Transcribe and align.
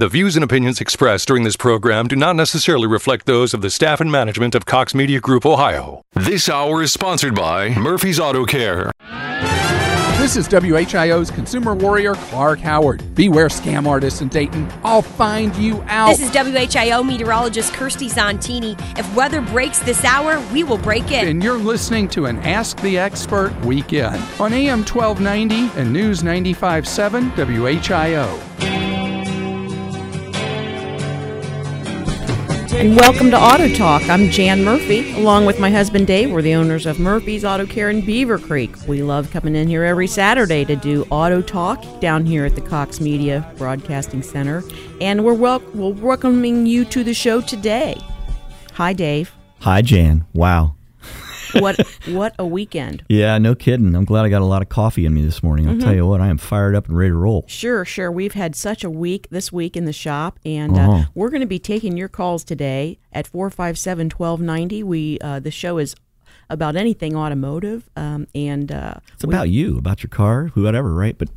The 0.00 0.08
views 0.08 0.36
and 0.36 0.44
opinions 0.44 0.80
expressed 0.80 1.26
during 1.26 1.42
this 1.42 1.56
program 1.56 2.06
do 2.06 2.14
not 2.14 2.36
necessarily 2.36 2.86
reflect 2.86 3.26
those 3.26 3.52
of 3.52 3.62
the 3.62 3.68
staff 3.68 4.00
and 4.00 4.12
management 4.12 4.54
of 4.54 4.64
Cox 4.64 4.94
Media 4.94 5.18
Group 5.18 5.44
Ohio. 5.44 6.02
This 6.14 6.48
hour 6.48 6.84
is 6.84 6.92
sponsored 6.92 7.34
by 7.34 7.70
Murphy's 7.70 8.20
Auto 8.20 8.44
Care. 8.44 8.92
This 10.20 10.36
is 10.36 10.46
WHIO's 10.46 11.32
consumer 11.32 11.74
warrior 11.74 12.14
Clark 12.14 12.60
Howard. 12.60 13.12
Beware 13.16 13.48
scam 13.48 13.88
artists 13.88 14.20
in 14.20 14.28
Dayton. 14.28 14.70
I'll 14.84 15.02
find 15.02 15.56
you 15.56 15.82
out. 15.88 16.16
This 16.16 16.20
is 16.20 16.30
WHIO 16.30 17.04
meteorologist 17.04 17.72
Kirsty 17.74 18.08
Zontini. 18.08 18.78
If 18.96 19.12
weather 19.16 19.40
breaks 19.40 19.80
this 19.80 20.04
hour, 20.04 20.38
we 20.52 20.62
will 20.62 20.78
break 20.78 21.10
it. 21.10 21.26
and 21.26 21.42
you're 21.42 21.58
listening 21.58 22.06
to 22.10 22.26
an 22.26 22.38
Ask 22.44 22.80
the 22.82 22.98
Expert 22.98 23.52
weekend 23.64 24.22
on 24.38 24.52
AM 24.52 24.84
1290 24.84 25.76
and 25.80 25.92
News 25.92 26.22
95.7 26.22 27.32
WHIO. 27.32 28.87
And 32.70 32.94
welcome 32.96 33.30
to 33.30 33.38
Auto 33.38 33.68
Talk. 33.74 34.08
I'm 34.08 34.30
Jan 34.30 34.62
Murphy, 34.64 35.12
along 35.12 35.46
with 35.46 35.58
my 35.58 35.70
husband 35.70 36.06
Dave. 36.06 36.30
We're 36.30 36.42
the 36.42 36.54
owners 36.54 36.86
of 36.86 37.00
Murphy's 37.00 37.44
Auto 37.44 37.66
Care 37.66 37.90
in 37.90 38.02
Beavercreek. 38.02 38.86
We 38.86 39.02
love 39.02 39.30
coming 39.30 39.56
in 39.56 39.66
here 39.68 39.84
every 39.84 40.06
Saturday 40.06 40.64
to 40.66 40.76
do 40.76 41.04
Auto 41.10 41.42
Talk 41.42 41.82
down 42.00 42.24
here 42.24 42.44
at 42.44 42.54
the 42.54 42.60
Cox 42.60 43.00
Media 43.00 43.52
Broadcasting 43.58 44.22
Center. 44.22 44.62
And 45.00 45.24
we're, 45.24 45.34
wel- 45.34 45.62
we're 45.74 45.92
welcoming 45.92 46.66
you 46.66 46.84
to 46.86 47.02
the 47.02 47.14
show 47.14 47.40
today. 47.40 47.96
Hi, 48.74 48.92
Dave. 48.92 49.32
Hi, 49.60 49.82
Jan. 49.82 50.24
Wow. 50.32 50.74
What 51.54 51.80
what 52.08 52.34
a 52.38 52.46
weekend. 52.46 53.04
Yeah, 53.08 53.38
no 53.38 53.54
kidding. 53.54 53.94
I'm 53.94 54.04
glad 54.04 54.24
I 54.24 54.28
got 54.28 54.42
a 54.42 54.44
lot 54.44 54.62
of 54.62 54.68
coffee 54.68 55.04
in 55.06 55.14
me 55.14 55.22
this 55.24 55.42
morning. 55.42 55.68
I'll 55.68 55.78
tell 55.78 55.94
you 55.94 56.06
what, 56.06 56.20
I 56.20 56.28
am 56.28 56.38
fired 56.38 56.74
up 56.74 56.88
and 56.88 56.96
ready 56.96 57.10
to 57.10 57.16
roll. 57.16 57.44
Sure, 57.48 57.84
sure. 57.84 58.12
We've 58.12 58.34
had 58.34 58.54
such 58.54 58.84
a 58.84 58.90
week 58.90 59.26
this 59.30 59.50
week 59.52 59.76
in 59.76 59.84
the 59.84 59.92
shop, 59.92 60.38
and 60.44 60.76
uh, 60.76 60.80
Uh-huh. 60.80 61.04
we're 61.14 61.30
going 61.30 61.40
to 61.40 61.46
be 61.46 61.58
taking 61.58 61.96
your 61.96 62.08
calls 62.08 62.44
today 62.44 62.98
at 63.12 63.26
457 63.26 64.10
1290. 64.16 64.82
We 64.82 65.18
uh, 65.20 65.40
The 65.40 65.50
show 65.50 65.78
is 65.78 65.94
about 66.50 66.76
anything 66.76 67.14
automotive, 67.16 67.88
um, 67.96 68.26
and 68.34 68.70
uh, 68.72 68.94
It's 69.14 69.24
about 69.24 69.48
you, 69.50 69.78
about 69.78 70.02
your 70.02 70.08
car, 70.10 70.48
whatever, 70.54 70.92
right? 70.94 71.16
But 71.18 71.28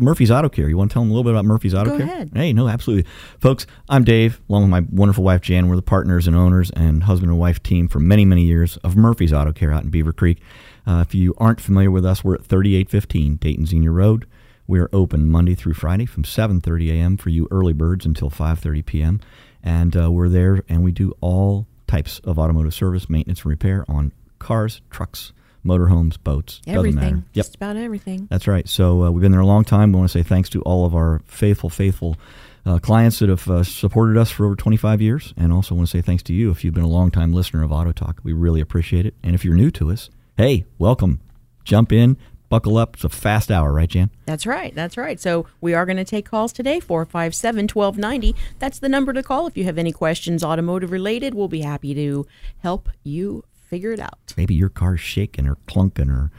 Murphy's 0.00 0.30
Auto 0.30 0.48
Care. 0.48 0.68
You 0.68 0.76
want 0.76 0.90
to 0.90 0.94
tell 0.94 1.02
them 1.02 1.10
a 1.10 1.14
little 1.14 1.24
bit 1.24 1.32
about 1.32 1.44
Murphy's 1.44 1.74
Auto 1.74 1.90
Go 1.90 1.98
Care? 1.98 2.06
ahead. 2.06 2.30
Hey, 2.34 2.52
no, 2.52 2.68
absolutely. 2.68 3.10
Folks, 3.38 3.66
I'm 3.88 4.04
Dave, 4.04 4.40
along 4.48 4.62
with 4.62 4.70
my 4.70 4.80
wonderful 4.90 5.24
wife, 5.24 5.42
Jan. 5.42 5.68
We're 5.68 5.76
the 5.76 5.82
partners 5.82 6.26
and 6.26 6.34
owners 6.36 6.70
and 6.70 7.04
husband 7.04 7.30
and 7.30 7.38
wife 7.38 7.62
team 7.62 7.88
for 7.88 8.00
many, 8.00 8.24
many 8.24 8.42
years 8.44 8.76
of 8.78 8.96
Murphy's 8.96 9.32
Auto 9.32 9.52
Care 9.52 9.72
out 9.72 9.84
in 9.84 9.90
Beavercreek. 9.90 10.38
Uh, 10.86 11.04
if 11.06 11.14
you 11.14 11.34
aren't 11.38 11.60
familiar 11.60 11.90
with 11.90 12.04
us, 12.06 12.24
we're 12.24 12.34
at 12.34 12.44
3815 12.44 13.36
Dayton-Xenia 13.36 13.90
Road. 13.90 14.26
We 14.66 14.78
are 14.78 14.88
open 14.92 15.28
Monday 15.28 15.54
through 15.54 15.74
Friday 15.74 16.06
from 16.06 16.22
7:30 16.22 16.90
a.m. 16.92 17.16
for 17.16 17.28
you 17.30 17.48
early 17.50 17.72
birds 17.72 18.06
until 18.06 18.30
5:30 18.30 18.86
p.m. 18.86 19.20
And 19.62 19.96
uh, 19.96 20.10
we're 20.10 20.28
there, 20.28 20.62
and 20.68 20.82
we 20.84 20.92
do 20.92 21.12
all 21.20 21.66
types 21.86 22.20
of 22.20 22.38
automotive 22.38 22.72
service, 22.72 23.10
maintenance, 23.10 23.40
and 23.40 23.50
repair 23.50 23.84
on 23.88 24.12
cars, 24.38 24.80
trucks, 24.88 25.32
motorhomes, 25.64 26.22
boats. 26.22 26.60
Doesn't 26.60 26.78
everything. 26.78 26.96
matter. 27.00 27.16
Yep. 27.16 27.34
Just 27.34 27.54
about 27.54 27.76
everything. 27.76 28.26
That's 28.30 28.46
right. 28.46 28.68
So 28.68 29.04
uh, 29.04 29.10
we've 29.10 29.22
been 29.22 29.32
there 29.32 29.40
a 29.40 29.46
long 29.46 29.64
time. 29.64 29.92
We 29.92 29.98
want 29.98 30.10
to 30.10 30.18
say 30.18 30.22
thanks 30.22 30.48
to 30.50 30.62
all 30.62 30.86
of 30.86 30.94
our 30.94 31.20
faithful, 31.26 31.70
faithful 31.70 32.16
uh, 32.66 32.78
clients 32.78 33.18
that 33.20 33.28
have 33.28 33.48
uh, 33.48 33.64
supported 33.64 34.16
us 34.18 34.30
for 34.30 34.46
over 34.46 34.54
25 34.54 35.00
years, 35.00 35.34
and 35.36 35.52
also 35.52 35.74
want 35.74 35.88
to 35.88 35.90
say 35.90 36.02
thanks 36.02 36.22
to 36.24 36.32
you 36.32 36.50
if 36.50 36.64
you've 36.64 36.74
been 36.74 36.84
a 36.84 36.88
long 36.88 37.10
time 37.10 37.32
listener 37.32 37.62
of 37.62 37.72
Auto 37.72 37.92
Talk. 37.92 38.20
We 38.22 38.32
really 38.32 38.60
appreciate 38.60 39.06
it. 39.06 39.14
And 39.22 39.34
if 39.34 39.44
you're 39.44 39.54
new 39.54 39.70
to 39.72 39.90
us, 39.90 40.10
hey, 40.36 40.66
welcome. 40.78 41.20
Jump 41.64 41.92
in, 41.92 42.16
buckle 42.48 42.76
up. 42.76 42.96
It's 42.96 43.04
a 43.04 43.08
fast 43.08 43.50
hour, 43.50 43.72
right, 43.72 43.88
Jan? 43.88 44.10
That's 44.26 44.44
right. 44.46 44.74
That's 44.74 44.96
right. 44.96 45.18
So 45.18 45.46
we 45.60 45.72
are 45.72 45.86
going 45.86 45.96
to 45.96 46.04
take 46.04 46.26
calls 46.26 46.52
today 46.52 46.80
457 46.80 47.68
1290. 47.72 48.34
That's 48.58 48.78
the 48.78 48.88
number 48.88 49.12
to 49.14 49.22
call 49.22 49.46
if 49.46 49.56
you 49.56 49.64
have 49.64 49.78
any 49.78 49.92
questions 49.92 50.44
automotive 50.44 50.90
related. 50.90 51.34
We'll 51.34 51.48
be 51.48 51.60
happy 51.62 51.94
to 51.94 52.26
help 52.58 52.88
you 53.02 53.44
figure 53.70 53.92
it 53.92 54.00
out. 54.00 54.34
Maybe 54.36 54.54
your 54.54 54.68
car's 54.68 55.00
shaking 55.00 55.46
or 55.46 55.56
clunking 55.66 56.10
or 56.10 56.30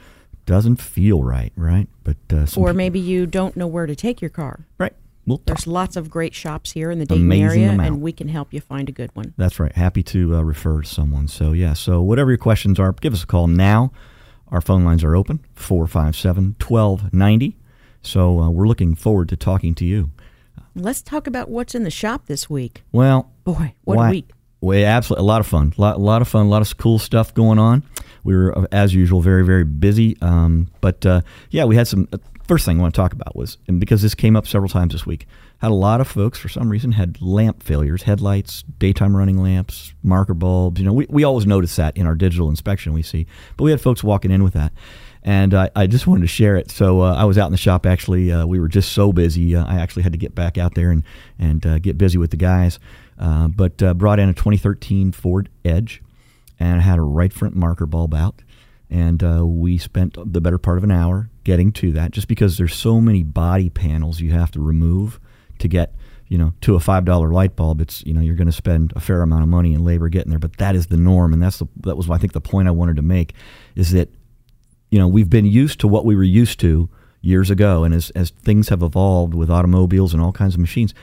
doesn't 0.45 0.81
feel 0.81 1.23
right, 1.23 1.53
right? 1.55 1.87
But 2.03 2.17
uh, 2.31 2.45
Or 2.57 2.73
maybe 2.73 2.99
you 2.99 3.25
don't 3.25 3.55
know 3.55 3.67
where 3.67 3.85
to 3.87 3.95
take 3.95 4.21
your 4.21 4.29
car. 4.29 4.67
right. 4.77 4.93
We'll 5.27 5.37
talk. 5.37 5.45
There's 5.45 5.67
lots 5.67 5.95
of 5.95 6.09
great 6.09 6.33
shops 6.33 6.71
here 6.71 6.89
in 6.89 6.97
the 6.97 7.05
Dayton 7.05 7.25
Amazing 7.25 7.45
area, 7.63 7.73
amount. 7.73 7.87
and 7.87 8.01
we 8.01 8.11
can 8.11 8.27
help 8.27 8.51
you 8.53 8.59
find 8.59 8.89
a 8.89 8.91
good 8.91 9.11
one. 9.15 9.35
That's 9.37 9.59
right. 9.59 9.71
Happy 9.75 10.01
to 10.03 10.35
uh, 10.37 10.41
refer 10.41 10.81
to 10.81 10.87
someone. 10.87 11.27
So, 11.27 11.51
yeah. 11.53 11.73
So, 11.73 12.01
whatever 12.01 12.31
your 12.31 12.39
questions 12.39 12.79
are, 12.79 12.91
give 12.91 13.13
us 13.13 13.21
a 13.23 13.27
call 13.27 13.45
now. 13.47 13.91
Our 14.47 14.61
phone 14.61 14.83
lines 14.83 15.03
are 15.03 15.15
open 15.15 15.45
457 15.53 16.55
1290. 16.59 17.55
So, 18.01 18.39
uh, 18.39 18.49
we're 18.49 18.67
looking 18.67 18.95
forward 18.95 19.29
to 19.29 19.35
talking 19.37 19.75
to 19.75 19.85
you. 19.85 20.09
Let's 20.75 21.03
talk 21.03 21.27
about 21.27 21.49
what's 21.49 21.75
in 21.75 21.83
the 21.83 21.91
shop 21.91 22.25
this 22.25 22.49
week. 22.49 22.81
Well, 22.91 23.31
Boy, 23.43 23.75
what 23.83 23.97
why- 23.97 24.07
a 24.07 24.11
week. 24.11 24.31
Absolutely. 24.63 25.23
A 25.23 25.25
lot 25.25 25.41
of 25.41 25.47
fun. 25.47 25.73
A 25.77 25.81
lot, 25.81 25.99
lot 25.99 26.21
of 26.21 26.27
fun. 26.27 26.45
A 26.45 26.49
lot 26.49 26.61
of 26.61 26.77
cool 26.77 26.99
stuff 26.99 27.33
going 27.33 27.59
on. 27.59 27.83
We 28.23 28.35
were, 28.35 28.57
uh, 28.57 28.65
as 28.71 28.93
usual, 28.93 29.21
very, 29.21 29.43
very 29.43 29.63
busy. 29.63 30.17
Um, 30.21 30.67
but 30.81 31.05
uh, 31.05 31.21
yeah, 31.49 31.65
we 31.65 31.75
had 31.75 31.87
some. 31.87 32.07
Uh, 32.13 32.17
first 32.47 32.65
thing 32.65 32.79
I 32.79 32.81
want 32.81 32.93
to 32.93 32.99
talk 32.99 33.13
about 33.13 33.35
was, 33.35 33.57
and 33.67 33.79
because 33.79 34.01
this 34.01 34.13
came 34.13 34.35
up 34.35 34.45
several 34.45 34.67
times 34.67 34.91
this 34.91 35.05
week, 35.05 35.25
had 35.59 35.71
a 35.71 35.75
lot 35.75 36.01
of 36.01 36.07
folks 36.07 36.37
for 36.37 36.49
some 36.49 36.69
reason 36.69 36.91
had 36.91 37.21
lamp 37.21 37.63
failures, 37.63 38.03
headlights, 38.03 38.63
daytime 38.77 39.15
running 39.15 39.41
lamps, 39.41 39.93
marker 40.03 40.33
bulbs. 40.33 40.79
You 40.79 40.85
know, 40.85 40.93
we, 40.93 41.05
we 41.09 41.23
always 41.23 41.45
notice 41.45 41.75
that 41.77 41.95
in 41.95 42.05
our 42.05 42.15
digital 42.15 42.49
inspection 42.49 42.93
we 42.93 43.03
see, 43.03 43.25
but 43.57 43.63
we 43.63 43.71
had 43.71 43.79
folks 43.79 44.03
walking 44.03 44.31
in 44.31 44.43
with 44.43 44.53
that. 44.53 44.73
And 45.23 45.53
I, 45.53 45.69
I 45.75 45.85
just 45.85 46.07
wanted 46.07 46.21
to 46.21 46.27
share 46.27 46.55
it. 46.55 46.71
So 46.71 47.01
uh, 47.01 47.13
I 47.13 47.25
was 47.25 47.37
out 47.37 47.45
in 47.45 47.51
the 47.51 47.57
shop. 47.57 47.85
Actually, 47.85 48.31
uh, 48.31 48.45
we 48.47 48.59
were 48.59 48.67
just 48.67 48.91
so 48.91 49.13
busy. 49.13 49.55
Uh, 49.55 49.63
I 49.65 49.75
actually 49.75 50.01
had 50.01 50.13
to 50.13 50.17
get 50.17 50.33
back 50.33 50.57
out 50.57 50.73
there 50.73 50.89
and 50.89 51.03
and 51.37 51.81
get 51.81 51.97
busy 51.97 52.17
with 52.17 52.31
the 52.31 52.37
guys. 52.37 52.79
Uh, 53.21 53.47
but 53.47 53.81
uh, 53.83 53.93
brought 53.93 54.19
in 54.19 54.29
a 54.29 54.33
2013 54.33 55.11
Ford 55.11 55.47
Edge, 55.63 56.01
and 56.59 56.81
had 56.81 56.97
a 56.97 57.03
right 57.03 57.31
front 57.31 57.55
marker 57.55 57.85
bulb 57.85 58.13
out. 58.13 58.41
And 58.89 59.23
uh, 59.23 59.45
we 59.45 59.77
spent 59.77 60.17
the 60.33 60.41
better 60.41 60.57
part 60.57 60.77
of 60.77 60.83
an 60.83 60.91
hour 60.91 61.29
getting 61.43 61.71
to 61.73 61.91
that, 61.93 62.11
just 62.11 62.27
because 62.27 62.57
there's 62.57 62.75
so 62.75 62.99
many 62.99 63.23
body 63.23 63.69
panels 63.69 64.19
you 64.19 64.31
have 64.31 64.51
to 64.51 64.59
remove 64.59 65.19
to 65.59 65.67
get, 65.67 65.95
you 66.27 66.37
know, 66.37 66.53
to 66.61 66.75
a 66.75 66.79
five 66.79 67.05
dollar 67.05 67.31
light 67.31 67.55
bulb. 67.55 67.79
It's 67.79 68.03
you 68.05 68.13
know 68.13 68.21
you're 68.21 68.35
going 68.35 68.47
to 68.47 68.51
spend 68.51 68.91
a 68.95 68.99
fair 68.99 69.21
amount 69.21 69.43
of 69.43 69.49
money 69.49 69.73
and 69.73 69.85
labor 69.85 70.09
getting 70.09 70.31
there, 70.31 70.39
but 70.39 70.57
that 70.57 70.75
is 70.75 70.87
the 70.87 70.97
norm, 70.97 71.31
and 71.31 71.41
that's 71.41 71.59
the 71.59 71.67
that 71.81 71.95
was 71.95 72.09
I 72.09 72.17
think 72.17 72.33
the 72.33 72.41
point 72.41 72.67
I 72.67 72.71
wanted 72.71 72.95
to 72.97 73.01
make 73.01 73.33
is 73.75 73.91
that 73.91 74.09
you 74.89 74.99
know 74.99 75.07
we've 75.07 75.29
been 75.29 75.45
used 75.45 75.79
to 75.81 75.87
what 75.87 76.05
we 76.05 76.15
were 76.15 76.23
used 76.23 76.59
to 76.61 76.89
years 77.21 77.51
ago 77.51 77.83
and 77.83 77.93
as, 77.93 78.09
as 78.11 78.31
things 78.31 78.69
have 78.69 78.81
evolved 78.81 79.35
with 79.35 79.49
automobiles 79.49 80.11
and 80.11 80.23
all 80.23 80.31
kinds 80.31 80.55
of 80.55 80.59
machines 80.59 80.93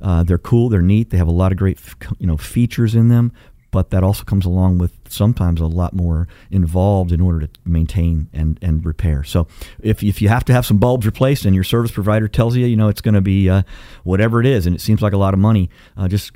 uh, 0.00 0.22
they're 0.22 0.38
cool 0.38 0.68
they're 0.68 0.82
neat 0.82 1.10
they 1.10 1.16
have 1.16 1.28
a 1.28 1.32
lot 1.32 1.52
of 1.52 1.58
great 1.58 1.78
you 2.18 2.26
know 2.26 2.36
features 2.36 2.94
in 2.94 3.08
them 3.08 3.32
but 3.76 3.90
that 3.90 4.02
also 4.02 4.24
comes 4.24 4.46
along 4.46 4.78
with 4.78 4.92
sometimes 5.06 5.60
a 5.60 5.66
lot 5.66 5.92
more 5.92 6.26
involved 6.50 7.12
in 7.12 7.20
order 7.20 7.46
to 7.46 7.60
maintain 7.66 8.26
and, 8.32 8.58
and 8.62 8.86
repair. 8.86 9.22
So 9.22 9.48
if, 9.80 10.02
if 10.02 10.22
you 10.22 10.30
have 10.30 10.46
to 10.46 10.54
have 10.54 10.64
some 10.64 10.78
bulbs 10.78 11.04
replaced 11.04 11.44
and 11.44 11.54
your 11.54 11.62
service 11.62 11.90
provider 11.90 12.26
tells 12.26 12.56
you 12.56 12.64
you 12.64 12.76
know 12.76 12.88
it's 12.88 13.02
going 13.02 13.16
to 13.16 13.20
be 13.20 13.50
uh, 13.50 13.64
whatever 14.02 14.40
it 14.40 14.46
is 14.46 14.66
and 14.66 14.74
it 14.74 14.80
seems 14.80 15.02
like 15.02 15.12
a 15.12 15.18
lot 15.18 15.34
of 15.34 15.40
money 15.40 15.68
uh, 15.98 16.08
just 16.08 16.32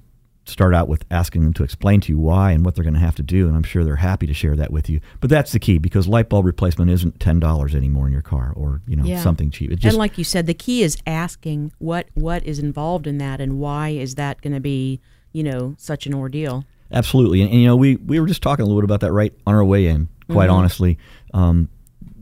start 0.51 0.75
out 0.75 0.89
with 0.89 1.05
asking 1.11 1.43
them 1.45 1.53
to 1.55 1.63
explain 1.65 2.01
to 2.01 2.13
you 2.13 2.19
why 2.19 2.53
and 2.53 2.65
what 2.65 2.75
they're 2.75 2.85
going 2.85 2.95
to 2.95 3.01
have 3.01 3.15
to 3.15 3.23
do 3.23 3.47
and 3.47 3.57
i'm 3.57 3.63
sure 3.63 3.85
they're 3.85 3.97
happy 3.97 4.27
to 4.27 4.35
share 4.35 4.57
that 4.57 4.71
with 4.73 4.89
you 4.91 5.01
but 5.21 5.31
that's 5.31 5.53
the 5.53 5.59
key 5.59 5.79
because 5.79 6.07
light 6.09 6.29
bulb 6.29 6.45
replacement 6.45 6.91
isn't 6.91 7.19
$10 7.19 7.75
anymore 7.75 8.07
in 8.07 8.13
your 8.13 8.23
car 8.23 8.53
or 8.57 8.81
you 8.87 8.97
know 8.97 9.05
Yeah. 9.05 9.23
something 9.23 9.51
cheap 9.51 9.71
it 9.73 9.77
just 9.77 9.95
and 9.95 9.99
like 9.99 10.19
you 10.19 10.25
said, 10.25 10.47
the 10.47 10.55
key 10.55 10.83
is 10.83 10.97
asking 11.07 11.73
what 11.79 12.07
what 12.15 12.45
is 12.45 12.59
involved 12.59 13.07
in 13.07 13.19
that 13.19 13.41
and 13.41 13.59
why 13.59 13.91
is 13.91 14.17
that 14.17 14.41
going 14.43 14.53
to 14.55 14.61
be, 14.61 15.01
you 15.33 15.43
know, 15.43 15.75
such 15.79 16.07
an 16.07 16.15
ordeal. 16.15 16.65
Absolutely, 16.93 17.41
and, 17.43 17.51
and, 17.53 17.61
you 17.61 17.67
know 17.67 17.77
we 17.77 17.97
we 17.97 18.19
were 18.21 18.27
just 18.27 18.43
talking 18.43 18.65
a 18.65 18.67
little 18.67 18.81
bit 18.81 18.85
about 18.87 19.01
that 19.01 19.13
right 19.13 19.33
on 19.47 19.55
our 19.55 19.65
way 19.65 19.87
in. 19.87 20.09
Quite 20.29 20.49
Mm-hmm. 20.49 20.57
honestly, 20.59 20.99
um, 21.35 21.69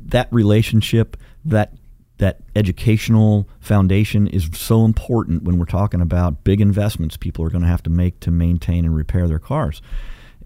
that 0.07 0.29
relationship, 0.33 1.17
that 1.45 1.73
that 2.19 2.41
educational 2.55 3.49
foundation 3.61 4.27
is 4.27 4.51
so 4.53 4.85
important 4.85 5.45
when 5.45 5.59
we're 5.59 5.65
talking 5.65 6.01
about 6.01 6.45
big 6.45 6.61
investments 6.61 7.17
people 7.17 7.45
are 7.45 7.51
going 7.51 7.63
to 7.63 7.69
have 7.69 7.83
to 7.85 7.91
make 7.91 8.21
to 8.21 8.31
maintain 8.31 8.85
and 8.85 8.95
repair 8.95 9.27
their 9.29 9.39
cars. 9.39 9.81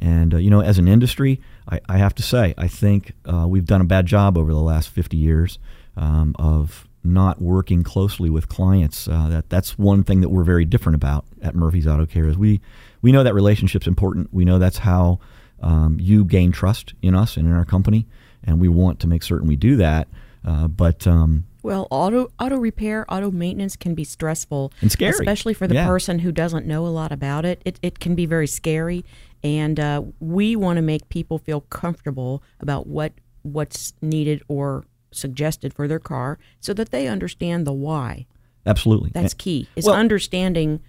And 0.00 0.34
uh, 0.34 0.36
you 0.38 0.50
know, 0.50 0.60
as 0.60 0.78
an 0.78 0.88
industry, 0.88 1.40
I, 1.68 1.80
I 1.88 1.98
have 1.98 2.14
to 2.16 2.22
say, 2.22 2.54
I 2.58 2.68
think 2.68 3.12
uh, 3.24 3.46
we've 3.48 3.64
done 3.64 3.80
a 3.80 3.84
bad 3.84 4.06
job 4.06 4.36
over 4.36 4.52
the 4.52 4.60
last 4.60 4.88
50 4.88 5.16
years 5.16 5.58
um, 5.96 6.34
of 6.38 6.88
not 7.04 7.40
working 7.40 7.82
closely 7.82 8.30
with 8.30 8.48
clients. 8.48 9.08
Uh, 9.08 9.28
that 9.28 9.48
that's 9.48 9.78
one 9.78 10.04
thing 10.04 10.20
that 10.20 10.28
we're 10.28 10.44
very 10.44 10.64
different 10.64 10.96
about 10.96 11.24
at 11.40 11.54
Murphy's 11.54 11.86
Auto 11.86 12.06
Care 12.06 12.26
is 12.26 12.36
we 12.36 12.60
we 13.00 13.12
know 13.12 13.22
that 13.22 13.34
relationship's 13.34 13.86
important. 13.86 14.32
We 14.32 14.44
know 14.44 14.58
that's 14.58 14.78
how 14.78 15.20
um, 15.60 15.98
you 16.00 16.24
gain 16.24 16.52
trust 16.52 16.94
in 17.02 17.14
us 17.14 17.36
and 17.36 17.46
in 17.46 17.54
our 17.54 17.64
company, 17.64 18.06
and 18.44 18.60
we 18.60 18.68
want 18.68 19.00
to 19.00 19.06
make 19.06 19.22
certain 19.22 19.48
we 19.48 19.56
do 19.56 19.76
that. 19.76 20.08
Uh, 20.44 20.68
but 20.68 21.06
um, 21.06 21.44
Well, 21.62 21.86
auto 21.90 22.30
auto 22.40 22.56
repair, 22.56 23.04
auto 23.12 23.30
maintenance 23.30 23.76
can 23.76 23.94
be 23.94 24.04
stressful 24.04 24.72
And 24.80 24.90
scary. 24.90 25.10
especially 25.10 25.54
for 25.54 25.68
the 25.68 25.74
Yeah. 25.74 25.86
person 25.86 26.18
who 26.20 26.32
doesn't 26.32 26.66
know 26.66 26.86
a 26.86 26.88
lot 26.88 27.12
about 27.12 27.44
it. 27.44 27.62
It 27.64 27.78
it 27.82 28.00
can 28.00 28.14
be 28.14 28.26
very 28.26 28.46
scary, 28.48 29.04
and 29.44 29.78
uh, 29.78 30.02
we 30.20 30.56
want 30.56 30.76
to 30.78 30.82
make 30.82 31.08
people 31.08 31.38
feel 31.38 31.60
comfortable 31.62 32.42
about 32.60 32.86
what 32.86 33.12
what's 33.42 33.92
needed 34.02 34.42
or 34.48 34.84
suggested 35.12 35.72
for 35.74 35.86
their 35.86 35.98
car, 36.00 36.38
so 36.60 36.72
that 36.74 36.90
they 36.90 37.06
understand 37.06 37.66
the 37.66 37.72
why. 37.72 38.26
absolutely, 38.66 39.10
That's 39.12 39.34
key. 39.34 39.68
Is 39.76 39.84
well- 39.86 39.94
understanding 39.94 40.80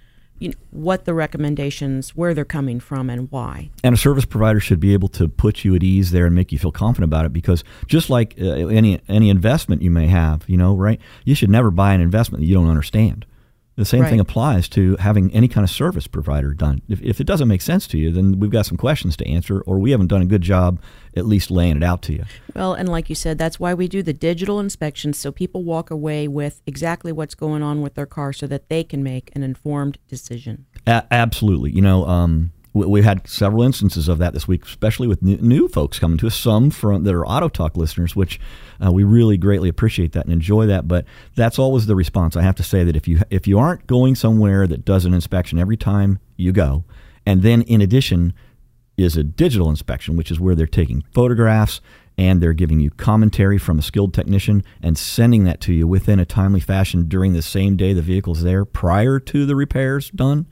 you 0.44 0.50
know, 0.50 0.56
what 0.72 1.06
the 1.06 1.14
recommendations, 1.14 2.10
where 2.18 2.34
they're 2.34 2.44
coming 2.44 2.82
from, 2.82 3.10
and 3.10 3.32
why. 3.32 3.70
And 3.82 3.96
a 3.96 3.98
service 3.98 4.26
provider 4.26 4.60
should 4.60 4.82
be 4.82 4.92
able 4.92 5.08
to 5.10 5.30
put 5.30 5.64
you 5.64 5.74
at 5.74 5.84
ease 5.84 6.12
there 6.12 6.26
and 6.26 6.36
make 6.36 6.52
you 6.52 6.60
feel 6.60 6.72
confident 6.74 7.06
about 7.06 7.26
it 7.26 7.32
because 7.32 7.64
just 7.88 8.10
like 8.10 8.36
uh, 8.42 8.68
any 8.68 9.00
any 9.08 9.30
investment 9.30 9.82
you 9.82 9.90
may 9.90 10.08
have, 10.08 10.44
you 10.48 10.58
know, 10.58 10.76
right? 10.76 11.00
You 11.24 11.34
should 11.34 11.50
never 11.50 11.72
buy 11.72 11.94
an 11.94 12.02
investment 12.02 12.42
that 12.42 12.48
you 12.48 12.56
don't 12.56 12.70
understand. 12.70 13.26
The 13.76 13.86
same 13.86 14.02
Right. 14.02 14.10
thing 14.12 14.20
applies 14.20 14.70
to 14.70 14.96
having 14.98 15.32
any 15.34 15.48
kind 15.48 15.64
of 15.64 15.70
service 15.72 16.06
provider 16.06 16.54
done. 16.54 16.82
If, 16.88 17.02
if 17.02 17.20
it 17.20 17.24
doesn't 17.26 17.48
make 17.48 17.62
sense 17.62 17.88
to 17.88 17.98
you, 17.98 18.12
then 18.12 18.40
we've 18.40 18.52
got 18.52 18.68
some 18.68 18.78
questions 18.78 19.18
to 19.18 19.28
answer, 19.28 19.62
or 19.62 19.80
we 19.80 19.90
haven't 19.92 20.08
done 20.08 20.22
a 20.22 20.26
good 20.28 20.44
job 20.44 20.80
at 21.16 21.26
least 21.26 21.50
laying 21.50 21.78
it 21.78 21.84
out 21.84 22.02
to 22.04 22.14
you. 22.14 22.24
Well, 22.56 22.74
and 22.76 22.88
like 22.88 23.10
you 23.10 23.16
said, 23.16 23.38
that's 23.40 23.60
why 23.60 23.74
we 23.74 23.88
do 23.88 24.04
the 24.04 24.14
digital 24.14 24.60
inspections 24.60 25.18
so 25.18 25.32
people 25.32 25.64
walk 25.64 25.90
away 25.90 26.28
with 26.28 26.62
exactly 26.68 27.12
what's 27.12 27.34
going 27.36 27.64
on 27.64 27.82
with 27.82 27.96
their 27.96 28.06
car 28.06 28.32
so 28.32 28.46
that 28.48 28.70
they 28.70 28.84
can 28.84 29.02
make 29.02 29.32
an 29.36 29.42
informed 29.42 29.98
decision. 30.08 30.66
A- 30.86 31.06
absolutely. 31.12 31.72
You 31.72 31.82
know, 31.82 32.06
um, 32.06 32.52
we, 32.74 32.86
we 32.86 33.02
had 33.02 33.28
several 33.28 33.64
instances 33.64 34.08
of 34.08 34.18
that 34.18 34.34
this 34.34 34.48
week, 34.48 34.66
especially 34.66 35.08
with 35.08 35.22
new, 35.22 35.38
new 35.38 35.68
folks 35.68 36.00
coming 36.00 36.18
to 36.20 36.28
us. 36.28 36.36
Some 36.36 36.70
from 36.70 37.04
that 37.04 37.14
are 37.14 37.26
Auto 37.26 37.50
Talk 37.50 37.78
listeners, 37.78 38.16
which 38.16 38.40
uh, 38.84 38.92
we 38.92 39.04
really 39.04 39.38
greatly 39.38 39.70
appreciate 39.70 40.12
that 40.14 40.26
and 40.26 40.34
enjoy 40.34 40.66
that. 40.68 40.88
But 40.88 41.06
that's 41.36 41.60
always 41.60 41.86
the 41.86 41.96
response. 41.96 42.36
I 42.36 42.42
have 42.42 42.56
to 42.56 42.64
say 42.64 42.84
that 42.84 42.96
if 42.96 43.08
you 43.08 43.22
if 43.30 43.48
you 43.48 43.60
aren't 43.60 43.88
going 43.88 44.16
somewhere 44.16 44.68
that 44.68 44.86
does 44.86 45.06
an 45.06 45.14
inspection 45.14 45.60
every 45.60 45.78
time 45.78 46.20
you 46.36 46.52
go, 46.52 46.84
and 47.26 47.42
then 47.42 47.62
in 47.64 47.82
addition 47.82 48.34
is 48.98 49.18
a 49.18 49.24
digital 49.24 49.70
inspection, 49.70 50.16
which 50.16 50.30
is 50.30 50.40
where 50.40 50.56
they're 50.56 50.68
taking 50.68 51.04
photographs 51.14 51.82
and 52.18 52.42
they're 52.42 52.54
giving 52.54 52.80
you 52.80 52.92
commentary 52.92 53.58
from 53.58 53.80
a 53.80 53.82
skilled 53.82 54.14
technician 54.14 54.64
and 54.82 54.98
sending 54.98 55.46
that 55.46 55.60
to 55.62 55.74
you 55.74 55.88
within 55.88 56.20
a 56.20 56.26
timely 56.26 56.60
fashion 56.60 57.08
during 57.08 57.34
the 57.34 57.42
same 57.42 57.76
day 57.76 57.94
the 57.94 58.02
vehicle's 58.02 58.44
there 58.44 58.66
prior 58.66 59.20
to 59.20 59.46
the 59.46 59.56
repairs 59.56 60.12
done, 60.12 60.46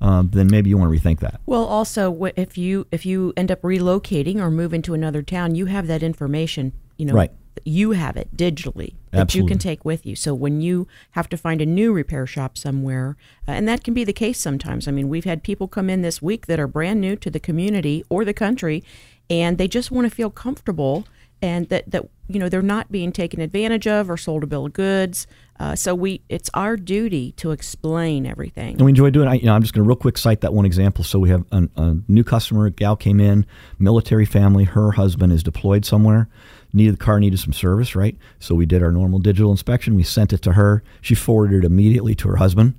um, 0.00 0.30
then 0.32 0.48
maybe 0.50 0.70
you 0.70 0.78
want 0.78 0.92
to 0.92 0.98
rethink 0.98 1.20
that. 1.20 1.40
Well, 1.46 1.64
also, 1.64 2.24
if 2.36 2.58
you 2.58 2.86
if 2.90 3.06
you 3.06 3.32
end 3.36 3.50
up 3.50 3.62
relocating 3.62 4.36
or 4.36 4.50
move 4.50 4.74
into 4.74 4.94
another 4.94 5.22
town, 5.22 5.54
you 5.54 5.66
have 5.66 5.86
that 5.86 6.02
information. 6.02 6.72
You 6.96 7.06
know, 7.06 7.14
Right. 7.14 7.32
You 7.64 7.92
have 7.92 8.18
it 8.18 8.36
digitally 8.36 8.94
that 9.12 9.34
you 9.34 9.46
can 9.46 9.56
take 9.58 9.82
with 9.82 10.04
you. 10.04 10.14
So 10.14 10.34
when 10.34 10.60
you 10.60 10.86
have 11.12 11.26
to 11.30 11.38
find 11.38 11.62
a 11.62 11.66
new 11.66 11.90
repair 11.90 12.26
shop 12.26 12.58
somewhere, 12.58 13.16
uh, 13.48 13.52
and 13.52 13.66
that 13.66 13.82
can 13.82 13.94
be 13.94 14.04
the 14.04 14.12
case 14.12 14.38
sometimes. 14.38 14.86
I 14.86 14.90
mean, 14.90 15.08
we've 15.08 15.24
had 15.24 15.42
people 15.42 15.66
come 15.66 15.88
in 15.88 16.02
this 16.02 16.20
week 16.20 16.46
that 16.46 16.60
are 16.60 16.66
brand 16.66 17.00
new 17.00 17.16
to 17.16 17.30
the 17.30 17.40
community 17.40 18.04
or 18.10 18.26
the 18.26 18.34
country, 18.34 18.84
and 19.30 19.56
they 19.56 19.68
just 19.68 19.90
want 19.90 20.06
to 20.06 20.14
feel 20.14 20.30
comfortable 20.30 21.06
and 21.42 21.68
that 21.68 21.90
that 21.90 22.08
you 22.28 22.38
know 22.38 22.48
they're 22.48 22.62
not 22.62 22.90
being 22.90 23.12
taken 23.12 23.40
advantage 23.40 23.86
of 23.86 24.10
or 24.10 24.16
sold 24.16 24.42
a 24.42 24.46
bill 24.46 24.66
of 24.66 24.72
goods. 24.72 25.26
Uh, 25.58 25.74
so 25.74 25.94
we, 25.94 26.22
it's 26.28 26.50
our 26.54 26.76
duty 26.76 27.32
to 27.32 27.50
explain 27.50 28.26
everything. 28.26 28.74
And 28.74 28.84
we 28.84 28.90
enjoy 28.90 29.10
doing. 29.10 29.28
I, 29.28 29.34
you 29.34 29.46
know, 29.46 29.54
I'm 29.54 29.62
just 29.62 29.74
going 29.74 29.84
to 29.84 29.88
real 29.88 29.96
quick 29.96 30.18
cite 30.18 30.42
that 30.42 30.52
one 30.52 30.66
example. 30.66 31.02
So 31.04 31.18
we 31.18 31.30
have 31.30 31.44
an, 31.52 31.70
a 31.76 31.96
new 32.08 32.24
customer, 32.24 32.66
a 32.66 32.70
gal 32.70 32.96
came 32.96 33.20
in, 33.20 33.46
military 33.78 34.26
family. 34.26 34.64
Her 34.64 34.92
husband 34.92 35.32
is 35.32 35.42
deployed 35.42 35.84
somewhere. 35.84 36.28
Needed 36.72 36.94
the 36.94 37.04
car 37.04 37.18
needed 37.18 37.38
some 37.38 37.54
service, 37.54 37.96
right? 37.96 38.16
So 38.38 38.54
we 38.54 38.66
did 38.66 38.82
our 38.82 38.92
normal 38.92 39.18
digital 39.18 39.50
inspection. 39.50 39.96
We 39.96 40.02
sent 40.02 40.32
it 40.32 40.42
to 40.42 40.52
her. 40.52 40.82
She 41.00 41.14
forwarded 41.14 41.64
it 41.64 41.66
immediately 41.66 42.14
to 42.16 42.28
her 42.28 42.36
husband, 42.36 42.74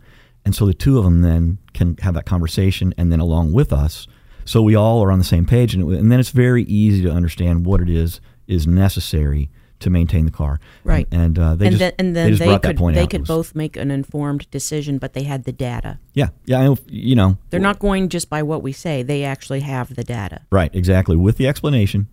and 0.46 0.54
so 0.54 0.68
the 0.68 0.74
two 0.74 1.00
of 1.00 1.04
them 1.04 1.22
then 1.22 1.58
can 1.74 1.98
have 2.02 2.14
that 2.14 2.26
conversation, 2.26 2.94
and 2.98 3.12
then 3.12 3.20
along 3.20 3.54
with 3.54 3.74
us, 3.74 4.08
so 4.46 4.62
we 4.62 4.76
all 4.76 5.04
are 5.04 5.12
on 5.12 5.20
the 5.20 5.26
same 5.26 5.46
page, 5.46 5.74
and, 5.74 5.92
it, 5.92 6.00
and 6.00 6.12
then 6.12 6.20
it's 6.20 6.30
very 6.30 6.64
easy 6.64 7.02
to 7.04 7.12
understand 7.12 7.66
what 7.66 7.82
it 7.82 7.90
is 7.90 8.22
is 8.48 8.68
necessary 8.68 9.50
to 9.80 9.90
maintain 9.90 10.26
the 10.26 10.32
car. 10.32 10.60
Right. 10.84 11.08
And, 11.12 11.38
uh, 11.38 11.56
they 11.56 11.68
and 11.68 11.74
just, 11.74 11.80
then, 11.80 11.94
and 12.00 12.16
they 12.16 12.22
then 12.22 12.30
just 12.30 12.40
they, 12.40 12.46
brought 12.48 12.62
that 12.62 12.68
could 12.70 12.78
point 12.78 12.96
they 12.96 13.04
out 13.04 13.10
to 13.10 13.18
could 13.18 13.22
us. 13.22 13.28
both 13.28 13.56
make 13.56 13.78
an 13.78 13.92
informed 13.92 14.50
decision, 14.52 14.98
but 14.98 15.14
they 15.14 15.24
had 15.24 15.44
the 15.44 15.52
data. 15.52 16.00
Yeah, 16.14 16.30
yeah. 16.46 16.72
I 16.72 16.76
you 16.88 17.16
know, 17.16 17.38
They're 17.50 17.60
not 17.60 17.80
going 17.80 18.10
just 18.10 18.30
by 18.30 18.44
what 18.44 18.64
we 18.64 18.72
say; 18.72 19.04
they 19.04 19.24
actually 19.24 19.62
have 19.62 19.96
the 19.96 20.04
data. 20.04 20.42
Right, 20.52 20.74
exactly. 20.74 21.16
With 21.16 21.38
the 21.38 21.48
explanation. 21.48 22.08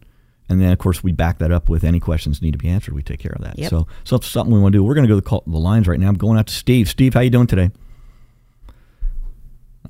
And 0.46 0.60
then, 0.60 0.72
of 0.72 0.78
course, 0.78 1.02
we 1.02 1.10
back 1.12 1.38
that 1.38 1.50
up 1.50 1.70
with 1.70 1.84
any 1.84 1.98
questions 1.98 2.42
need 2.42 2.52
to 2.52 2.58
be 2.58 2.68
answered. 2.68 2.92
We 2.92 3.02
take 3.02 3.18
care 3.18 3.32
of 3.32 3.42
that. 3.42 3.58
Yep. 3.58 3.70
So, 3.70 3.86
so 4.04 4.18
that's 4.18 4.28
something 4.28 4.54
we 4.54 4.60
want 4.60 4.74
to 4.74 4.78
do. 4.78 4.84
We're 4.84 4.92
going 4.92 5.06
to 5.06 5.08
go 5.08 5.14
to 5.14 5.22
the, 5.22 5.26
call, 5.26 5.42
the 5.46 5.56
lines 5.56 5.88
right 5.88 5.98
now. 5.98 6.08
I'm 6.08 6.16
going 6.16 6.38
out 6.38 6.48
to 6.48 6.54
Steve. 6.54 6.86
Steve, 6.86 7.14
how 7.14 7.20
you 7.20 7.30
doing 7.30 7.46
today? 7.46 7.70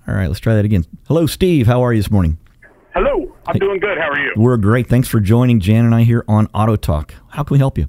All 0.07 0.15
right, 0.15 0.29
let's 0.29 0.39
try 0.39 0.55
that 0.55 0.65
again. 0.65 0.85
Hello, 1.09 1.27
Steve. 1.27 1.67
How 1.67 1.83
are 1.83 1.93
you 1.93 2.01
this 2.01 2.11
morning? 2.11 2.39
Hello, 2.95 3.24
I'm 3.47 3.59
doing 3.59 3.81
good. 3.81 3.99
How 3.99 4.11
are 4.11 4.19
you? 4.19 4.33
We're 4.37 4.57
great. 4.57 4.89
Thanks 4.89 5.09
for 5.09 5.21
joining 5.21 5.61
Jan 5.61 5.85
and 5.85 5.95
I 5.95 6.03
here 6.03 6.25
on 6.29 6.49
Auto 6.55 6.77
Talk. 6.77 7.15
How 7.31 7.43
can 7.43 7.55
we 7.55 7.59
help 7.59 7.77
you? 7.77 7.89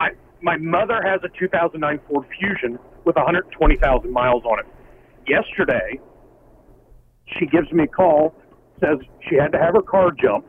I, 0.00 0.10
my 0.42 0.56
mother 0.56 1.00
has 1.02 1.20
a 1.22 1.28
2009 1.38 2.00
Ford 2.08 2.26
Fusion 2.38 2.78
with 3.04 3.16
120,000 3.16 4.12
miles 4.12 4.42
on 4.44 4.58
it. 4.58 4.66
Yesterday, 5.26 6.00
she 7.38 7.46
gives 7.46 7.70
me 7.72 7.84
a 7.84 7.86
call, 7.86 8.34
says 8.80 8.98
she 9.28 9.36
had 9.36 9.52
to 9.52 9.58
have 9.58 9.74
her 9.74 9.82
car 9.82 10.10
jumped. 10.10 10.48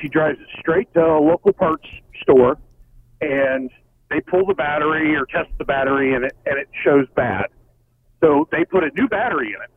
She 0.00 0.08
drives 0.08 0.38
it 0.40 0.46
straight 0.58 0.92
to 0.94 1.00
a 1.00 1.20
local 1.20 1.52
parts 1.52 1.86
store, 2.22 2.58
and 3.20 3.70
they 4.10 4.20
pull 4.20 4.46
the 4.46 4.54
battery 4.54 5.14
or 5.16 5.26
test 5.26 5.50
the 5.58 5.64
battery, 5.64 6.14
and 6.14 6.24
it 6.24 6.36
and 6.46 6.58
it 6.58 6.68
shows 6.84 7.06
bad. 7.14 7.46
So 8.22 8.48
they 8.52 8.64
put 8.64 8.84
a 8.84 8.90
new 8.94 9.08
battery 9.08 9.48
in 9.48 9.62
it. 9.62 9.70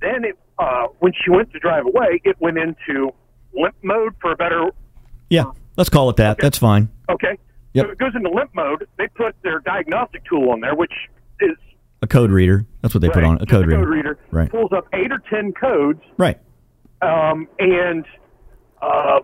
Then 0.00 0.24
it, 0.24 0.38
uh, 0.58 0.86
when 1.00 1.12
she 1.24 1.30
went 1.30 1.52
to 1.52 1.58
drive 1.58 1.84
away, 1.86 2.20
it 2.24 2.36
went 2.40 2.58
into 2.58 3.10
limp 3.54 3.74
mode 3.82 4.14
for 4.20 4.32
a 4.32 4.36
better 4.36 4.70
Yeah, 5.30 5.44
let's 5.76 5.90
call 5.90 6.10
it 6.10 6.16
that. 6.16 6.38
That's 6.38 6.58
fine. 6.58 6.88
Okay. 7.10 7.38
Yep. 7.74 7.86
So 7.86 7.90
it 7.92 7.98
goes 7.98 8.12
into 8.14 8.28
limp 8.30 8.50
mode. 8.54 8.86
They 8.98 9.08
put 9.08 9.34
their 9.42 9.60
diagnostic 9.60 10.24
tool 10.24 10.50
on 10.50 10.60
there, 10.60 10.74
which 10.74 10.92
is 11.40 11.56
A 12.02 12.06
code 12.06 12.30
reader. 12.30 12.66
That's 12.82 12.94
what 12.94 13.00
they 13.00 13.08
put 13.08 13.24
on 13.24 13.40
a 13.40 13.46
code 13.46 13.64
a 13.64 13.68
reader. 13.68 13.80
code 13.80 13.88
reader. 13.88 14.18
Right. 14.30 14.50
Pulls 14.50 14.72
up 14.72 14.86
eight 14.92 15.10
or 15.10 15.22
ten 15.30 15.52
codes, 15.52 16.00
Right. 16.18 16.38
um, 17.00 17.48
and 17.58 18.04
uh, 18.82 19.20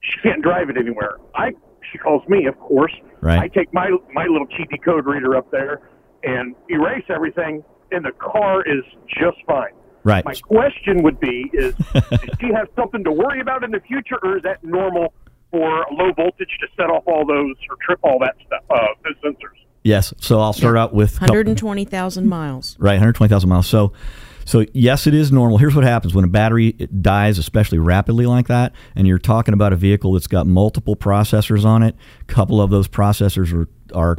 she 0.00 0.20
can't 0.22 0.42
drive 0.42 0.68
it 0.68 0.76
anywhere. 0.76 1.16
I 1.34 1.52
she 1.90 1.98
calls 1.98 2.26
me, 2.28 2.46
of 2.46 2.58
course. 2.58 2.92
Right. 3.20 3.38
I 3.40 3.48
take 3.48 3.72
my 3.72 3.90
my 4.12 4.26
little 4.26 4.46
cheapy 4.46 4.78
code 4.78 5.06
reader 5.06 5.36
up 5.36 5.50
there 5.50 5.80
and 6.24 6.54
erase 6.68 7.04
everything, 7.08 7.64
and 7.90 8.04
the 8.04 8.12
car 8.12 8.62
is 8.62 8.84
just 9.08 9.38
fine. 9.46 9.72
Right. 10.04 10.24
My 10.24 10.34
question 10.34 11.02
would 11.02 11.20
be: 11.20 11.50
Is 11.52 11.74
does 11.92 12.20
she 12.40 12.48
have 12.54 12.68
something 12.76 13.04
to 13.04 13.12
worry 13.12 13.40
about 13.40 13.64
in 13.64 13.70
the 13.70 13.80
future, 13.80 14.18
or 14.22 14.36
is 14.36 14.42
that 14.42 14.62
normal 14.64 15.12
for 15.50 15.86
low 15.92 16.12
voltage 16.12 16.58
to 16.60 16.66
set 16.76 16.90
off 16.90 17.04
all 17.06 17.26
those 17.26 17.56
or 17.70 17.76
trip 17.84 18.00
all 18.02 18.18
that 18.20 18.34
stuff, 18.46 18.62
uh, 18.70 18.78
those 19.04 19.16
sensors? 19.32 19.58
Yes. 19.84 20.14
So 20.18 20.40
I'll 20.40 20.52
start 20.52 20.76
out 20.76 20.94
with 20.94 21.20
120,000 21.20 22.28
miles. 22.28 22.76
Right, 22.78 22.92
120,000 22.92 23.48
miles. 23.48 23.66
So, 23.66 23.92
so 24.44 24.64
yes, 24.72 25.06
it 25.06 25.14
is 25.14 25.32
normal. 25.32 25.58
Here's 25.58 25.74
what 25.74 25.84
happens 25.84 26.14
when 26.14 26.24
a 26.24 26.28
battery 26.28 26.72
dies, 26.72 27.38
especially 27.38 27.78
rapidly 27.78 28.26
like 28.26 28.46
that, 28.48 28.72
and 28.94 29.06
you're 29.06 29.18
talking 29.18 29.54
about 29.54 29.72
a 29.72 29.76
vehicle 29.76 30.12
that's 30.12 30.26
got 30.26 30.46
multiple 30.46 30.96
processors 30.96 31.64
on 31.64 31.82
it. 31.82 31.96
A 32.20 32.24
couple 32.24 32.60
of 32.60 32.70
those 32.70 32.88
processors 32.88 33.52
are 33.52 33.68
are 33.94 34.16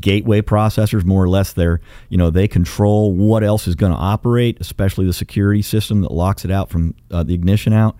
gateway 0.00 0.40
processors, 0.40 1.04
more 1.04 1.22
or 1.22 1.28
less. 1.28 1.52
They're 1.52 1.80
you 2.08 2.18
know 2.18 2.30
they 2.30 2.48
control 2.48 3.12
what 3.12 3.42
else 3.42 3.66
is 3.66 3.74
going 3.74 3.92
to 3.92 3.98
operate, 3.98 4.58
especially 4.60 5.06
the 5.06 5.12
security 5.12 5.62
system 5.62 6.00
that 6.02 6.12
locks 6.12 6.44
it 6.44 6.50
out 6.50 6.70
from 6.70 6.94
uh, 7.10 7.22
the 7.22 7.34
ignition 7.34 7.72
out. 7.72 7.96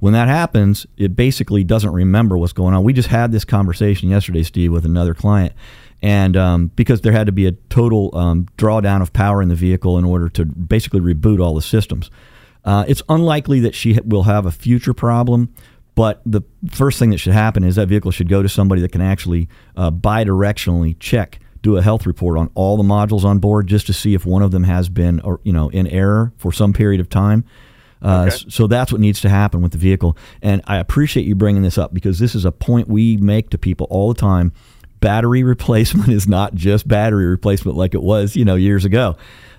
When 0.00 0.14
that 0.14 0.26
happens, 0.26 0.84
it 0.96 1.14
basically 1.14 1.62
doesn't 1.62 1.92
remember 1.92 2.36
what's 2.36 2.52
going 2.52 2.74
on. 2.74 2.82
We 2.82 2.92
just 2.92 3.08
had 3.08 3.30
this 3.30 3.44
conversation 3.44 4.08
yesterday, 4.08 4.42
Steve, 4.42 4.72
with 4.72 4.84
another 4.84 5.14
client, 5.14 5.52
and 6.02 6.36
um, 6.36 6.66
because 6.74 7.02
there 7.02 7.12
had 7.12 7.26
to 7.26 7.32
be 7.32 7.46
a 7.46 7.52
total 7.52 8.10
um, 8.16 8.46
drawdown 8.58 9.00
of 9.00 9.12
power 9.12 9.40
in 9.40 9.48
the 9.48 9.54
vehicle 9.54 9.98
in 9.98 10.04
order 10.04 10.28
to 10.30 10.44
basically 10.44 11.00
reboot 11.00 11.40
all 11.40 11.54
the 11.54 11.62
systems. 11.62 12.10
Uh, 12.64 12.84
it's 12.86 13.02
unlikely 13.08 13.60
that 13.60 13.74
she 13.74 13.98
will 14.04 14.24
have 14.24 14.46
a 14.46 14.50
future 14.50 14.94
problem, 14.94 15.52
but 15.94 16.22
the 16.24 16.42
first 16.70 16.98
thing 16.98 17.10
that 17.10 17.18
should 17.18 17.32
happen 17.34 17.64
is 17.64 17.76
that 17.76 17.86
vehicle 17.88 18.10
should 18.10 18.28
go 18.28 18.42
to 18.42 18.48
somebody 18.48 18.80
that 18.82 18.92
can 18.92 19.00
actually 19.02 19.48
uh, 19.76 19.90
bidirectionally 19.90 20.96
check, 20.98 21.38
do 21.62 21.76
a 21.76 21.82
health 21.82 22.06
report 22.06 22.38
on 22.38 22.50
all 22.54 22.76
the 22.76 22.82
modules 22.82 23.24
on 23.24 23.38
board, 23.38 23.66
just 23.66 23.86
to 23.86 23.92
see 23.92 24.14
if 24.14 24.24
one 24.24 24.42
of 24.42 24.50
them 24.50 24.64
has 24.64 24.88
been, 24.88 25.20
or 25.20 25.40
you 25.44 25.52
know, 25.52 25.68
in 25.68 25.86
error 25.86 26.32
for 26.38 26.52
some 26.52 26.72
period 26.72 27.00
of 27.00 27.08
time. 27.08 27.44
Uh, 28.02 28.24
s- 28.26 28.44
So 28.48 28.66
that's 28.66 28.90
what 28.90 29.00
needs 29.00 29.20
to 29.20 29.28
happen 29.28 29.62
with 29.62 29.72
the 29.72 29.78
vehicle. 29.78 30.16
And 30.42 30.60
I 30.66 30.78
appreciate 30.78 31.24
you 31.26 31.34
bringing 31.36 31.62
this 31.62 31.78
up 31.78 31.94
because 31.94 32.18
this 32.18 32.34
is 32.34 32.44
a 32.44 32.50
point 32.52 32.88
we 32.88 33.16
make 33.18 33.50
to 33.50 33.58
people 33.58 33.86
all 33.90 34.08
the 34.12 34.18
time. 34.20 34.52
Battery 35.00 35.42
replacement 35.54 36.08
is 36.08 36.26
not 36.26 36.54
just 36.54 36.88
battery 36.88 37.26
replacement 37.26 37.76
like 37.76 37.94
it 37.94 38.02
was, 38.02 38.34
you 38.34 38.44
know, 38.44 38.56
years 38.56 38.84
ago. 38.84 39.16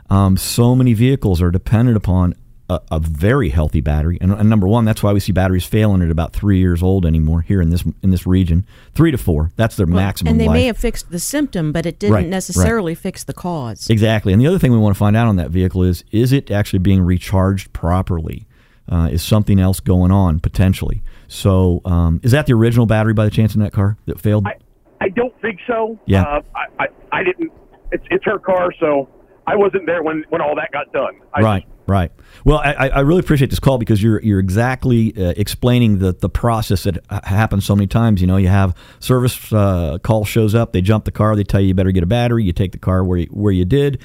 Um, 0.09 0.35
so 0.35 0.75
many 0.75 0.93
vehicles 0.93 1.41
are 1.41 1.51
dependent 1.51 1.95
upon 1.95 2.35
a, 2.75 2.81
a 2.91 2.99
very 2.99 3.49
healthy 3.49 3.81
battery, 3.81 4.17
and, 4.21 4.31
and 4.33 4.49
number 4.49 4.67
one, 4.67 4.85
that's 4.85 5.01
why 5.03 5.13
we 5.13 5.19
see 5.19 5.31
batteries 5.31 5.65
failing 5.65 6.01
at 6.01 6.09
about 6.11 6.33
three 6.33 6.59
years 6.59 6.81
old 6.83 7.05
anymore 7.05 7.41
here 7.41 7.61
in 7.61 7.69
this 7.69 7.83
in 8.01 8.11
this 8.11 8.25
region. 8.27 8.65
Three 8.93 9.11
to 9.11 9.17
four, 9.17 9.51
that's 9.55 9.75
their 9.75 9.85
maximum. 9.87 10.31
and 10.31 10.39
they 10.41 10.47
life. 10.47 10.53
may 10.55 10.65
have 10.65 10.77
fixed 10.77 11.11
the 11.11 11.19
symptom, 11.19 11.71
but 11.71 11.85
it 11.85 11.99
didn't 11.99 12.13
Right, 12.13 12.19
right. 12.21 12.29
necessarily 12.29 12.95
fix 12.95 13.23
the 13.23 13.33
cause. 13.33 13.89
Exactly. 13.89 14.33
And 14.33 14.41
the 14.41 14.47
other 14.47 14.59
thing 14.59 14.71
we 14.71 14.77
want 14.77 14.95
to 14.95 14.99
find 14.99 15.15
out 15.15 15.27
on 15.27 15.35
that 15.37 15.49
vehicle 15.51 15.83
is 15.83 16.03
is 16.11 16.31
it 16.31 16.51
actually 16.51 16.79
being 16.79 17.01
recharged 17.01 17.73
properly? 17.73 18.45
Uh, 18.91 19.07
is 19.11 19.23
something 19.23 19.59
else 19.61 19.79
going 19.79 20.11
on 20.11 20.39
potentially? 20.41 21.01
So, 21.29 21.81
um, 21.85 22.19
is 22.21 22.31
that 22.33 22.45
the 22.47 22.53
original 22.53 22.85
battery 22.85 23.13
by 23.13 23.23
the 23.25 23.31
chance 23.31 23.55
in 23.55 23.61
that 23.61 23.71
car 23.71 23.97
that 24.07 24.19
failed? 24.19 24.45
I, 24.45 24.55
I 24.99 25.09
don't 25.09 25.33
think 25.41 25.59
so. 25.65 25.97
Yeah. 26.05 26.23
Uh, 26.23 26.41
I, 26.55 26.83
I, 26.83 26.87
I 27.19 27.23
didn't. 27.23 27.51
It's 27.93 28.03
it's 28.11 28.25
her 28.25 28.39
car, 28.39 28.73
so 28.79 29.07
I 29.45 29.55
wasn't 29.55 29.85
there 29.85 30.01
when 30.03 30.23
when 30.29 30.41
all 30.41 30.55
that 30.55 30.71
got 30.71 30.91
done. 30.93 31.19
I 31.33 31.41
right, 31.41 31.67
right. 31.85 32.11
Well, 32.45 32.59
I, 32.59 32.89
I 32.89 32.99
really 33.01 33.19
appreciate 33.19 33.49
this 33.49 33.59
call 33.59 33.77
because 33.77 34.01
you're 34.01 34.21
you're 34.21 34.39
exactly 34.39 35.13
uh, 35.17 35.33
explaining 35.35 35.99
the 35.99 36.13
the 36.13 36.29
process 36.29 36.83
that 36.83 36.99
happens 37.23 37.65
so 37.65 37.75
many 37.75 37.87
times. 37.87 38.21
You 38.21 38.27
know, 38.27 38.37
you 38.37 38.47
have 38.47 38.75
service 38.99 39.51
uh, 39.51 39.97
call 40.01 40.23
shows 40.25 40.55
up, 40.55 40.71
they 40.71 40.81
jump 40.81 41.05
the 41.05 41.11
car, 41.11 41.35
they 41.35 41.43
tell 41.43 41.59
you 41.59 41.67
you 41.67 41.73
better 41.73 41.91
get 41.91 42.03
a 42.03 42.07
battery, 42.07 42.43
you 42.43 42.53
take 42.53 42.71
the 42.71 42.77
car 42.77 43.03
where 43.03 43.19
you, 43.19 43.27
where 43.27 43.51
you 43.51 43.65
did, 43.65 44.01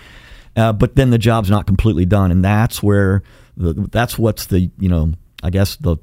uh, 0.57 0.73
but 0.73 0.97
then 0.97 1.11
the 1.11 1.19
job's 1.19 1.51
not 1.51 1.67
completely 1.67 2.05
done, 2.05 2.31
and 2.33 2.45
that's 2.45 2.83
where 2.83 3.23
the, 3.57 3.75
that's 3.93 4.19
what's 4.19 4.47
the 4.47 4.71
you 4.79 4.89
know 4.89 5.13
I 5.43 5.51
guess 5.51 5.77
the 5.77 5.99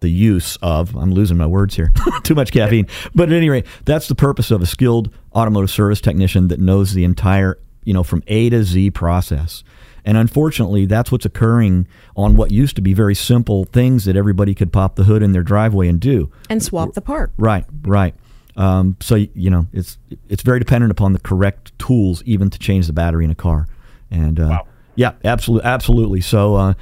the 0.00 0.08
use 0.08 0.56
of 0.62 0.94
I'm 0.94 1.12
losing 1.12 1.36
my 1.36 1.46
words 1.46 1.74
here 1.74 1.90
too 2.22 2.34
much 2.34 2.52
caffeine 2.52 2.86
but 3.14 3.30
at 3.30 3.34
any 3.34 3.48
rate 3.48 3.64
that's 3.86 4.08
the 4.08 4.14
purpose 4.14 4.50
of 4.50 4.60
a 4.60 4.66
skilled 4.66 5.12
automotive 5.34 5.70
service 5.70 6.02
technician 6.02 6.48
that 6.48 6.60
knows 6.60 6.92
the 6.92 7.02
entire 7.02 7.58
you 7.86 7.94
know 7.94 8.02
from 8.02 8.22
A 8.26 8.50
to 8.50 8.62
Z 8.62 8.90
process 8.90 9.64
and 10.04 10.18
unfortunately 10.18 10.84
that's 10.84 11.10
what's 11.10 11.24
occurring 11.24 11.88
on 12.16 12.36
what 12.36 12.50
used 12.50 12.76
to 12.76 12.82
be 12.82 12.92
very 12.92 13.14
simple 13.14 13.64
things 13.64 14.04
that 14.04 14.16
everybody 14.16 14.54
could 14.54 14.72
pop 14.72 14.96
the 14.96 15.04
hood 15.04 15.22
in 15.22 15.32
their 15.32 15.42
driveway 15.42 15.88
and 15.88 16.00
do 16.00 16.30
and 16.50 16.62
swap 16.62 16.92
the 16.92 17.00
part 17.00 17.32
right 17.38 17.64
right 17.82 18.14
um, 18.56 18.96
so 19.00 19.14
you 19.14 19.50
know 19.50 19.66
it's 19.72 19.98
it's 20.28 20.42
very 20.42 20.58
dependent 20.58 20.90
upon 20.90 21.12
the 21.12 21.20
correct 21.20 21.78
tools 21.78 22.22
even 22.24 22.50
to 22.50 22.58
change 22.58 22.86
the 22.86 22.92
battery 22.92 23.24
in 23.24 23.30
a 23.30 23.34
car 23.34 23.66
and 24.10 24.38
uh, 24.38 24.48
wow. 24.50 24.66
yeah 24.96 25.12
absolutely 25.24 25.66
absolutely 25.66 26.20
so 26.20 26.54
uh, 26.54 26.74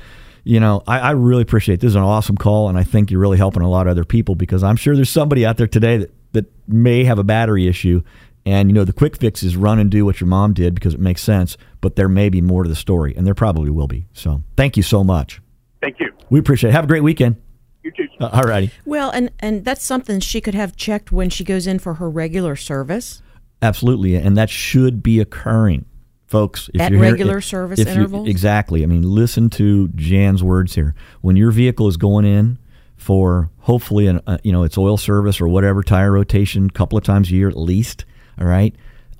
you 0.44 0.60
know, 0.60 0.82
I, 0.86 1.00
I, 1.00 1.10
really 1.12 1.40
appreciate 1.40 1.80
this. 1.80 1.88
is 1.88 1.94
an 1.94 2.02
awesome 2.02 2.36
call, 2.36 2.68
and 2.68 2.76
I 2.76 2.84
think 2.84 3.10
you're 3.10 3.20
really 3.20 3.38
helping 3.38 3.62
a 3.62 3.68
lot 3.68 3.86
of 3.86 3.92
other 3.92 4.04
people 4.04 4.34
because 4.34 4.62
I'm 4.62 4.76
sure 4.76 4.94
there's 4.94 5.08
somebody 5.08 5.46
out 5.46 5.56
there 5.56 5.66
today 5.66 5.96
that, 5.96 6.14
that 6.32 6.44
may 6.68 7.04
have 7.04 7.18
a 7.18 7.24
battery 7.24 7.66
issue. 7.66 8.02
And, 8.46 8.68
you 8.68 8.74
know, 8.74 8.84
the 8.84 8.92
quick 8.92 9.16
fix 9.16 9.42
is 9.42 9.56
run 9.56 9.78
and 9.78 9.90
do 9.90 10.04
what 10.04 10.20
your 10.20 10.28
mom 10.28 10.52
did 10.52 10.74
because 10.74 10.94
it 10.94 11.00
makes 11.00 11.22
sense, 11.22 11.56
but 11.80 11.96
there 11.96 12.08
may 12.08 12.28
be 12.28 12.40
more 12.42 12.62
to 12.62 12.68
the 12.68 12.76
story, 12.76 13.14
and 13.16 13.26
there 13.26 13.34
probably 13.34 13.70
will 13.70 13.88
be. 13.88 14.06
So 14.12 14.42
thank 14.56 14.76
you 14.76 14.82
so 14.82 15.02
much. 15.02 15.40
Thank 15.80 15.98
you. 15.98 16.12
We 16.30 16.40
appreciate 16.40 16.70
it. 16.70 16.72
Have 16.74 16.84
a 16.84 16.88
great 16.88 17.02
weekend. 17.02 17.36
You 17.82 17.90
too. 17.90 18.06
Uh, 18.20 18.30
all 18.32 18.42
righty. 18.42 18.70
Well, 18.84 19.10
and, 19.10 19.30
and 19.40 19.64
that's 19.64 19.84
something 19.84 20.20
she 20.20 20.40
could 20.40 20.54
have 20.54 20.76
checked 20.76 21.12
when 21.12 21.30
she 21.30 21.44
goes 21.44 21.66
in 21.66 21.78
for 21.78 21.94
her 21.94 22.08
regular 22.08 22.56
service. 22.56 23.22
Absolutely. 23.62 24.14
And 24.14 24.36
that 24.36 24.50
should 24.50 25.02
be 25.02 25.20
occurring 25.20 25.86
folks. 26.26 26.68
If 26.74 26.80
At 26.80 26.92
you're 26.92 27.00
regular 27.00 27.34
here, 27.34 27.40
service 27.40 27.78
if 27.78 27.88
intervals? 27.88 28.28
exactly. 28.28 28.82
I 28.82 28.86
mean, 28.86 29.02
listen 29.02 29.50
to 29.50 29.88
Jan's 29.88 30.42
words 30.42 30.74
here. 30.74 30.94
When 31.20 31.36
your 31.36 31.50
vehicle 31.50 31.88
is 31.88 31.96
going 31.96 32.24
in 32.24 32.58
for 32.96 33.50
hopefully 33.60 34.06
an 34.06 34.20
uh, 34.26 34.38
you 34.42 34.52
know 34.52 34.62
its 34.62 34.76
oil 34.78 34.96
service 34.96 35.40
or 35.40 35.48
whatever 35.48 35.82
tire 35.82 36.12
rotation, 36.12 36.66
a 36.66 36.70
couple 36.70 36.98
of 36.98 37.04
times 37.04 37.30
a 37.30 37.34
year 37.34 37.48
at 37.48 37.56
least. 37.56 38.04
All 38.40 38.46
right, 38.46 38.74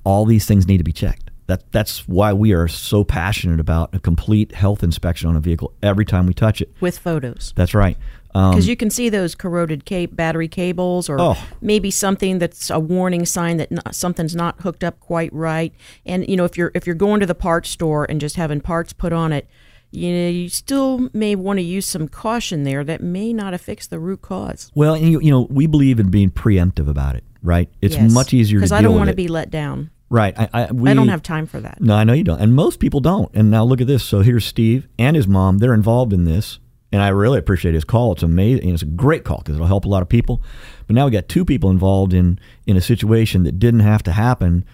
all 0.05 0.25
these 0.25 0.47
things 0.47 0.67
need 0.67 0.79
to 0.79 0.85
be 0.85 0.93
checked. 0.93 1.31
That 1.47 1.71
that's 1.73 2.09
why 2.09 2.33
we 2.33 2.53
are 2.53 2.69
so 2.69 3.05
passionate 3.05 3.61
about 3.61 3.95
a 3.95 3.99
complete 3.99 4.53
health 4.53 4.83
inspection 4.83 5.29
on 5.29 5.37
a 5.37 5.41
vehicle 5.41 5.75
every 5.83 6.07
time 6.07 6.27
we 6.27 6.33
touch 6.33 6.63
it 6.63 6.73
with 6.81 6.99
photos. 6.99 7.53
That's 7.55 7.75
right. 7.75 7.99
Because 8.35 8.65
um, 8.65 8.69
you 8.69 8.77
can 8.77 8.91
see 8.91 9.11
those 9.11 9.37
corroded 9.37 9.85
battery 10.17 10.49
cables, 10.49 11.09
or 11.09 11.21
oh. 11.21 11.39
maybe 11.61 11.89
something 11.93 12.41
that's 12.41 12.69
a 12.69 12.81
warning 12.81 13.27
sign 13.27 13.59
that 13.59 13.71
not, 13.71 13.95
something's 13.95 14.35
not 14.35 14.61
hooked 14.61 14.83
up 14.83 14.99
quite 14.99 15.33
right. 15.33 15.73
And 16.05 16.29
you 16.29 16.37
know, 16.37 16.45
if 16.45 16.57
you're 16.57 16.73
if 16.75 16.85
you're 16.85 16.97
going 16.97 17.21
to 17.21 17.27
the 17.27 17.35
parts 17.37 17.71
store 17.71 18.07
and 18.09 18.21
just 18.21 18.35
having 18.35 18.61
parts 18.61 18.93
put 18.93 19.13
on 19.13 19.33
it, 19.33 19.47
you 19.93 20.13
know, 20.13 20.29
you 20.29 20.49
still 20.49 21.09
may 21.13 21.37
want 21.37 21.59
to 21.59 21.63
use 21.63 21.87
some 21.87 22.09
caution 22.09 22.65
there. 22.65 22.83
That 22.83 23.03
may 23.03 23.33
not 23.33 23.53
have 23.53 23.61
fixed 23.61 23.91
the 23.91 24.01
root 24.01 24.23
cause. 24.23 24.73
Well, 24.75 24.97
you, 24.97 25.21
you 25.21 25.31
know, 25.31 25.47
we 25.49 25.69
believe 25.69 26.01
in 26.01 26.11
being 26.11 26.31
preemptive 26.31 26.89
about 26.89 27.15
it, 27.15 27.23
right? 27.45 27.71
It's 27.81 27.95
yes. 27.95 28.13
much 28.13 28.35
easier 28.35 28.59
because 28.59 28.73
I 28.73 28.83
don't 28.83 28.97
want 28.97 29.11
to 29.11 29.17
be 29.17 29.29
let 29.29 29.51
down. 29.51 29.91
Right. 30.11 30.35
I, 30.37 30.49
I, 30.53 30.73
we, 30.73 30.91
I, 30.91 30.95
don't 30.95 31.09
have 31.09 31.23
time 31.23 31.47
for 31.47 31.61
that. 31.61 31.81
No, 31.81 31.95
I 31.95 32.05
know 32.05 32.13
you 32.13 32.25
don't. 32.25 32.41
And 32.41 32.55
most 32.55 32.79
people 32.79 33.01
don't. 33.01 33.35
And 33.35 33.51
now 33.51 33.65
look 33.65 33.81
at 33.81 33.87
this. 33.87 34.05
So 34.05 34.21
here's 34.21 34.45
Steve 34.45 34.87
and 34.99 35.17
his 35.17 35.27
mom. 35.27 35.59
They're 35.59 35.75
involved 35.75 36.13
in 36.13 36.25
this 36.25 36.59
and 36.95 37.03
I 37.03 37.09
really 37.09 37.41
appreciate 37.41 37.75
his 37.75 37.83
call. 37.83 38.13
It's 38.13 38.23
amazing. 38.23 38.73
It's 38.73 38.83
a 38.83 38.87
great 38.87 39.25
call 39.25 39.39
because 39.39 39.57
it'll 39.57 39.67
help 39.67 39.85
a 39.85 39.89
lot 39.89 40.03
of 40.03 40.09
people. 40.09 40.45
But 40.87 40.95
now 40.95 41.07
we 41.07 41.11
got 41.11 41.29
two 41.29 41.45
people 41.45 41.71
involved 41.71 42.15
in 42.15 42.39
in 42.69 42.77
a 42.77 42.81
situation 42.81 43.43
that 43.43 43.59
didn't 43.59 43.81
have 43.81 44.05
to 44.05 44.13
happen. 44.13 44.65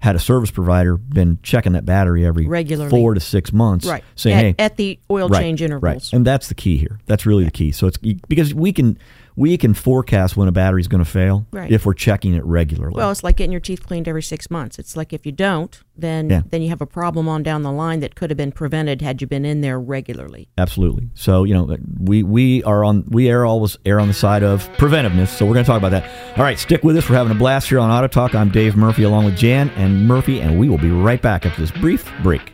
Had 0.00 0.14
a 0.14 0.18
service 0.18 0.50
provider 0.50 0.98
been 0.98 1.38
checking 1.42 1.72
that 1.72 1.86
battery 1.86 2.26
every 2.26 2.46
regularly 2.46 2.90
four 2.90 3.14
to 3.14 3.20
six 3.20 3.54
months, 3.54 3.86
right? 3.86 4.04
Saying, 4.16 4.36
at, 4.36 4.42
hey, 4.42 4.54
at 4.58 4.76
the 4.76 5.00
oil 5.10 5.30
right, 5.30 5.40
change 5.40 5.62
intervals, 5.62 5.82
right? 5.82 6.12
And 6.12 6.26
that's 6.26 6.48
the 6.48 6.54
key 6.54 6.76
here. 6.76 7.00
That's 7.06 7.24
really 7.24 7.44
the 7.44 7.50
key. 7.50 7.72
So 7.72 7.86
it's 7.86 7.96
because 7.96 8.52
we 8.52 8.74
can 8.74 8.98
we 9.36 9.56
can 9.56 9.74
forecast 9.74 10.36
when 10.36 10.48
a 10.48 10.52
battery 10.52 10.80
is 10.80 10.88
going 10.88 11.02
to 11.02 11.10
fail 11.10 11.46
right. 11.52 11.70
if 11.70 11.86
we're 11.86 11.94
checking 11.94 12.34
it 12.34 12.44
regularly. 12.44 12.94
Well, 12.96 13.10
it's 13.10 13.22
like 13.22 13.36
getting 13.36 13.52
your 13.52 13.60
teeth 13.60 13.86
cleaned 13.86 14.08
every 14.08 14.22
six 14.22 14.50
months. 14.50 14.78
It's 14.78 14.96
like 14.96 15.12
if 15.12 15.24
you 15.26 15.32
don't, 15.32 15.80
then 15.96 16.30
yeah. 16.30 16.42
then 16.46 16.62
you 16.62 16.68
have 16.68 16.80
a 16.80 16.86
problem 16.86 17.28
on 17.28 17.42
down 17.42 17.62
the 17.62 17.72
line 17.72 18.00
that 18.00 18.14
could 18.14 18.30
have 18.30 18.36
been 18.36 18.52
prevented 18.52 19.02
had 19.02 19.20
you 19.20 19.26
been 19.26 19.44
in 19.44 19.60
there 19.60 19.78
regularly. 19.78 20.48
Absolutely. 20.58 21.10
So 21.14 21.44
you 21.44 21.54
know 21.54 21.76
we 21.98 22.22
we 22.22 22.62
are 22.64 22.84
on 22.84 23.04
we 23.08 23.30
are 23.30 23.44
always 23.44 23.76
err 23.84 24.00
on 24.00 24.08
the 24.08 24.14
side 24.14 24.42
of 24.42 24.70
preventiveness. 24.78 25.30
So 25.30 25.46
we're 25.46 25.54
going 25.54 25.64
to 25.64 25.70
talk 25.70 25.78
about 25.78 25.92
that. 25.92 26.38
All 26.38 26.44
right, 26.44 26.58
stick 26.58 26.82
with 26.82 26.96
us. 26.96 27.08
We're 27.08 27.16
having 27.16 27.32
a 27.32 27.38
blast 27.38 27.68
here 27.68 27.78
on 27.78 27.90
Auto 27.90 28.08
Talk. 28.08 28.34
I'm 28.34 28.50
Dave 28.50 28.76
Murphy 28.76 29.02
along 29.02 29.24
with 29.24 29.36
Jan 29.36 29.70
and 29.70 30.06
Murphy, 30.06 30.40
and 30.40 30.58
we 30.58 30.68
will 30.68 30.78
be 30.78 30.90
right 30.90 31.20
back 31.20 31.46
after 31.46 31.60
this 31.60 31.70
brief 31.70 32.10
break. 32.22 32.51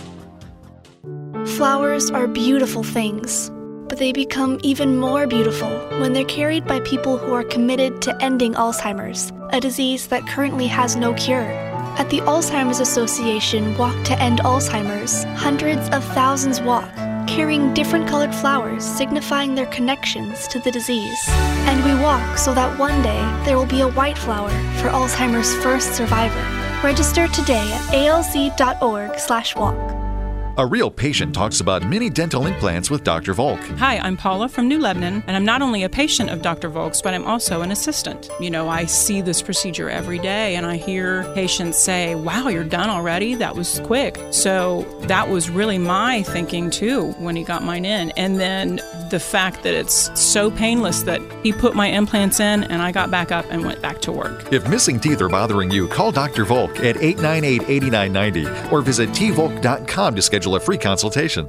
Flowers 1.45 2.09
are 2.09 2.27
beautiful 2.27 2.81
things, 2.81 3.51
but 3.87 3.99
they 3.99 4.11
become 4.11 4.59
even 4.63 4.97
more 4.97 5.27
beautiful 5.27 5.69
when 5.99 6.13
they're 6.13 6.25
carried 6.25 6.65
by 6.65 6.79
people 6.79 7.19
who 7.19 7.35
are 7.35 7.43
committed 7.43 8.01
to 8.01 8.19
ending 8.19 8.55
Alzheimer's, 8.55 9.31
a 9.51 9.59
disease 9.59 10.07
that 10.07 10.25
currently 10.25 10.65
has 10.65 10.95
no 10.95 11.13
cure. 11.13 11.74
At 11.97 12.09
the 12.09 12.19
Alzheimer's 12.21 12.81
Association 12.81 13.77
Walk 13.77 13.95
to 14.03 14.21
End 14.21 14.39
Alzheimer's, 14.39 15.23
hundreds 15.39 15.87
of 15.89 16.03
thousands 16.13 16.59
walk, 16.59 16.93
carrying 17.25 17.73
different 17.73 18.05
colored 18.05 18.35
flowers 18.35 18.83
signifying 18.83 19.55
their 19.55 19.65
connections 19.67 20.45
to 20.49 20.59
the 20.59 20.71
disease. 20.71 21.17
And 21.29 21.81
we 21.85 21.93
walk 22.03 22.37
so 22.37 22.53
that 22.53 22.77
one 22.77 23.01
day 23.01 23.21
there 23.45 23.57
will 23.57 23.65
be 23.65 23.79
a 23.79 23.87
white 23.87 24.17
flower 24.17 24.49
for 24.81 24.89
Alzheimer's 24.89 25.55
first 25.63 25.95
survivor. 25.95 26.43
Register 26.83 27.29
today 27.29 27.71
at 27.71 27.93
alz.org/walk. 27.93 30.04
A 30.57 30.65
real 30.65 30.89
patient 30.89 31.35
talks 31.35 31.59
about 31.59 31.85
mini 31.85 32.09
dental 32.09 32.47
implants 32.47 32.89
with 32.89 33.03
Dr. 33.03 33.33
Volk. 33.33 33.59
Hi, 33.77 33.97
I'm 33.97 34.15
Paula 34.15 34.47
from 34.47 34.69
New 34.69 34.79
Lebanon, 34.79 35.21
and 35.27 35.35
I'm 35.35 35.43
not 35.43 35.61
only 35.61 35.83
a 35.83 35.89
patient 35.89 36.29
of 36.29 36.41
Dr. 36.41 36.69
Volk's, 36.69 37.01
but 37.01 37.13
I'm 37.13 37.25
also 37.25 37.61
an 37.61 37.71
assistant. 37.71 38.29
You 38.39 38.49
know, 38.49 38.69
I 38.69 38.85
see 38.85 39.19
this 39.19 39.41
procedure 39.41 39.89
every 39.89 40.17
day, 40.17 40.55
and 40.55 40.65
I 40.65 40.77
hear 40.77 41.25
patients 41.33 41.77
say, 41.77 42.15
Wow, 42.15 42.47
you're 42.47 42.63
done 42.63 42.89
already? 42.89 43.35
That 43.35 43.57
was 43.57 43.81
quick. 43.81 44.17
So 44.31 44.83
that 45.07 45.27
was 45.27 45.49
really 45.49 45.77
my 45.77 46.23
thinking 46.23 46.69
too 46.69 47.11
when 47.17 47.35
he 47.35 47.43
got 47.43 47.61
mine 47.61 47.83
in. 47.83 48.11
And 48.11 48.39
then 48.39 48.79
the 49.09 49.19
fact 49.19 49.63
that 49.63 49.73
it's 49.73 50.09
so 50.17 50.49
painless 50.49 51.03
that 51.03 51.21
he 51.43 51.51
put 51.51 51.75
my 51.75 51.87
implants 51.87 52.39
in 52.39 52.63
and 52.63 52.81
I 52.81 52.93
got 52.93 53.11
back 53.11 53.29
up 53.29 53.45
and 53.49 53.65
went 53.65 53.81
back 53.81 53.99
to 54.01 54.11
work. 54.13 54.53
If 54.53 54.69
missing 54.69 55.01
teeth 55.01 55.21
are 55.21 55.29
bothering 55.29 55.69
you, 55.69 55.89
call 55.89 56.13
Dr. 56.13 56.45
Volk 56.45 56.79
at 56.79 56.95
898 56.95 57.69
8990 57.69 58.69
or 58.73 58.81
visit 58.81 59.09
tvolk.com 59.09 60.15
to 60.15 60.21
schedule 60.21 60.44
schedule 60.45 60.55
a 60.55 60.59
free 60.59 60.77
consultation. 60.77 61.45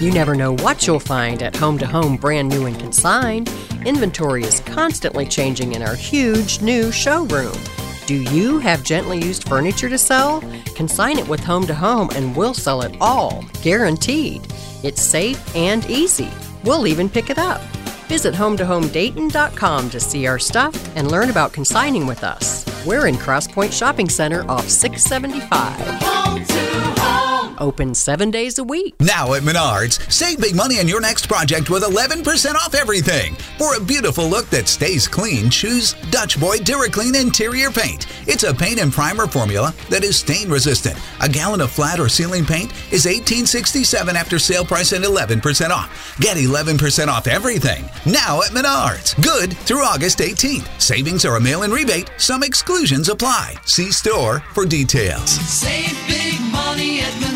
You 0.00 0.12
never 0.12 0.34
know 0.34 0.54
what 0.56 0.86
you'll 0.86 0.98
find 0.98 1.42
at 1.42 1.54
Home 1.56 1.76
to 1.78 1.86
Home 1.86 2.16
brand 2.16 2.48
new 2.48 2.64
and 2.64 2.78
consigned. 2.78 3.52
Inventory 3.84 4.44
is 4.44 4.60
constantly 4.60 5.26
changing 5.26 5.74
in 5.74 5.82
our 5.82 5.94
huge 5.94 6.62
new 6.62 6.90
showroom. 6.90 7.56
Do 8.06 8.22
you 8.34 8.58
have 8.60 8.82
gently 8.82 9.18
used 9.18 9.46
furniture 9.46 9.90
to 9.90 9.98
sell? 9.98 10.40
Consign 10.74 11.18
it 11.18 11.28
with 11.28 11.40
Home 11.40 11.66
to 11.66 11.74
Home 11.74 12.08
and 12.14 12.34
we'll 12.34 12.54
sell 12.54 12.80
it 12.80 12.96
all, 13.00 13.44
guaranteed. 13.62 14.40
It's 14.82 15.02
safe 15.02 15.54
and 15.54 15.84
easy. 15.90 16.30
We'll 16.64 16.86
even 16.86 17.10
pick 17.10 17.28
it 17.28 17.38
up. 17.38 17.60
Visit 18.08 18.34
HometoHomeDayton.com 18.34 19.90
to 19.90 20.00
see 20.00 20.26
our 20.26 20.38
stuff 20.38 20.96
and 20.96 21.10
learn 21.10 21.28
about 21.28 21.52
consigning 21.52 22.06
with 22.06 22.24
us. 22.24 22.64
We're 22.86 23.06
in 23.06 23.16
Crosspoint 23.16 23.72
Shopping 23.72 24.08
Center 24.08 24.50
off 24.50 24.68
675. 24.68 26.99
Open 27.60 27.94
seven 27.94 28.30
days 28.30 28.58
a 28.58 28.64
week. 28.64 28.94
Now 29.00 29.34
at 29.34 29.42
Menards, 29.42 30.10
save 30.10 30.40
big 30.40 30.54
money 30.56 30.78
on 30.80 30.88
your 30.88 31.00
next 31.00 31.26
project 31.26 31.68
with 31.68 31.82
11% 31.82 32.54
off 32.54 32.74
everything. 32.74 33.34
For 33.58 33.76
a 33.76 33.80
beautiful 33.80 34.26
look 34.26 34.46
that 34.46 34.66
stays 34.66 35.06
clean, 35.06 35.50
choose 35.50 35.92
Dutch 36.10 36.40
Boy 36.40 36.56
DuraClean 36.56 37.20
Interior 37.20 37.70
Paint. 37.70 38.06
It's 38.26 38.44
a 38.44 38.54
paint 38.54 38.80
and 38.80 38.90
primer 38.90 39.26
formula 39.26 39.74
that 39.90 40.04
is 40.04 40.16
stain 40.16 40.48
resistant. 40.48 40.98
A 41.20 41.28
gallon 41.28 41.60
of 41.60 41.70
flat 41.70 42.00
or 42.00 42.08
ceiling 42.08 42.46
paint 42.46 42.72
is 42.92 43.04
$18.67 43.04 44.14
after 44.14 44.38
sale 44.38 44.64
price 44.64 44.92
and 44.92 45.04
11% 45.04 45.70
off. 45.70 46.16
Get 46.18 46.38
11% 46.38 47.08
off 47.08 47.26
everything 47.26 47.84
now 48.06 48.40
at 48.40 48.50
Menards. 48.50 49.20
Good 49.22 49.56
through 49.58 49.84
August 49.84 50.18
18th. 50.18 50.80
Savings 50.80 51.24
are 51.24 51.36
a 51.36 51.40
mail 51.40 51.62
in 51.64 51.70
rebate. 51.70 52.10
Some 52.16 52.42
exclusions 52.42 53.08
apply. 53.08 53.54
See 53.66 53.92
store 53.92 54.40
for 54.54 54.64
details. 54.64 55.30
Save 55.30 55.96
big 56.08 56.40
money 56.52 57.00
at 57.00 57.12
Menards. 57.14 57.29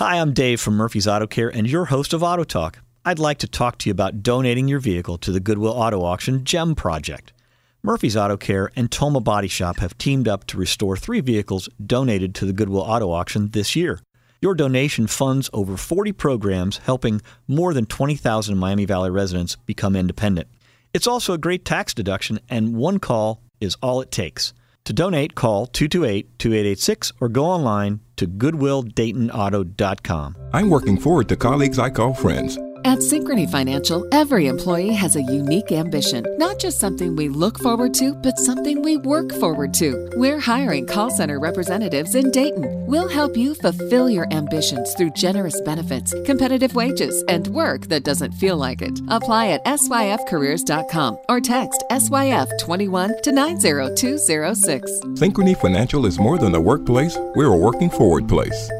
Hi, 0.00 0.18
I'm 0.18 0.32
Dave 0.32 0.62
from 0.62 0.76
Murphy's 0.76 1.06
Auto 1.06 1.26
Care 1.26 1.50
and 1.50 1.68
your 1.68 1.84
host 1.84 2.14
of 2.14 2.22
Auto 2.22 2.42
Talk. 2.42 2.78
I'd 3.04 3.18
like 3.18 3.36
to 3.40 3.46
talk 3.46 3.76
to 3.76 3.90
you 3.90 3.90
about 3.90 4.22
donating 4.22 4.66
your 4.66 4.80
vehicle 4.80 5.18
to 5.18 5.30
the 5.30 5.40
Goodwill 5.40 5.74
Auto 5.74 6.02
Auction 6.02 6.42
GEM 6.42 6.74
project. 6.74 7.34
Murphy's 7.82 8.16
Auto 8.16 8.38
Care 8.38 8.72
and 8.74 8.90
Toma 8.90 9.20
Body 9.20 9.46
Shop 9.46 9.76
have 9.80 9.98
teamed 9.98 10.26
up 10.26 10.46
to 10.46 10.56
restore 10.56 10.96
three 10.96 11.20
vehicles 11.20 11.68
donated 11.84 12.34
to 12.36 12.46
the 12.46 12.54
Goodwill 12.54 12.80
Auto 12.80 13.10
Auction 13.10 13.50
this 13.50 13.76
year. 13.76 14.00
Your 14.40 14.54
donation 14.54 15.06
funds 15.06 15.50
over 15.52 15.76
40 15.76 16.12
programs 16.12 16.78
helping 16.78 17.20
more 17.46 17.74
than 17.74 17.84
20,000 17.84 18.56
Miami 18.56 18.86
Valley 18.86 19.10
residents 19.10 19.56
become 19.66 19.94
independent. 19.94 20.48
It's 20.94 21.06
also 21.06 21.34
a 21.34 21.38
great 21.38 21.66
tax 21.66 21.92
deduction, 21.92 22.40
and 22.48 22.74
one 22.74 23.00
call 23.00 23.42
is 23.60 23.76
all 23.82 24.00
it 24.00 24.10
takes. 24.10 24.54
To 24.84 24.94
donate, 24.94 25.34
call 25.34 25.66
228 25.66 26.38
2886 26.38 27.12
or 27.20 27.28
go 27.28 27.44
online 27.44 28.00
to 28.20 28.28
goodwilldaytonauto.com. 28.28 30.36
I'm 30.52 30.70
working 30.70 30.98
forward 30.98 31.28
to 31.30 31.36
colleagues 31.36 31.78
I 31.78 31.88
call 31.90 32.14
friends. 32.14 32.58
At 32.82 33.00
Synchrony 33.00 33.50
Financial, 33.50 34.08
every 34.10 34.46
employee 34.46 34.94
has 34.94 35.14
a 35.14 35.22
unique 35.22 35.70
ambition, 35.70 36.24
not 36.38 36.58
just 36.58 36.78
something 36.78 37.14
we 37.14 37.28
look 37.28 37.58
forward 37.58 37.92
to, 37.94 38.14
but 38.14 38.38
something 38.38 38.80
we 38.80 38.96
work 38.96 39.34
forward 39.34 39.74
to. 39.74 40.08
We're 40.16 40.40
hiring 40.40 40.86
call 40.86 41.10
center 41.10 41.38
representatives 41.38 42.14
in 42.14 42.30
Dayton. 42.30 42.86
We'll 42.86 43.08
help 43.08 43.36
you 43.36 43.54
fulfill 43.54 44.08
your 44.08 44.32
ambitions 44.32 44.94
through 44.94 45.10
generous 45.10 45.60
benefits, 45.60 46.14
competitive 46.24 46.74
wages, 46.74 47.22
and 47.28 47.48
work 47.48 47.82
that 47.88 48.04
doesn't 48.04 48.32
feel 48.32 48.56
like 48.56 48.80
it. 48.80 48.98
Apply 49.08 49.48
at 49.48 49.64
syfcareers.com 49.66 51.18
or 51.28 51.40
text 51.40 51.84
SYF21 51.90 53.20
to 53.20 53.32
90206. 53.32 54.90
Synchrony 55.20 55.60
Financial 55.60 56.06
is 56.06 56.18
more 56.18 56.38
than 56.38 56.54
a 56.54 56.60
workplace, 56.60 57.18
we're 57.34 57.52
a 57.52 57.56
working 57.56 57.90
forward 57.90 58.26
place. 58.26 58.70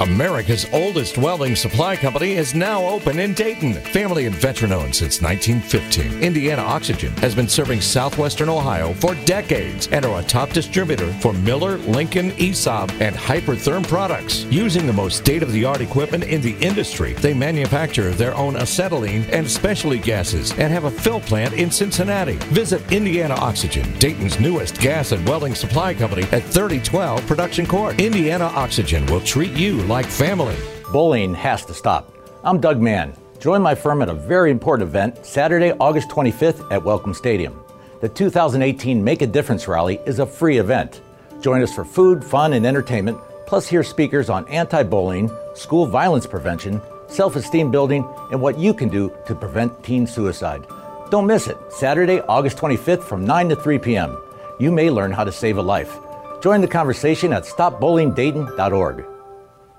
America's 0.00 0.66
oldest 0.72 1.18
welding 1.18 1.54
supply 1.54 1.94
company 1.94 2.32
is 2.32 2.52
now 2.54 2.84
open 2.84 3.20
in 3.20 3.32
Dayton. 3.32 3.74
Family 3.74 4.26
and 4.26 4.34
veteran 4.34 4.72
owned 4.72 4.94
since 4.94 5.22
1915. 5.22 6.20
Indiana 6.20 6.62
Oxygen 6.62 7.12
has 7.18 7.32
been 7.34 7.48
serving 7.48 7.80
southwestern 7.80 8.48
Ohio 8.48 8.92
for 8.94 9.14
decades 9.24 9.86
and 9.88 10.04
are 10.04 10.20
a 10.20 10.24
top 10.24 10.50
distributor 10.50 11.12
for 11.14 11.32
Miller, 11.32 11.78
Lincoln, 11.78 12.32
ESAB, 12.32 12.90
and 13.00 13.14
Hypertherm 13.14 13.86
products. 13.86 14.44
Using 14.44 14.86
the 14.86 14.92
most 14.92 15.18
state 15.18 15.44
of 15.44 15.52
the 15.52 15.64
art 15.64 15.80
equipment 15.80 16.24
in 16.24 16.40
the 16.40 16.56
industry, 16.58 17.12
they 17.14 17.32
manufacture 17.32 18.10
their 18.10 18.34
own 18.34 18.56
acetylene 18.56 19.24
and 19.30 19.48
specialty 19.48 19.98
gases 19.98 20.50
and 20.52 20.72
have 20.72 20.84
a 20.84 20.90
fill 20.90 21.20
plant 21.20 21.54
in 21.54 21.70
Cincinnati. 21.70 22.36
Visit 22.50 22.92
Indiana 22.92 23.34
Oxygen, 23.34 23.90
Dayton's 23.98 24.40
newest 24.40 24.80
gas 24.80 25.12
and 25.12 25.26
welding 25.28 25.54
supply 25.54 25.94
company 25.94 26.24
at 26.32 26.42
3012 26.42 27.24
Production 27.26 27.64
Court. 27.64 28.00
Indiana 28.00 28.46
Oxygen 28.46 29.06
will 29.06 29.20
treat 29.20 29.52
you 29.52 29.83
like 29.88 30.06
family. 30.06 30.56
Bullying 30.92 31.34
has 31.34 31.64
to 31.66 31.74
stop. 31.74 32.14
I'm 32.42 32.60
Doug 32.60 32.80
Mann. 32.80 33.14
Join 33.38 33.60
my 33.60 33.74
firm 33.74 34.00
at 34.00 34.08
a 34.08 34.14
very 34.14 34.50
important 34.50 34.88
event 34.88 35.26
Saturday, 35.26 35.72
August 35.72 36.08
25th 36.08 36.70
at 36.72 36.82
Welcome 36.82 37.12
Stadium. 37.12 37.62
The 38.00 38.08
2018 38.08 39.04
Make 39.04 39.22
a 39.22 39.26
Difference 39.26 39.68
rally 39.68 40.00
is 40.06 40.18
a 40.18 40.26
free 40.26 40.58
event. 40.58 41.02
Join 41.40 41.62
us 41.62 41.74
for 41.74 41.84
food, 41.84 42.24
fun, 42.24 42.54
and 42.54 42.66
entertainment, 42.66 43.18
plus 43.46 43.66
hear 43.66 43.82
speakers 43.82 44.30
on 44.30 44.48
anti 44.48 44.82
bullying, 44.82 45.30
school 45.54 45.86
violence 45.86 46.26
prevention, 46.26 46.80
self 47.08 47.36
esteem 47.36 47.70
building, 47.70 48.08
and 48.30 48.40
what 48.40 48.58
you 48.58 48.72
can 48.72 48.88
do 48.88 49.12
to 49.26 49.34
prevent 49.34 49.84
teen 49.84 50.06
suicide. 50.06 50.66
Don't 51.10 51.26
miss 51.26 51.46
it. 51.48 51.58
Saturday, 51.68 52.20
August 52.22 52.56
25th 52.56 53.02
from 53.02 53.26
9 53.26 53.50
to 53.50 53.56
3 53.56 53.78
p.m. 53.78 54.16
You 54.58 54.72
may 54.72 54.88
learn 54.88 55.12
how 55.12 55.24
to 55.24 55.32
save 55.32 55.58
a 55.58 55.62
life. 55.62 55.98
Join 56.40 56.62
the 56.62 56.68
conversation 56.68 57.32
at 57.32 57.44
stopbullyingdayton.org. 57.44 59.13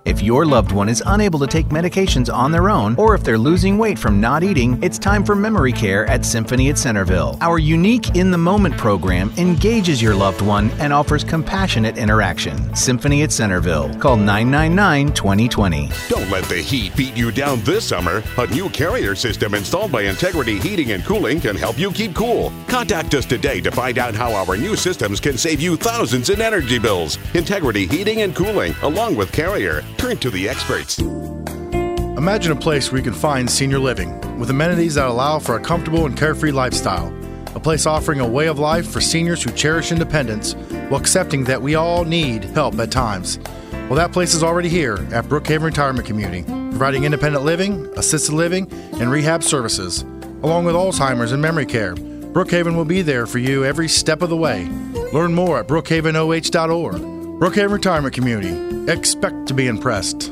If 0.05 0.21
your 0.21 0.45
loved 0.45 0.71
one 0.71 0.87
is 0.87 1.01
unable 1.07 1.39
to 1.39 1.47
take 1.47 1.69
medications 1.69 2.31
on 2.31 2.51
their 2.51 2.69
own, 2.69 2.95
or 2.95 3.15
if 3.15 3.23
they're 3.23 3.39
losing 3.39 3.79
weight 3.79 3.97
from 3.97 4.21
not 4.21 4.43
eating, 4.43 4.77
it's 4.83 4.99
time 4.99 5.25
for 5.25 5.33
memory 5.35 5.71
care 5.71 6.05
at 6.05 6.23
Symphony 6.23 6.69
at 6.69 6.77
Centerville. 6.77 7.39
Our 7.41 7.57
unique 7.57 8.15
In 8.15 8.29
the 8.29 8.37
Moment 8.37 8.77
program 8.77 9.33
engages 9.37 10.03
your 10.03 10.13
loved 10.13 10.41
one 10.41 10.69
and 10.79 10.93
offers 10.93 11.23
compassionate 11.23 11.97
interaction. 11.97 12.75
Symphony 12.75 13.23
at 13.23 13.31
Centerville. 13.31 13.91
Call 13.95 14.15
999 14.15 15.11
2020. 15.15 15.89
Don't 16.07 16.29
let 16.29 16.43
the 16.43 16.57
heat 16.61 16.95
beat 16.95 17.17
you 17.17 17.31
down 17.31 17.61
this 17.61 17.85
summer. 17.87 18.21
A 18.37 18.45
new 18.53 18.69
carrier 18.69 19.15
system 19.15 19.55
installed 19.55 19.91
by 19.91 20.03
Integrity 20.03 20.59
Heating 20.59 20.91
and 20.91 21.03
Cooling 21.03 21.41
can 21.41 21.55
help 21.55 21.79
you 21.79 21.91
keep 21.91 22.13
cool. 22.13 22.53
Contact 22.67 23.15
us 23.15 23.25
today 23.25 23.59
to 23.59 23.71
find 23.71 23.97
out 23.97 24.13
how 24.13 24.33
our 24.33 24.55
new 24.55 24.75
systems 24.75 25.19
can 25.19 25.35
save 25.35 25.59
you 25.59 25.75
thousands 25.75 26.29
in 26.29 26.41
energy 26.41 26.77
bills. 26.77 27.17
Integrity 27.33 27.87
Heating 27.87 28.21
and 28.21 28.35
Cooling, 28.35 28.75
along 28.83 29.15
with 29.15 29.31
Carrier. 29.31 29.83
Turn 29.97 30.17
to 30.17 30.29
the 30.29 30.47
experts. 30.49 30.99
Imagine 30.99 32.51
a 32.51 32.55
place 32.55 32.91
where 32.91 32.99
you 32.99 33.03
can 33.03 33.13
find 33.13 33.49
senior 33.49 33.79
living 33.79 34.19
with 34.37 34.49
amenities 34.49 34.95
that 34.95 35.07
allow 35.07 35.39
for 35.39 35.55
a 35.55 35.59
comfortable 35.59 36.05
and 36.05 36.17
carefree 36.17 36.51
lifestyle. 36.51 37.13
A 37.55 37.59
place 37.59 37.85
offering 37.85 38.19
a 38.19 38.27
way 38.27 38.47
of 38.47 38.59
life 38.59 38.87
for 38.87 39.01
seniors 39.01 39.43
who 39.43 39.51
cherish 39.51 39.91
independence 39.91 40.53
while 40.89 40.99
accepting 40.99 41.43
that 41.45 41.61
we 41.61 41.75
all 41.75 42.03
need 42.03 42.43
help 42.43 42.77
at 42.79 42.91
times. 42.91 43.39
Well, 43.71 43.95
that 43.95 44.11
place 44.11 44.33
is 44.33 44.43
already 44.43 44.69
here 44.69 44.95
at 45.11 45.25
Brookhaven 45.25 45.63
Retirement 45.63 46.07
Community, 46.07 46.43
providing 46.43 47.03
independent 47.03 47.45
living, 47.45 47.87
assisted 47.95 48.33
living, 48.33 48.71
and 48.99 49.09
rehab 49.09 49.43
services, 49.43 50.01
along 50.43 50.65
with 50.65 50.75
Alzheimer's 50.75 51.31
and 51.31 51.41
memory 51.41 51.65
care. 51.65 51.95
Brookhaven 51.95 52.75
will 52.75 52.85
be 52.85 53.01
there 53.01 53.25
for 53.25 53.39
you 53.39 53.63
every 53.63 53.87
step 53.87 54.21
of 54.21 54.29
the 54.29 54.37
way. 54.37 54.65
Learn 55.13 55.33
more 55.33 55.59
at 55.59 55.67
brookhavenoh.org. 55.67 57.14
Brookhaven 57.35 57.69
Retirement 57.69 58.15
Community. 58.15 58.89
Expect 58.89 59.47
to 59.47 59.53
be 59.53 59.67
impressed. 59.67 60.31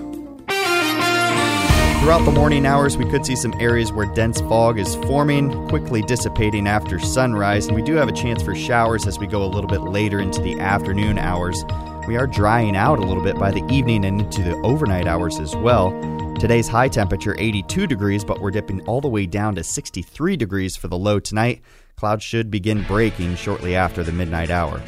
Throughout 1.99 2.23
the 2.23 2.31
morning 2.33 2.65
hours, 2.65 2.95
we 2.95 3.03
could 3.11 3.25
see 3.25 3.35
some 3.35 3.53
areas 3.59 3.91
where 3.91 4.05
dense 4.05 4.39
fog 4.39 4.79
is 4.79 4.95
forming, 4.95 5.67
quickly 5.67 6.01
dissipating 6.01 6.65
after 6.65 6.99
sunrise, 6.99 7.67
and 7.67 7.75
we 7.75 7.81
do 7.81 7.95
have 7.95 8.07
a 8.07 8.13
chance 8.13 8.41
for 8.41 8.55
showers 8.55 9.05
as 9.05 9.19
we 9.19 9.27
go 9.27 9.43
a 9.43 9.51
little 9.51 9.69
bit 9.69 9.81
later 9.81 10.21
into 10.21 10.41
the 10.41 10.57
afternoon 10.61 11.17
hours. 11.17 11.61
We 12.07 12.15
are 12.15 12.25
drying 12.25 12.77
out 12.77 12.99
a 12.99 13.05
little 13.05 13.23
bit 13.23 13.35
by 13.35 13.51
the 13.51 13.65
evening 13.69 14.05
and 14.05 14.21
into 14.21 14.41
the 14.41 14.55
overnight 14.63 15.05
hours 15.05 15.41
as 15.41 15.53
well. 15.57 15.91
Today's 16.39 16.69
high 16.69 16.87
temperature 16.87 17.35
82 17.37 17.85
degrees, 17.85 18.23
but 18.23 18.39
we're 18.39 18.51
dipping 18.51 18.79
all 18.87 19.01
the 19.01 19.09
way 19.09 19.25
down 19.25 19.55
to 19.55 19.63
63 19.65 20.37
degrees 20.37 20.77
for 20.77 20.87
the 20.87 20.97
low 20.97 21.19
tonight. 21.19 21.63
Clouds 21.97 22.23
should 22.23 22.49
begin 22.49 22.83
breaking 22.83 23.35
shortly 23.35 23.75
after 23.75 24.03
the 24.03 24.13
midnight 24.13 24.49
hour. 24.49 24.81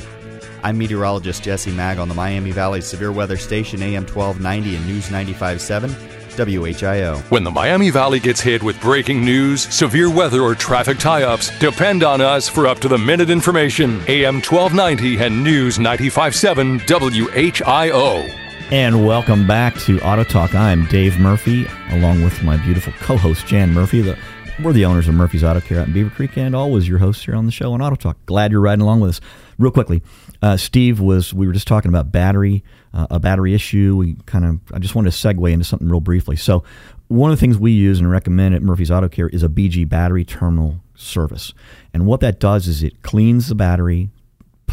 I'm 0.63 0.77
meteorologist 0.77 1.43
Jesse 1.43 1.71
Maag 1.71 1.99
on 1.99 2.09
the 2.09 2.15
Miami 2.15 2.51
Valley 2.51 2.81
Severe 2.81 3.11
Weather 3.11 3.37
Station 3.37 3.81
AM 3.81 4.03
1290 4.03 4.75
and 4.75 4.85
News 4.87 5.11
957 5.11 5.89
WHIO. 6.35 7.19
When 7.31 7.43
the 7.43 7.51
Miami 7.51 7.89
Valley 7.89 8.19
gets 8.19 8.41
hit 8.41 8.61
with 8.61 8.79
breaking 8.81 9.23
news, 9.23 9.73
severe 9.73 10.09
weather, 10.09 10.41
or 10.41 10.55
traffic 10.55 10.97
tie 10.97 11.23
ups, 11.23 11.57
depend 11.59 12.03
on 12.03 12.21
us 12.21 12.49
for 12.49 12.67
up 12.67 12.79
to 12.79 12.87
the 12.87 12.97
minute 12.97 13.29
information. 13.29 14.01
AM 14.07 14.41
1290 14.41 15.23
and 15.23 15.43
News 15.43 15.79
957 15.79 16.79
WHIO. 16.79 18.45
And 18.71 19.05
welcome 19.05 19.45
back 19.45 19.75
to 19.81 20.01
Auto 20.01 20.23
Talk. 20.23 20.55
I'm 20.55 20.85
Dave 20.87 21.19
Murphy, 21.19 21.67
along 21.91 22.23
with 22.23 22.41
my 22.43 22.57
beautiful 22.57 22.93
co 22.93 23.15
host, 23.15 23.45
Jan 23.45 23.71
Murphy. 23.73 24.01
The 24.01 24.17
We're 24.63 24.73
the 24.73 24.85
owners 24.85 25.07
of 25.07 25.13
Murphy's 25.13 25.43
Auto 25.43 25.61
Care 25.61 25.81
out 25.81 25.87
in 25.87 25.93
Beavercreek 25.93 26.35
and 26.35 26.55
always 26.55 26.87
your 26.87 26.97
hosts 26.97 27.23
here 27.23 27.35
on 27.35 27.45
the 27.45 27.51
show 27.51 27.73
on 27.73 27.81
Auto 27.81 27.95
Talk. 27.95 28.17
Glad 28.25 28.51
you're 28.51 28.61
riding 28.61 28.81
along 28.81 29.01
with 29.01 29.11
us. 29.11 29.21
Real 29.59 29.71
quickly, 29.71 30.01
uh, 30.45 30.55
Steve 30.55 30.99
was, 30.99 31.33
we 31.33 31.47
were 31.47 31.53
just 31.53 31.67
talking 31.67 31.89
about 31.89 32.11
battery, 32.11 32.63
uh, 32.93 33.07
a 33.09 33.19
battery 33.19 33.55
issue. 33.55 33.95
We 33.95 34.15
kind 34.27 34.45
of, 34.45 34.59
I 34.71 34.77
just 34.77 34.93
wanted 34.93 35.11
to 35.11 35.17
segue 35.17 35.51
into 35.51 35.65
something 35.65 35.89
real 35.89 36.01
briefly. 36.01 36.35
So, 36.35 36.63
one 37.07 37.31
of 37.31 37.37
the 37.37 37.41
things 37.41 37.57
we 37.57 37.71
use 37.71 37.97
and 37.97 38.11
recommend 38.11 38.53
at 38.53 38.61
Murphy's 38.61 38.91
Auto 38.91 39.09
Care 39.09 39.27
is 39.29 39.41
a 39.41 39.49
BG 39.49 39.89
battery 39.89 40.23
terminal 40.23 40.81
service. 40.93 41.51
And 41.95 42.05
what 42.05 42.19
that 42.19 42.39
does 42.39 42.67
is 42.67 42.83
it 42.83 43.01
cleans 43.01 43.47
the 43.47 43.55
battery, 43.55 44.11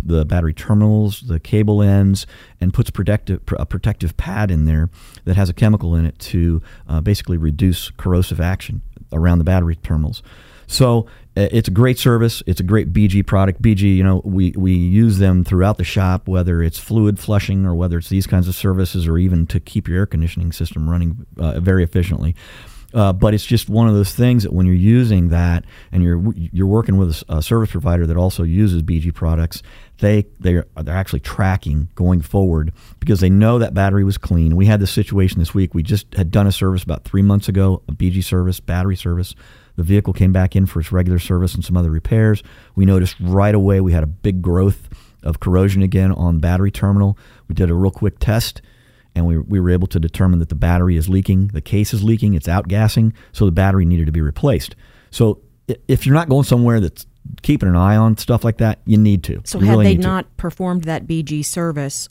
the 0.04 0.26
battery 0.26 0.52
terminals, 0.52 1.22
the 1.22 1.40
cable 1.40 1.80
ends, 1.80 2.26
and 2.60 2.74
puts 2.74 2.90
protective, 2.90 3.40
a 3.58 3.64
protective 3.64 4.18
pad 4.18 4.50
in 4.50 4.66
there 4.66 4.90
that 5.24 5.36
has 5.36 5.48
a 5.48 5.54
chemical 5.54 5.94
in 5.94 6.04
it 6.04 6.18
to 6.18 6.60
uh, 6.86 7.00
basically 7.00 7.38
reduce 7.38 7.90
corrosive 7.92 8.42
action 8.42 8.82
around 9.10 9.38
the 9.38 9.44
battery 9.44 9.76
terminals. 9.76 10.22
So 10.72 11.06
uh, 11.36 11.48
it's 11.52 11.68
a 11.68 11.72
great 11.72 11.98
service. 11.98 12.42
It's 12.46 12.60
a 12.60 12.64
great 12.64 12.92
BG 12.92 13.26
product. 13.26 13.60
BG, 13.60 13.96
you 13.96 14.02
know, 14.02 14.22
we, 14.24 14.52
we 14.56 14.72
use 14.72 15.18
them 15.18 15.44
throughout 15.44 15.76
the 15.76 15.84
shop, 15.84 16.26
whether 16.26 16.62
it's 16.62 16.78
fluid 16.78 17.18
flushing 17.18 17.66
or 17.66 17.74
whether 17.74 17.98
it's 17.98 18.08
these 18.08 18.26
kinds 18.26 18.48
of 18.48 18.54
services 18.54 19.06
or 19.06 19.18
even 19.18 19.46
to 19.48 19.60
keep 19.60 19.86
your 19.86 19.98
air 19.98 20.06
conditioning 20.06 20.50
system 20.50 20.88
running 20.88 21.26
uh, 21.38 21.60
very 21.60 21.84
efficiently. 21.84 22.34
Uh, 22.94 23.12
but 23.12 23.32
it's 23.32 23.46
just 23.46 23.70
one 23.70 23.88
of 23.88 23.94
those 23.94 24.14
things 24.14 24.42
that 24.42 24.52
when 24.52 24.66
you're 24.66 24.74
using 24.74 25.28
that 25.28 25.64
and 25.92 26.02
you're 26.02 26.22
you're 26.34 26.66
working 26.66 26.98
with 26.98 27.22
a, 27.26 27.40
service 27.40 27.70
provider 27.70 28.06
that 28.06 28.18
also 28.18 28.42
uses 28.42 28.82
BG 28.82 29.14
products, 29.14 29.62
they 30.00 30.26
they're 30.40 30.66
they're 30.82 30.94
actually 30.94 31.20
tracking 31.20 31.88
going 31.94 32.20
forward 32.20 32.70
because 33.00 33.20
they 33.20 33.30
know 33.30 33.58
that 33.58 33.72
battery 33.72 34.04
was 34.04 34.18
clean. 34.18 34.56
We 34.56 34.66
had 34.66 34.78
this 34.78 34.90
situation 34.90 35.38
this 35.38 35.54
week. 35.54 35.74
We 35.74 35.82
just 35.82 36.12
had 36.14 36.30
done 36.30 36.46
a 36.46 36.52
service 36.52 36.82
about 36.82 37.04
three 37.04 37.22
months 37.22 37.48
ago, 37.48 37.82
a 37.88 37.92
BG 37.92 38.22
service, 38.24 38.60
battery 38.60 38.96
service. 38.96 39.34
The 39.76 39.82
vehicle 39.82 40.12
came 40.12 40.32
back 40.32 40.54
in 40.54 40.66
for 40.66 40.80
its 40.80 40.92
regular 40.92 41.18
service 41.18 41.54
and 41.54 41.64
some 41.64 41.76
other 41.76 41.90
repairs. 41.90 42.42
We 42.74 42.84
noticed 42.84 43.16
right 43.20 43.54
away 43.54 43.80
we 43.80 43.92
had 43.92 44.02
a 44.02 44.08
big 44.08 44.42
growth 44.42 44.88
of 45.22 45.40
corrosion 45.40 45.82
again 45.82 46.12
on 46.12 46.38
battery 46.38 46.70
terminal. 46.70 47.16
We 47.48 47.54
did 47.54 47.70
a 47.70 47.74
real 47.74 47.90
quick 47.90 48.18
test 48.18 48.60
and 49.14 49.26
we, 49.26 49.38
we 49.38 49.60
were 49.60 49.70
able 49.70 49.86
to 49.88 50.00
determine 50.00 50.38
that 50.38 50.48
the 50.48 50.54
battery 50.54 50.96
is 50.96 51.08
leaking, 51.08 51.48
the 51.48 51.60
case 51.60 51.92
is 51.92 52.02
leaking, 52.02 52.34
it's 52.34 52.48
outgassing, 52.48 53.12
so 53.32 53.44
the 53.44 53.52
battery 53.52 53.84
needed 53.84 54.06
to 54.06 54.12
be 54.12 54.20
replaced. 54.20 54.74
So 55.10 55.40
if 55.88 56.06
you're 56.06 56.14
not 56.14 56.28
going 56.28 56.44
somewhere 56.44 56.80
that's 56.80 57.06
keeping 57.42 57.68
an 57.68 57.76
eye 57.76 57.96
on 57.96 58.16
stuff 58.16 58.44
like 58.44 58.58
that, 58.58 58.80
you 58.86 58.96
need 58.96 59.22
to. 59.24 59.42
So 59.44 59.58
you 59.58 59.66
had 59.66 59.72
really 59.72 59.84
they 59.84 59.96
not 59.96 60.24
to. 60.24 60.34
performed 60.36 60.84
that 60.84 61.06
BG 61.06 61.44
service, 61.44 62.08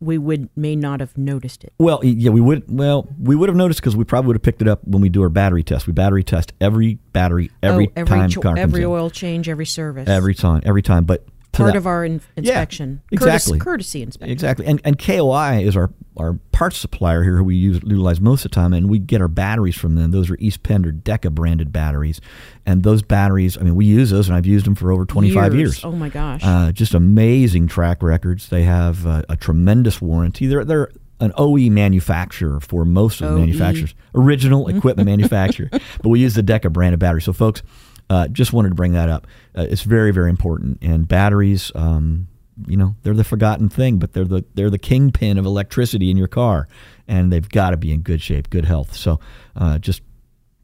we 0.00 0.18
would 0.18 0.48
may 0.56 0.76
not 0.76 1.00
have 1.00 1.16
noticed 1.16 1.64
it. 1.64 1.72
Well, 1.78 2.00
yeah, 2.04 2.30
we 2.30 2.40
would. 2.40 2.64
Well, 2.68 3.08
we 3.20 3.34
would 3.34 3.48
have 3.48 3.56
noticed 3.56 3.80
because 3.80 3.96
we 3.96 4.04
probably 4.04 4.28
would 4.28 4.36
have 4.36 4.42
picked 4.42 4.62
it 4.62 4.68
up 4.68 4.84
when 4.84 5.00
we 5.02 5.08
do 5.08 5.22
our 5.22 5.28
battery 5.28 5.62
test. 5.62 5.86
We 5.86 5.92
battery 5.92 6.24
test 6.24 6.52
every 6.60 6.94
battery 7.12 7.50
every, 7.62 7.88
oh, 7.88 7.92
every 7.96 8.18
time 8.18 8.30
cho- 8.30 8.40
car 8.40 8.58
every 8.58 8.84
oil 8.84 9.10
change, 9.10 9.48
every 9.48 9.66
service, 9.66 10.08
every 10.08 10.34
time, 10.34 10.62
every 10.64 10.82
time. 10.82 11.04
But 11.04 11.26
part 11.52 11.72
that, 11.72 11.76
of 11.76 11.86
our 11.86 12.04
in- 12.04 12.20
inspection, 12.36 13.02
yeah, 13.10 13.16
exactly, 13.16 13.58
Curtis, 13.58 13.64
courtesy 13.64 14.02
inspection, 14.02 14.32
exactly. 14.32 14.66
And 14.66 14.80
and 14.84 14.98
KOI 14.98 15.62
is 15.62 15.76
our 15.76 15.90
our 16.16 16.34
parts 16.52 16.78
supplier 16.78 17.22
here 17.22 17.36
who 17.36 17.44
we 17.44 17.56
use, 17.56 17.80
utilize 17.82 18.20
most 18.20 18.44
of 18.44 18.50
the 18.50 18.54
time, 18.54 18.72
and 18.72 18.88
we 18.88 18.98
get 18.98 19.20
our 19.20 19.28
batteries 19.28 19.76
from 19.76 19.94
them. 19.94 20.10
Those 20.10 20.30
are 20.30 20.36
East 20.38 20.62
Pender 20.62 20.92
Deka 20.92 21.32
branded 21.32 21.72
batteries, 21.72 22.20
and 22.64 22.82
those 22.82 23.02
batteries. 23.02 23.58
I 23.58 23.62
mean, 23.62 23.74
we 23.74 23.86
use 23.86 24.10
those, 24.10 24.28
and 24.28 24.36
I've 24.36 24.46
used 24.46 24.66
them 24.66 24.74
for 24.74 24.92
over 24.92 25.04
twenty 25.04 25.30
five 25.32 25.54
years. 25.54 25.76
years. 25.76 25.84
Oh 25.84 25.92
my 25.92 26.08
gosh! 26.08 26.40
Uh, 26.42 26.72
just 26.72 26.94
amazing 26.94 27.68
track 27.68 28.02
records. 28.02 28.48
They 28.48 28.62
have 28.62 29.06
uh, 29.06 29.22
a 29.28 29.36
tremendous 29.36 30.00
warranty. 30.00 30.46
They're 30.46 30.64
they're 30.64 30.90
an 31.20 31.32
OE 31.36 31.70
manufacturer 31.70 32.60
for 32.60 32.84
most 32.84 33.20
of 33.20 33.28
the 33.28 33.36
OE. 33.36 33.40
manufacturers, 33.40 33.94
original 34.14 34.68
equipment 34.68 35.06
manufacturer. 35.08 35.68
But 35.70 36.08
we 36.08 36.20
use 36.20 36.34
the 36.34 36.42
Deka 36.42 36.72
branded 36.72 37.00
battery. 37.00 37.22
So, 37.22 37.32
folks, 37.32 37.62
uh, 38.08 38.28
just 38.28 38.52
wanted 38.52 38.70
to 38.70 38.74
bring 38.74 38.92
that 38.92 39.08
up. 39.08 39.26
Uh, 39.56 39.62
it's 39.62 39.82
very, 39.82 40.12
very 40.12 40.30
important. 40.30 40.78
And 40.82 41.06
batteries, 41.08 41.72
um, 41.74 42.28
you 42.66 42.76
know, 42.76 42.94
they're 43.02 43.14
the 43.14 43.24
forgotten 43.24 43.68
thing, 43.68 43.98
but 43.98 44.12
they're 44.12 44.24
the 44.24 44.44
they're 44.54 44.70
the 44.70 44.78
kingpin 44.78 45.38
of 45.38 45.44
electricity 45.44 46.10
in 46.10 46.16
your 46.16 46.28
car, 46.28 46.68
and 47.06 47.32
they've 47.32 47.48
got 47.48 47.70
to 47.70 47.76
be 47.76 47.92
in 47.92 48.00
good 48.00 48.22
shape, 48.22 48.48
good 48.50 48.64
health. 48.64 48.94
So, 48.94 49.20
uh, 49.56 49.78
just 49.78 50.02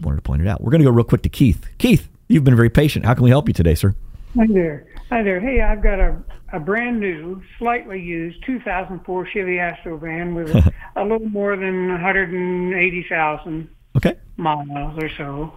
wanted 0.01 0.17
to 0.17 0.23
point 0.23 0.43
it 0.43 0.49
out. 0.49 0.63
We're 0.63 0.71
going 0.71 0.81
to 0.81 0.87
go 0.87 0.91
real 0.91 1.05
quick 1.05 1.23
to 1.23 1.29
Keith. 1.29 1.69
Keith, 1.79 2.09
you've 2.29 2.45
been 2.45 2.57
very 2.57 2.71
patient. 2.71 3.05
How 3.05 3.15
can 3.15 3.25
we 3.25 3.31
help 3.31 3.49
you 3.49 3.55
today, 3.55 3.75
sir? 3.75 3.95
Hi 4.37 4.47
there. 4.47 4.87
Hi 5.11 5.23
there. 5.23 5.41
Hey, 5.41 5.61
I've 5.61 5.83
got 5.83 6.01
a, 6.01 6.17
a 6.55 6.59
brand 6.59 6.99
new, 6.99 7.43
slightly 7.59 8.01
used 8.01 8.43
2004 8.47 9.27
Chevy 9.27 9.59
Astro 9.59 9.99
van 9.99 10.35
with 10.35 10.55
a, 10.55 10.73
a 10.97 11.03
little 11.03 11.29
more 11.29 11.57
than 11.57 11.89
180,000 11.89 13.69
okay. 13.97 14.15
miles 14.39 15.03
or 15.03 15.11
so. 15.19 15.53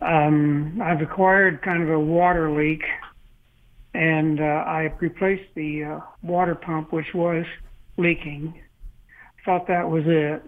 Um, 0.00 0.80
I've 0.82 1.00
acquired 1.00 1.62
kind 1.62 1.82
of 1.82 1.90
a 1.90 1.98
water 1.98 2.50
leak, 2.50 2.82
and 3.94 4.40
uh, 4.40 4.44
I 4.44 4.92
replaced 5.00 5.54
the 5.54 5.84
uh, 5.84 6.00
water 6.22 6.54
pump, 6.54 6.92
which 6.92 7.14
was 7.14 7.46
leaking. 7.96 8.60
Thought 9.44 9.68
that 9.68 9.88
was 9.88 10.04
it. 10.06 10.42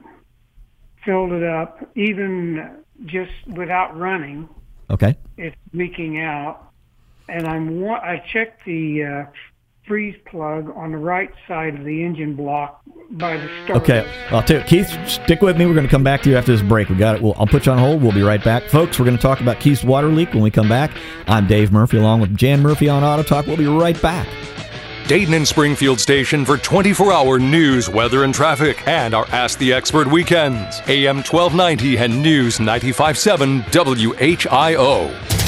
Filled 1.05 1.33
it 1.33 1.45
up, 1.45 1.89
even 1.97 2.83
just 3.07 3.33
without 3.47 3.97
running. 3.97 4.49
Okay. 4.91 5.17
It's 5.37 5.57
leaking 5.73 6.21
out 6.21 6.69
and 7.29 7.47
I'm 7.47 7.85
I 7.89 8.23
checked 8.33 8.65
the 8.65 9.05
uh, 9.05 9.31
freeze 9.89 10.15
plug 10.31 10.71
on 10.77 10.93
the 10.93 10.99
right 10.99 11.31
side 11.49 11.75
of 11.75 11.85
the 11.85 12.05
engine 12.05 12.37
block 12.37 12.83
by 13.11 13.39
the 13.39 13.49
start. 13.65 13.83
Okay, 13.83 14.09
I'll 14.31 14.43
tell 14.43 14.61
you, 14.61 14.65
Keith, 14.67 15.09
stick 15.09 15.41
with 15.41 15.57
me. 15.57 15.67
We're 15.67 15.75
going 15.75 15.87
to 15.87 15.91
come 15.91 16.05
back 16.05 16.23
to 16.23 16.31
you 16.31 16.37
after 16.37 16.53
this 16.53 16.63
break. 16.63 16.91
We 16.91 16.97
got 16.97 17.17
it. 17.17 17.23
We'll, 17.23 17.35
I'll 17.39 17.47
put 17.47 17.67
you 17.67 17.73
on 17.73 17.79
hold. 17.79 18.03
We'll 18.03 18.13
be 18.13 18.23
right 18.23 18.43
back, 18.45 18.65
folks. 18.65 18.99
We're 18.99 19.07
going 19.07 19.17
to 19.17 19.23
talk 19.23 19.41
about 19.41 19.59
Keith's 19.59 19.83
water 19.83 20.09
leak 20.09 20.35
when 20.35 20.43
we 20.43 20.51
come 20.51 20.69
back. 20.69 20.91
I'm 21.27 21.47
Dave 21.47 21.73
Murphy, 21.73 21.97
along 21.97 22.21
with 22.21 22.37
Jan 22.37 22.61
Murphy 22.61 22.89
on 22.89 23.03
Auto 23.03 23.23
Talk. 23.23 23.47
We'll 23.47 23.57
be 23.57 23.67
right 23.67 24.01
back. 24.03 24.29
Dayton 25.09 25.33
and 25.33 25.49
Springfield 25.49 25.99
station 25.99 26.45
for 26.45 26.59
24 26.59 27.11
hour 27.11 27.39
news, 27.39 27.89
weather, 27.89 28.25
and 28.25 28.35
traffic, 28.35 28.87
and 28.87 29.15
our 29.15 29.27
Ask 29.29 29.59
the 29.59 29.73
Expert 29.73 30.07
weekends. 30.07 30.83
AM 30.87 31.23
1290 31.23 31.97
and 31.97 32.23
News 32.23 32.61
957 32.61 33.63
WHIO. 33.63 35.48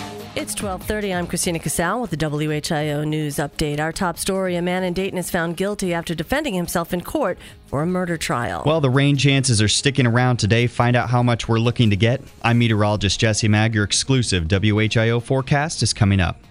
It's 0.41 0.55
12:30. 0.55 1.13
I'm 1.13 1.27
Christina 1.27 1.59
Casal 1.59 2.01
with 2.01 2.09
the 2.09 2.17
WHIO 2.17 3.07
news 3.07 3.35
update. 3.35 3.79
Our 3.79 3.91
top 3.91 4.17
story: 4.17 4.55
A 4.55 4.61
man 4.63 4.83
in 4.83 4.91
Dayton 4.91 5.19
is 5.19 5.29
found 5.29 5.55
guilty 5.55 5.93
after 5.93 6.15
defending 6.15 6.55
himself 6.55 6.95
in 6.95 7.01
court 7.01 7.37
for 7.67 7.83
a 7.83 7.85
murder 7.85 8.17
trial. 8.17 8.63
Well, 8.65 8.81
the 8.81 8.89
rain 8.89 9.17
chances 9.17 9.61
are 9.61 9.67
sticking 9.67 10.07
around 10.07 10.37
today. 10.37 10.65
Find 10.65 10.95
out 10.95 11.11
how 11.11 11.21
much 11.21 11.47
we're 11.47 11.59
looking 11.59 11.91
to 11.91 11.95
get. 11.95 12.23
I'm 12.41 12.57
meteorologist 12.57 13.19
Jesse 13.19 13.47
Maag. 13.49 13.75
Your 13.75 13.83
exclusive 13.83 14.45
WHIO 14.45 15.21
forecast 15.21 15.83
is 15.83 15.93
coming 15.93 16.19
up. 16.19 16.41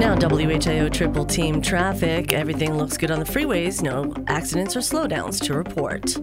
Now, 0.00 0.16
WHIO 0.16 0.90
triple 0.90 1.26
team 1.26 1.60
traffic. 1.60 2.32
Everything 2.32 2.78
looks 2.78 2.96
good 2.96 3.10
on 3.10 3.18
the 3.18 3.26
freeways. 3.26 3.82
No 3.82 4.14
accidents 4.26 4.74
or 4.74 4.80
slowdowns 4.80 5.38
to 5.42 5.52
report. 5.52 6.16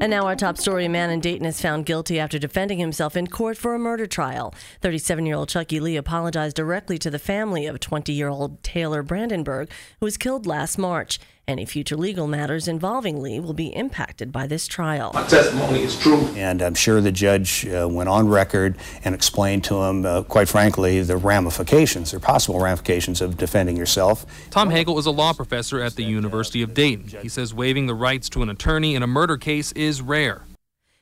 And 0.00 0.10
now, 0.10 0.26
our 0.26 0.36
top 0.36 0.58
story 0.58 0.84
a 0.84 0.88
man 0.88 1.10
in 1.10 1.18
Dayton 1.18 1.44
is 1.44 1.60
found 1.60 1.84
guilty 1.84 2.20
after 2.20 2.38
defending 2.38 2.78
himself 2.78 3.16
in 3.16 3.26
court 3.26 3.56
for 3.56 3.74
a 3.74 3.80
murder 3.80 4.06
trial. 4.06 4.54
37 4.80 5.26
year 5.26 5.34
old 5.34 5.48
Chucky 5.48 5.80
Lee 5.80 5.96
apologized 5.96 6.54
directly 6.54 6.98
to 6.98 7.10
the 7.10 7.18
family 7.18 7.66
of 7.66 7.80
20 7.80 8.12
year 8.12 8.28
old 8.28 8.62
Taylor 8.62 9.02
Brandenburg, 9.02 9.68
who 9.98 10.06
was 10.06 10.16
killed 10.16 10.46
last 10.46 10.78
March. 10.78 11.18
Any 11.48 11.64
future 11.64 11.96
legal 11.96 12.26
matters 12.26 12.68
involving 12.68 13.22
Lee 13.22 13.40
will 13.40 13.54
be 13.54 13.68
impacted 13.68 14.30
by 14.30 14.46
this 14.46 14.66
trial. 14.66 15.12
My 15.14 15.26
testimony 15.26 15.82
is 15.82 15.98
true. 15.98 16.28
And 16.36 16.60
I'm 16.60 16.74
sure 16.74 17.00
the 17.00 17.10
judge 17.10 17.66
uh, 17.66 17.88
went 17.90 18.10
on 18.10 18.28
record 18.28 18.76
and 19.02 19.14
explained 19.14 19.64
to 19.64 19.82
him, 19.82 20.04
uh, 20.04 20.24
quite 20.24 20.46
frankly, 20.46 21.00
the 21.00 21.16
ramifications, 21.16 22.12
or 22.12 22.20
possible 22.20 22.60
ramifications 22.60 23.22
of 23.22 23.38
defending 23.38 23.78
yourself. 23.78 24.26
Tom 24.50 24.68
Hagel 24.68 24.98
is 24.98 25.06
a 25.06 25.10
law 25.10 25.32
professor 25.32 25.80
at 25.80 25.96
the 25.96 26.04
University 26.04 26.60
of 26.60 26.74
Dayton. 26.74 27.18
He 27.22 27.30
says 27.30 27.54
waiving 27.54 27.86
the 27.86 27.94
rights 27.94 28.28
to 28.28 28.42
an 28.42 28.50
attorney 28.50 28.94
in 28.94 29.02
a 29.02 29.06
murder 29.06 29.38
case 29.38 29.72
is 29.72 30.02
rare. 30.02 30.42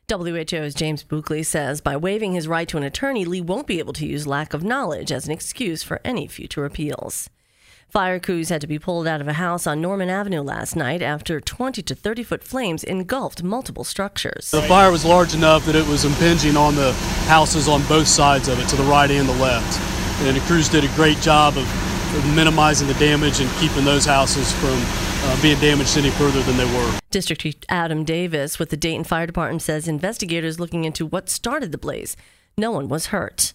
WHO's 0.08 0.74
James 0.74 1.02
Buckley 1.02 1.42
says 1.42 1.80
by 1.80 1.96
waiving 1.96 2.34
his 2.34 2.46
right 2.46 2.68
to 2.68 2.76
an 2.76 2.84
attorney, 2.84 3.24
Lee 3.24 3.40
won't 3.40 3.66
be 3.66 3.80
able 3.80 3.94
to 3.94 4.06
use 4.06 4.28
lack 4.28 4.54
of 4.54 4.62
knowledge 4.62 5.10
as 5.10 5.26
an 5.26 5.32
excuse 5.32 5.82
for 5.82 6.00
any 6.04 6.28
future 6.28 6.64
appeals. 6.64 7.28
Fire 7.96 8.20
crews 8.20 8.50
had 8.50 8.60
to 8.60 8.66
be 8.66 8.78
pulled 8.78 9.06
out 9.06 9.22
of 9.22 9.26
a 9.26 9.32
house 9.32 9.66
on 9.66 9.80
Norman 9.80 10.10
Avenue 10.10 10.42
last 10.42 10.76
night 10.76 11.00
after 11.00 11.40
20 11.40 11.80
to 11.80 11.94
30 11.94 12.22
foot 12.24 12.44
flames 12.44 12.84
engulfed 12.84 13.42
multiple 13.42 13.84
structures. 13.84 14.50
The 14.50 14.60
fire 14.60 14.90
was 14.90 15.02
large 15.02 15.32
enough 15.32 15.64
that 15.64 15.74
it 15.74 15.86
was 15.88 16.04
impinging 16.04 16.58
on 16.58 16.74
the 16.74 16.92
houses 17.24 17.68
on 17.68 17.82
both 17.86 18.06
sides 18.06 18.48
of 18.48 18.60
it, 18.60 18.68
to 18.68 18.76
the 18.76 18.82
right 18.82 19.10
and 19.10 19.26
the 19.26 19.36
left. 19.36 19.80
And 20.20 20.36
the 20.36 20.40
crews 20.40 20.68
did 20.68 20.84
a 20.84 20.88
great 20.88 21.18
job 21.22 21.56
of, 21.56 21.64
of 22.14 22.36
minimizing 22.36 22.86
the 22.86 22.92
damage 23.00 23.40
and 23.40 23.50
keeping 23.52 23.86
those 23.86 24.04
houses 24.04 24.52
from 24.52 24.76
uh, 24.76 25.40
being 25.40 25.58
damaged 25.60 25.96
any 25.96 26.10
further 26.10 26.42
than 26.42 26.58
they 26.58 26.66
were. 26.76 26.98
District 27.10 27.40
Chief 27.40 27.54
Adam 27.70 28.04
Davis 28.04 28.58
with 28.58 28.68
the 28.68 28.76
Dayton 28.76 29.04
Fire 29.04 29.24
Department 29.24 29.62
says 29.62 29.88
investigators 29.88 30.60
looking 30.60 30.84
into 30.84 31.06
what 31.06 31.30
started 31.30 31.72
the 31.72 31.78
blaze. 31.78 32.14
No 32.58 32.72
one 32.72 32.88
was 32.88 33.06
hurt. 33.06 33.54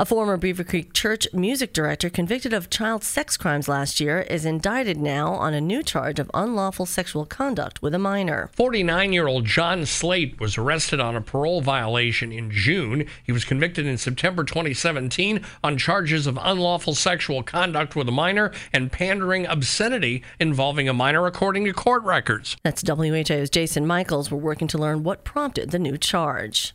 A 0.00 0.04
former 0.04 0.36
Beavercreek 0.36 0.92
Church 0.92 1.28
music 1.32 1.72
director 1.72 2.10
convicted 2.10 2.52
of 2.52 2.68
child 2.68 3.04
sex 3.04 3.36
crimes 3.36 3.68
last 3.68 4.00
year 4.00 4.22
is 4.22 4.44
indicted 4.44 4.96
now 4.96 5.34
on 5.34 5.54
a 5.54 5.60
new 5.60 5.84
charge 5.84 6.18
of 6.18 6.28
unlawful 6.34 6.84
sexual 6.84 7.24
conduct 7.24 7.80
with 7.80 7.94
a 7.94 7.98
minor. 7.98 8.50
49 8.56 9.12
year 9.12 9.28
old 9.28 9.44
John 9.44 9.86
Slate 9.86 10.40
was 10.40 10.58
arrested 10.58 10.98
on 10.98 11.14
a 11.14 11.20
parole 11.20 11.60
violation 11.60 12.32
in 12.32 12.50
June. 12.50 13.06
He 13.22 13.30
was 13.30 13.44
convicted 13.44 13.86
in 13.86 13.96
September 13.96 14.42
2017 14.42 15.40
on 15.62 15.78
charges 15.78 16.26
of 16.26 16.40
unlawful 16.42 16.96
sexual 16.96 17.44
conduct 17.44 17.94
with 17.94 18.08
a 18.08 18.12
minor 18.12 18.50
and 18.72 18.90
pandering 18.90 19.46
obscenity 19.46 20.24
involving 20.40 20.88
a 20.88 20.92
minor, 20.92 21.24
according 21.26 21.66
to 21.66 21.72
court 21.72 22.02
records. 22.02 22.56
That's 22.64 22.82
WHIO's 22.82 23.48
Jason 23.48 23.86
Michaels. 23.86 24.28
We're 24.28 24.38
working 24.38 24.66
to 24.68 24.78
learn 24.78 25.04
what 25.04 25.22
prompted 25.22 25.70
the 25.70 25.78
new 25.78 25.96
charge. 25.96 26.74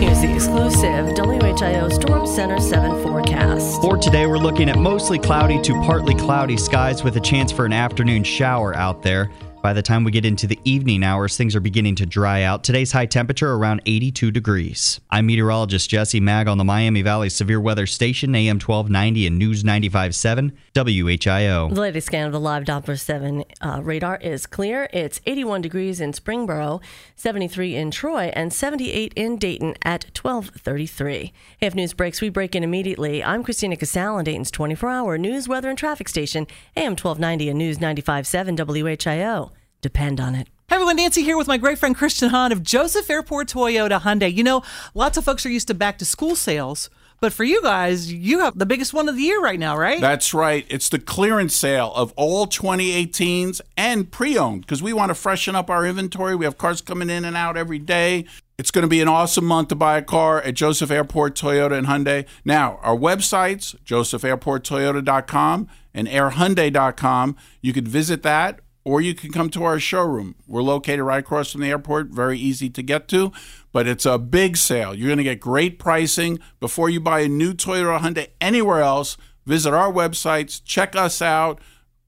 Here's 0.00 0.20
the 0.20 0.32
exclusive 0.34 1.14
WHIO 1.16 1.88
Storm 1.92 2.26
Center 2.26 2.60
7 2.60 3.02
forecast. 3.02 3.80
For 3.80 3.96
today, 3.96 4.26
we're 4.26 4.36
looking 4.36 4.68
at 4.68 4.78
mostly 4.78 5.18
cloudy 5.18 5.60
to 5.62 5.72
partly 5.82 6.14
cloudy 6.14 6.56
skies 6.56 7.02
with 7.02 7.16
a 7.16 7.20
chance 7.20 7.50
for 7.50 7.64
an 7.64 7.72
afternoon 7.72 8.22
shower 8.22 8.74
out 8.74 9.02
there. 9.02 9.30
By 9.66 9.72
the 9.72 9.82
time 9.82 10.04
we 10.04 10.12
get 10.12 10.24
into 10.24 10.46
the 10.46 10.60
evening 10.62 11.02
hours, 11.02 11.36
things 11.36 11.56
are 11.56 11.60
beginning 11.60 11.96
to 11.96 12.06
dry 12.06 12.42
out. 12.44 12.62
Today's 12.62 12.92
high 12.92 13.06
temperature 13.06 13.52
around 13.52 13.82
82 13.84 14.30
degrees. 14.30 15.00
I'm 15.10 15.26
meteorologist 15.26 15.90
Jesse 15.90 16.20
Maag 16.20 16.46
on 16.46 16.56
the 16.56 16.62
Miami 16.62 17.02
Valley 17.02 17.28
Severe 17.28 17.60
Weather 17.60 17.84
Station, 17.88 18.32
AM 18.36 18.60
1290 18.60 19.26
and 19.26 19.36
News 19.36 19.64
95.7 19.64 20.52
WHIO. 20.72 21.74
The 21.74 21.80
latest 21.80 22.06
scan 22.06 22.26
of 22.26 22.32
the 22.32 22.38
live 22.38 22.62
Doppler 22.62 22.96
7 22.96 23.42
uh, 23.60 23.80
radar 23.82 24.18
is 24.18 24.46
clear. 24.46 24.88
It's 24.92 25.20
81 25.26 25.62
degrees 25.62 26.00
in 26.00 26.12
Springboro, 26.12 26.80
73 27.16 27.74
in 27.74 27.90
Troy, 27.90 28.30
and 28.34 28.52
78 28.52 29.14
in 29.16 29.36
Dayton 29.36 29.74
at 29.82 30.04
1233. 30.16 31.32
If 31.60 31.74
news 31.74 31.92
breaks, 31.92 32.20
we 32.20 32.28
break 32.28 32.54
in 32.54 32.62
immediately. 32.62 33.24
I'm 33.24 33.42
Christina 33.42 33.76
Casal 33.76 34.14
on 34.14 34.22
Dayton's 34.22 34.52
24-hour 34.52 35.18
news, 35.18 35.48
weather, 35.48 35.70
and 35.70 35.78
traffic 35.78 36.08
station, 36.08 36.46
AM 36.76 36.92
1290 36.92 37.48
and 37.48 37.58
News 37.58 37.78
95.7 37.78 38.56
WHIO. 38.56 39.55
Depend 39.86 40.20
on 40.20 40.34
it. 40.34 40.48
Hey 40.68 40.74
everyone, 40.74 40.96
Nancy 40.96 41.22
here 41.22 41.36
with 41.36 41.46
my 41.46 41.58
great 41.58 41.78
friend 41.78 41.94
Christian 41.94 42.30
Hahn 42.30 42.50
of 42.50 42.60
Joseph 42.60 43.08
Airport 43.08 43.46
Toyota 43.46 44.00
Hyundai. 44.00 44.34
You 44.34 44.42
know, 44.42 44.64
lots 44.94 45.16
of 45.16 45.24
folks 45.24 45.46
are 45.46 45.48
used 45.48 45.68
to 45.68 45.74
back 45.74 45.96
to 45.98 46.04
school 46.04 46.34
sales, 46.34 46.90
but 47.20 47.32
for 47.32 47.44
you 47.44 47.62
guys, 47.62 48.12
you 48.12 48.40
have 48.40 48.58
the 48.58 48.66
biggest 48.66 48.92
one 48.92 49.08
of 49.08 49.14
the 49.14 49.22
year 49.22 49.40
right 49.40 49.60
now, 49.60 49.76
right? 49.76 50.00
That's 50.00 50.34
right. 50.34 50.66
It's 50.68 50.88
the 50.88 50.98
clearance 50.98 51.54
sale 51.54 51.92
of 51.94 52.12
all 52.16 52.48
2018s 52.48 53.60
and 53.76 54.10
pre 54.10 54.36
owned 54.36 54.62
because 54.62 54.82
we 54.82 54.92
want 54.92 55.10
to 55.10 55.14
freshen 55.14 55.54
up 55.54 55.70
our 55.70 55.86
inventory. 55.86 56.34
We 56.34 56.46
have 56.46 56.58
cars 56.58 56.80
coming 56.80 57.10
in 57.10 57.24
and 57.24 57.36
out 57.36 57.56
every 57.56 57.78
day. 57.78 58.24
It's 58.58 58.72
going 58.72 58.82
to 58.82 58.88
be 58.88 59.00
an 59.00 59.06
awesome 59.06 59.44
month 59.44 59.68
to 59.68 59.76
buy 59.76 59.98
a 59.98 60.02
car 60.02 60.42
at 60.42 60.54
Joseph 60.54 60.90
Airport 60.90 61.36
Toyota 61.36 61.78
and 61.78 61.86
Hyundai. 61.86 62.26
Now, 62.44 62.80
our 62.82 62.96
websites, 62.96 63.76
josephairporttoyota.com 63.84 65.68
and 65.94 66.08
airhyundai.com. 66.08 67.36
You 67.60 67.72
could 67.72 67.86
visit 67.86 68.24
that 68.24 68.60
or 68.86 69.00
you 69.00 69.16
can 69.16 69.32
come 69.32 69.50
to 69.50 69.64
our 69.64 69.80
showroom. 69.80 70.36
We're 70.46 70.62
located 70.62 71.00
right 71.00 71.18
across 71.18 71.50
from 71.50 71.60
the 71.60 71.70
airport, 71.70 72.06
very 72.06 72.38
easy 72.38 72.70
to 72.70 72.82
get 72.82 73.08
to, 73.08 73.32
but 73.72 73.88
it's 73.88 74.06
a 74.06 74.16
big 74.16 74.56
sale. 74.56 74.94
You're 74.94 75.08
going 75.08 75.18
to 75.18 75.24
get 75.24 75.40
great 75.40 75.80
pricing 75.80 76.38
before 76.60 76.88
you 76.88 77.00
buy 77.00 77.20
a 77.20 77.28
new 77.28 77.52
Toyota 77.52 77.96
or 77.96 77.98
Hyundai 77.98 78.28
anywhere 78.40 78.82
else. 78.82 79.16
Visit 79.44 79.74
our 79.74 79.92
websites, 79.92 80.62
check 80.64 80.94
us 80.94 81.20
out, 81.20 81.60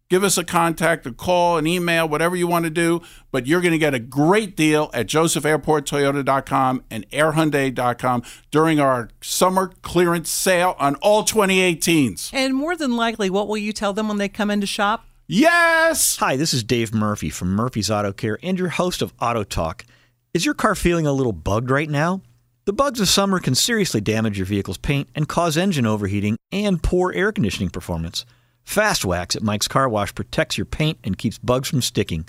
give 0.09 0.23
us 0.23 0.39
a 0.39 0.45
contact, 0.45 1.05
a 1.05 1.13
call, 1.13 1.59
an 1.59 1.67
email, 1.67 2.09
whatever 2.09 2.37
you 2.37 2.47
want 2.47 2.65
to 2.65 2.71
do, 2.71 3.03
but 3.33 3.45
you're 3.49 3.61
going 3.61 3.73
to 3.73 3.79
get 3.79 3.93
a 3.93 3.99
great 3.99 4.57
deal 4.57 4.89
at 4.95 5.09
josephairporttoyota.com 5.09 6.85
and 6.93 7.11
airhyundai.com 7.11 8.23
during 8.53 8.79
our 8.79 9.11
summer 9.21 9.73
clearance 9.83 10.31
sale 10.31 10.77
on 10.79 10.95
all 10.97 11.25
2018s. 11.25 12.31
And 12.33 12.55
more 12.55 12.77
than 12.77 12.97
likely, 12.97 13.31
what 13.31 13.49
will 13.49 13.59
you 13.59 13.73
tell 13.73 13.93
them 13.93 14.07
when 14.07 14.19
they 14.19 14.29
come 14.29 14.49
in 14.49 14.61
to 14.61 14.67
shop? 14.67 15.08
Yes! 15.31 16.17
Hi, 16.17 16.37
this 16.37 16.55
is 16.55 16.65
Dave 16.65 16.95
Murphy 16.95 17.29
from 17.29 17.51
Murphy's 17.51 17.91
Auto 17.91 18.15
Care 18.15 18.39
and 18.43 18.59
your 18.59 18.71
host 18.71 19.03
of 19.03 19.13
Auto 19.21 19.45
Talk. 19.45 19.85
Is 20.33 20.47
your 20.47 20.55
car 20.55 20.75
feeling 20.75 21.07
a 21.07 21.13
little 21.13 21.35
bugged 21.35 21.71
right 21.71 21.91
now? 21.91 22.23
The 22.65 22.73
bugs 22.73 22.99
of 22.99 23.11
summer 23.11 23.39
can 23.39 23.55
seriously 23.55 24.01
damage 24.01 24.39
your 24.39 24.47
vehicle's 24.47 24.79
paint 24.79 25.11
and 25.15 25.29
cause 25.29 25.59
engine 25.59 25.85
overheating 25.85 26.39
and 26.51 26.83
poor 26.83 27.13
air 27.13 27.31
conditioning 27.31 27.69
performance. 27.69 28.25
Fast 28.65 29.05
Wax 29.05 29.37
at 29.37 29.43
Mike's 29.43 29.69
Car 29.69 29.87
Wash 29.87 30.15
protects 30.15 30.57
your 30.57 30.65
paint 30.65 30.97
and 31.05 31.19
keeps 31.19 31.37
bugs 31.37 31.69
from 31.69 31.83
sticking. 31.83 32.25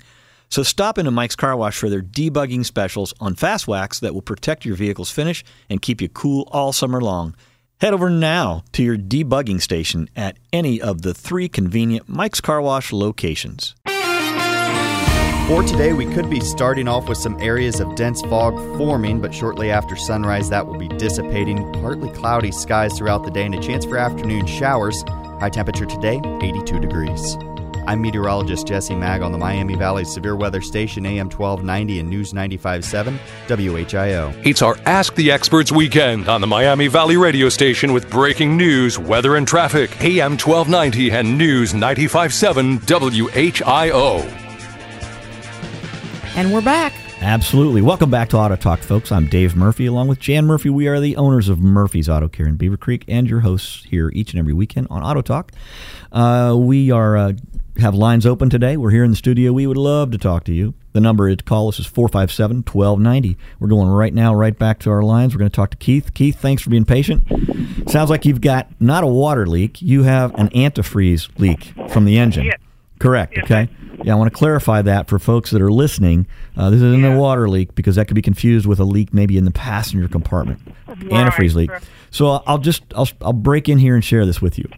So 0.50 0.62
stop 0.62 0.98
into 0.98 1.10
Mike's 1.10 1.36
Car 1.36 1.56
Wash 1.56 1.78
for 1.78 1.88
their 1.88 2.02
debugging 2.02 2.66
specials 2.66 3.14
on 3.18 3.34
Fast 3.34 3.66
Wax 3.66 4.00
that 4.00 4.12
will 4.12 4.20
protect 4.20 4.66
your 4.66 4.76
vehicle's 4.76 5.10
finish 5.10 5.42
and 5.70 5.80
keep 5.80 6.02
you 6.02 6.10
cool 6.10 6.46
all 6.52 6.70
summer 6.74 7.00
long. 7.00 7.34
Head 7.80 7.94
over 7.94 8.10
now 8.10 8.62
to 8.72 8.82
your 8.82 8.98
debugging 8.98 9.58
station 9.58 10.10
at 10.14 10.36
any 10.52 10.82
of 10.82 11.00
the 11.00 11.14
three 11.14 11.48
convenient 11.48 12.10
Mike's 12.10 12.38
Car 12.38 12.60
Wash 12.60 12.92
locations. 12.92 13.74
For 15.48 15.62
today, 15.62 15.94
we 15.94 16.04
could 16.04 16.28
be 16.28 16.40
starting 16.40 16.88
off 16.88 17.08
with 17.08 17.16
some 17.16 17.40
areas 17.40 17.80
of 17.80 17.94
dense 17.94 18.20
fog 18.20 18.54
forming, 18.76 19.22
but 19.22 19.32
shortly 19.32 19.70
after 19.70 19.96
sunrise, 19.96 20.50
that 20.50 20.66
will 20.66 20.76
be 20.76 20.88
dissipating. 20.88 21.72
Partly 21.72 22.10
cloudy 22.10 22.52
skies 22.52 22.98
throughout 22.98 23.24
the 23.24 23.30
day 23.30 23.46
and 23.46 23.54
a 23.54 23.60
chance 23.60 23.86
for 23.86 23.96
afternoon 23.96 24.46
showers. 24.46 25.02
High 25.40 25.48
temperature 25.48 25.86
today, 25.86 26.20
82 26.42 26.80
degrees. 26.80 27.38
I'm 27.86 28.02
meteorologist 28.02 28.66
Jesse 28.66 28.94
Maag 28.94 29.24
on 29.24 29.32
the 29.32 29.38
Miami 29.38 29.74
Valley 29.74 30.04
Severe 30.04 30.36
Weather 30.36 30.60
Station, 30.60 31.06
AM 31.06 31.30
1290 31.30 32.00
and 32.00 32.10
News 32.10 32.32
95.7 32.32 33.18
WHIO. 33.48 34.46
It's 34.46 34.62
our 34.62 34.76
Ask 34.84 35.14
the 35.14 35.30
Experts 35.30 35.72
weekend 35.72 36.28
on 36.28 36.40
the 36.40 36.46
Miami 36.46 36.88
Valley 36.88 37.16
radio 37.16 37.48
station 37.48 37.92
with 37.92 38.10
breaking 38.10 38.56
news, 38.56 38.98
weather, 38.98 39.36
and 39.36 39.48
traffic. 39.48 39.90
AM 40.02 40.32
1290 40.32 41.10
and 41.10 41.38
News 41.38 41.72
95.7 41.72 42.80
WHIO. 42.80 44.20
And 46.36 46.52
we're 46.52 46.60
back. 46.60 46.92
Absolutely. 47.22 47.82
Welcome 47.82 48.10
back 48.10 48.30
to 48.30 48.38
Auto 48.38 48.56
Talk, 48.56 48.78
folks. 48.78 49.12
I'm 49.12 49.26
Dave 49.26 49.54
Murphy, 49.54 49.84
along 49.84 50.08
with 50.08 50.20
Jan 50.20 50.46
Murphy. 50.46 50.70
We 50.70 50.86
are 50.86 51.00
the 51.00 51.16
owners 51.16 51.50
of 51.50 51.58
Murphy's 51.60 52.08
Auto 52.08 52.28
Care 52.28 52.46
in 52.46 52.56
Beavercreek 52.56 53.04
and 53.08 53.28
your 53.28 53.40
hosts 53.40 53.84
here 53.84 54.10
each 54.14 54.32
and 54.32 54.38
every 54.38 54.54
weekend 54.54 54.86
on 54.88 55.02
Auto 55.02 55.20
Talk. 55.20 55.52
Uh, 56.12 56.56
we 56.58 56.90
are 56.90 57.18
uh, 57.18 57.32
have 57.80 57.94
lines 57.94 58.26
open 58.26 58.50
today. 58.50 58.76
We're 58.76 58.90
here 58.90 59.04
in 59.04 59.10
the 59.10 59.16
studio. 59.16 59.52
We 59.52 59.66
would 59.66 59.76
love 59.76 60.10
to 60.12 60.18
talk 60.18 60.44
to 60.44 60.52
you. 60.52 60.74
The 60.92 61.00
number 61.00 61.34
to 61.34 61.42
call 61.42 61.68
us 61.68 61.78
is 61.78 61.86
457 61.86 62.58
1290. 62.58 63.36
We're 63.58 63.68
going 63.68 63.88
right 63.88 64.12
now, 64.12 64.34
right 64.34 64.58
back 64.58 64.78
to 64.80 64.90
our 64.90 65.02
lines. 65.02 65.34
We're 65.34 65.40
going 65.40 65.50
to 65.50 65.54
talk 65.54 65.70
to 65.70 65.76
Keith. 65.76 66.14
Keith, 66.14 66.38
thanks 66.38 66.62
for 66.62 66.70
being 66.70 66.84
patient. 66.84 67.24
Sounds 67.88 68.10
like 68.10 68.24
you've 68.24 68.40
got 68.40 68.68
not 68.80 69.04
a 69.04 69.06
water 69.06 69.46
leak, 69.46 69.80
you 69.80 70.02
have 70.02 70.34
an 70.34 70.48
antifreeze 70.50 71.28
leak 71.38 71.72
from 71.90 72.04
the 72.04 72.18
engine. 72.18 72.46
Yeah. 72.46 72.56
Correct. 72.98 73.32
Yes, 73.34 73.44
okay. 73.44 73.68
Yeah, 74.04 74.12
I 74.12 74.16
want 74.16 74.32
to 74.32 74.36
clarify 74.36 74.82
that 74.82 75.08
for 75.08 75.18
folks 75.18 75.50
that 75.50 75.60
are 75.60 75.72
listening. 75.72 76.26
Uh, 76.56 76.70
this 76.70 76.80
isn't 76.82 77.04
a 77.04 77.18
water 77.18 77.48
leak 77.48 77.74
because 77.74 77.96
that 77.96 78.06
could 78.06 78.14
be 78.14 78.22
confused 78.22 78.66
with 78.66 78.78
a 78.80 78.84
leak 78.84 79.12
maybe 79.12 79.36
in 79.36 79.44
the 79.44 79.50
passenger 79.50 80.08
compartment, 80.08 80.60
antifreeze 80.86 81.54
leak. 81.54 81.70
So 82.10 82.42
I'll 82.46 82.58
just 82.58 82.82
I'll 82.94 83.08
I'll 83.20 83.32
break 83.32 83.68
in 83.68 83.78
here 83.78 83.94
and 83.94 84.04
share 84.04 84.24
this 84.26 84.40
with 84.40 84.58
you. 84.58 84.68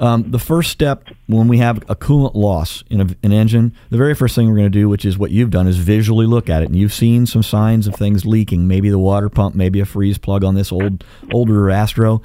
Um, 0.00 0.30
the 0.30 0.38
first 0.38 0.70
step 0.70 1.08
when 1.26 1.46
we 1.48 1.58
have 1.58 1.78
a 1.88 1.94
coolant 1.94 2.34
loss 2.34 2.82
in 2.90 3.00
a, 3.00 3.06
an 3.22 3.32
engine, 3.32 3.74
the 3.90 3.96
very 3.96 4.14
first 4.14 4.34
thing 4.34 4.48
we're 4.48 4.56
going 4.56 4.70
to 4.70 4.78
do, 4.78 4.88
which 4.88 5.04
is 5.04 5.16
what 5.16 5.30
you've 5.30 5.50
done, 5.50 5.66
is 5.68 5.76
visually 5.76 6.26
look 6.26 6.48
at 6.50 6.62
it. 6.62 6.66
And 6.66 6.76
you've 6.76 6.92
seen 6.92 7.26
some 7.26 7.42
signs 7.42 7.86
of 7.86 7.94
things 7.94 8.24
leaking, 8.24 8.66
maybe 8.66 8.90
the 8.90 8.98
water 8.98 9.28
pump, 9.28 9.54
maybe 9.54 9.80
a 9.80 9.84
freeze 9.86 10.18
plug 10.18 10.42
on 10.44 10.54
this 10.54 10.72
old 10.72 11.04
older 11.32 11.70
Astro. 11.70 12.22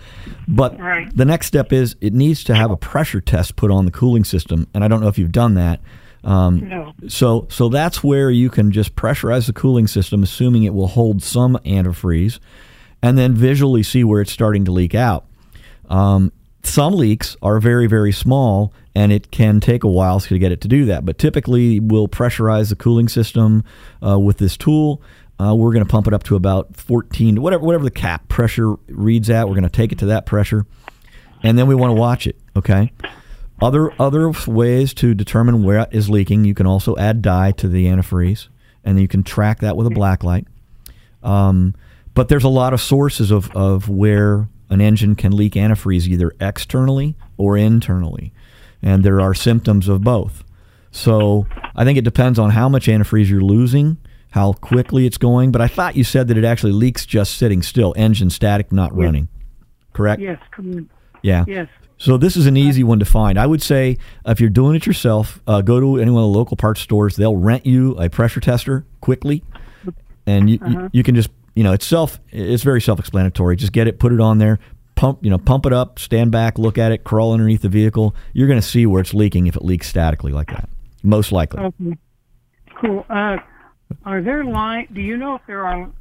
But 0.48 0.80
Right. 0.80 1.16
the 1.16 1.26
next 1.26 1.48
step 1.48 1.72
is 1.72 1.96
it 2.02 2.14
needs 2.14 2.44
to 2.46 2.56
have 2.56 2.72
a 2.72 2.78
pressure 2.78 3.22
test 3.22 3.56
put 3.56 3.70
on 3.72 3.86
the 3.86 3.92
cooling 3.92 4.24
system. 4.24 4.68
And 4.74 4.84
I 4.84 4.88
don't 4.88 5.02
know 5.02 5.08
if 5.10 5.18
you've 5.20 5.32
done 5.32 5.54
that. 5.56 5.80
Um, 6.24 6.68
No. 6.68 6.94
So 7.08 7.48
so 7.50 7.70
that's 7.70 8.04
where 8.04 8.30
you 8.30 8.50
can 8.50 8.72
just 8.72 8.96
pressurize 8.96 9.46
the 9.48 9.54
cooling 9.54 9.88
system, 9.88 10.24
assuming 10.24 10.64
it 10.64 10.74
will 10.74 10.88
hold 10.88 11.24
some 11.24 11.58
antifreeze, 11.66 12.40
and 13.02 13.18
then 13.18 13.34
visually 13.36 13.84
see 13.84 14.04
where 14.04 14.20
it's 14.22 14.32
starting 14.32 14.66
to 14.66 14.72
leak 14.72 14.94
out. 14.96 15.26
Um, 15.90 16.32
some 16.64 16.94
leaks 16.94 17.36
are 17.42 17.60
very 17.60 17.88
very 17.88 18.12
small, 18.12 18.74
and 18.96 19.12
it 19.12 19.32
can 19.32 19.60
take 19.60 19.84
a 19.84 19.88
while 19.88 20.20
to 20.20 20.38
get 20.38 20.52
it 20.52 20.62
to 20.62 20.68
do 20.68 20.86
that. 20.86 21.06
But 21.06 21.18
typically, 21.18 21.80
we'll 21.80 22.08
pressurize 22.08 22.70
the 22.70 22.76
cooling 22.76 23.08
system 23.08 23.64
uh, 24.06 24.20
with 24.20 24.38
this 24.38 24.58
tool. 24.58 25.02
Uh, 25.40 25.56
we're 25.56 25.72
going 25.72 25.86
to 25.86 25.90
pump 25.90 26.06
it 26.06 26.14
up 26.14 26.24
to 26.24 26.36
about 26.36 26.76
14, 26.76 27.42
whatever 27.42 27.64
whatever 27.64 27.84
the 27.84 27.92
cap 27.92 28.28
pressure 28.28 28.76
reads 28.88 29.30
at. 29.30 29.48
We're 29.48 29.56
going 29.56 29.64
to 29.64 29.70
take 29.70 29.92
it 29.92 30.00
to 30.00 30.08
that 30.08 30.26
pressure, 30.26 30.66
and 31.44 31.58
then 31.58 31.68
we 31.68 31.76
want 31.76 31.92
to 31.92 31.96
watch 31.96 32.28
it. 32.28 32.38
Okay. 32.56 32.92
Other 33.62 33.92
other 34.02 34.32
ways 34.48 34.94
to 34.96 35.14
determine 35.14 35.64
where 35.64 35.80
it 35.80 35.90
is 35.92 36.10
leaking, 36.10 36.46
you 36.46 36.54
can 36.54 36.66
also 36.66 36.96
add 36.98 37.22
dye 37.22 37.52
to 37.54 37.68
the 37.68 37.86
antifreeze, 37.86 38.48
and 38.84 39.00
you 39.00 39.08
can 39.08 39.24
track 39.24 39.60
that 39.60 39.76
with 39.76 39.88
a 39.88 39.90
black 39.90 40.24
light. 40.24 40.48
Um, 41.24 41.76
but 42.14 42.30
there's 42.30 42.44
a 42.44 42.50
lot 42.50 42.74
of 42.74 42.82
sources 42.82 43.32
of, 43.32 43.54
of 43.56 43.90
where 43.90 44.48
an 44.70 44.82
engine 44.82 45.16
can 45.16 45.36
leak 45.36 45.54
antifreeze 45.54 46.08
either 46.08 46.32
externally 46.40 47.16
or 47.38 47.58
internally. 47.58 48.32
and 48.82 49.04
there 49.04 49.20
are 49.20 49.34
symptoms 49.34 49.88
of 49.90 50.02
both. 50.04 50.44
So 50.92 51.46
I 51.76 51.84
think 51.84 51.98
it 51.98 52.04
depends 52.06 52.40
on 52.40 52.52
how 52.52 52.70
much 52.70 52.88
antifreeze 52.88 53.30
you're 53.30 53.42
losing, 53.42 53.98
how 54.32 54.54
quickly 54.54 55.06
it's 55.06 55.18
going. 55.18 55.52
But 55.52 55.62
I 55.62 55.68
thought 55.68 55.96
you 55.98 56.04
said 56.06 56.30
that 56.30 56.38
it 56.38 56.46
actually 56.46 56.72
leaks 56.72 57.06
just 57.06 57.36
sitting 57.38 57.62
still, 57.62 57.94
engine 57.98 58.30
static, 58.30 58.72
not 58.72 58.96
running. 58.96 59.28
Correct? 59.94 60.22
Yes. 60.22 60.40
Yeah. 61.22 61.44
Yes. 61.46 61.68
So 61.98 62.16
this 62.16 62.38
is 62.38 62.46
an 62.46 62.56
easy 62.56 62.84
one 62.86 63.00
to 63.00 63.06
find. 63.06 63.38
I 63.38 63.46
would 63.46 63.62
say 63.62 63.98
if 64.26 64.40
you're 64.40 64.50
doing 64.50 64.76
it 64.78 64.86
yourself, 64.86 65.42
uh, 65.46 65.60
go 65.62 65.82
to 65.82 65.98
any 65.98 66.10
one 66.12 66.24
of 66.24 66.32
the 66.32 66.38
local 66.38 66.56
parts 66.56 66.80
stores. 66.80 67.18
They'll 67.18 67.36
rent 67.36 67.66
you 67.66 67.98
a 68.00 68.10
pressure 68.10 68.40
tester 68.40 68.86
quickly, 69.02 69.44
and 70.26 70.50
you, 70.50 70.60
Uh-huh. 70.62 70.80
you, 70.84 70.90
you 70.94 71.04
can 71.04 71.16
just 71.16 71.30
you 71.56 71.64
know 71.64 71.74
it's 71.74 71.86
self 71.86 72.20
it's 72.30 72.64
very 72.64 72.82
self-explanatory. 72.82 73.56
Just 73.56 73.72
get 73.72 73.88
it, 73.88 74.00
put 74.00 74.12
it 74.12 74.20
on 74.20 74.38
there, 74.38 74.60
pump 74.96 75.20
you 75.24 75.30
know 75.30 75.38
pump 75.38 75.66
it 75.66 75.74
up, 75.74 76.00
stand 76.00 76.32
back, 76.32 76.58
look 76.58 76.78
at 76.78 76.92
it, 76.92 77.04
crawl 77.04 77.34
underneath 77.34 77.62
the 77.62 77.70
vehicle. 77.70 78.16
You're 78.34 78.48
going 78.48 78.60
to 78.62 78.68
see 78.68 78.86
where 78.86 79.02
it's 79.02 79.14
leaking 79.14 79.48
if 79.48 79.56
it 79.56 79.64
leaks 79.64 79.88
statically 79.88 80.32
like 80.32 80.48
that. 80.48 80.70
Most 81.04 81.32
likely. 81.32 81.62
Okay. 81.62 81.98
Cool. 82.82 83.06
Uh, 83.10 83.38
are 84.06 84.22
there 84.22 84.44
line? 84.44 84.88
Do 84.94 85.02
you 85.02 85.18
know 85.18 85.36
if 85.36 85.42
there 85.48 85.66
are 85.66 85.92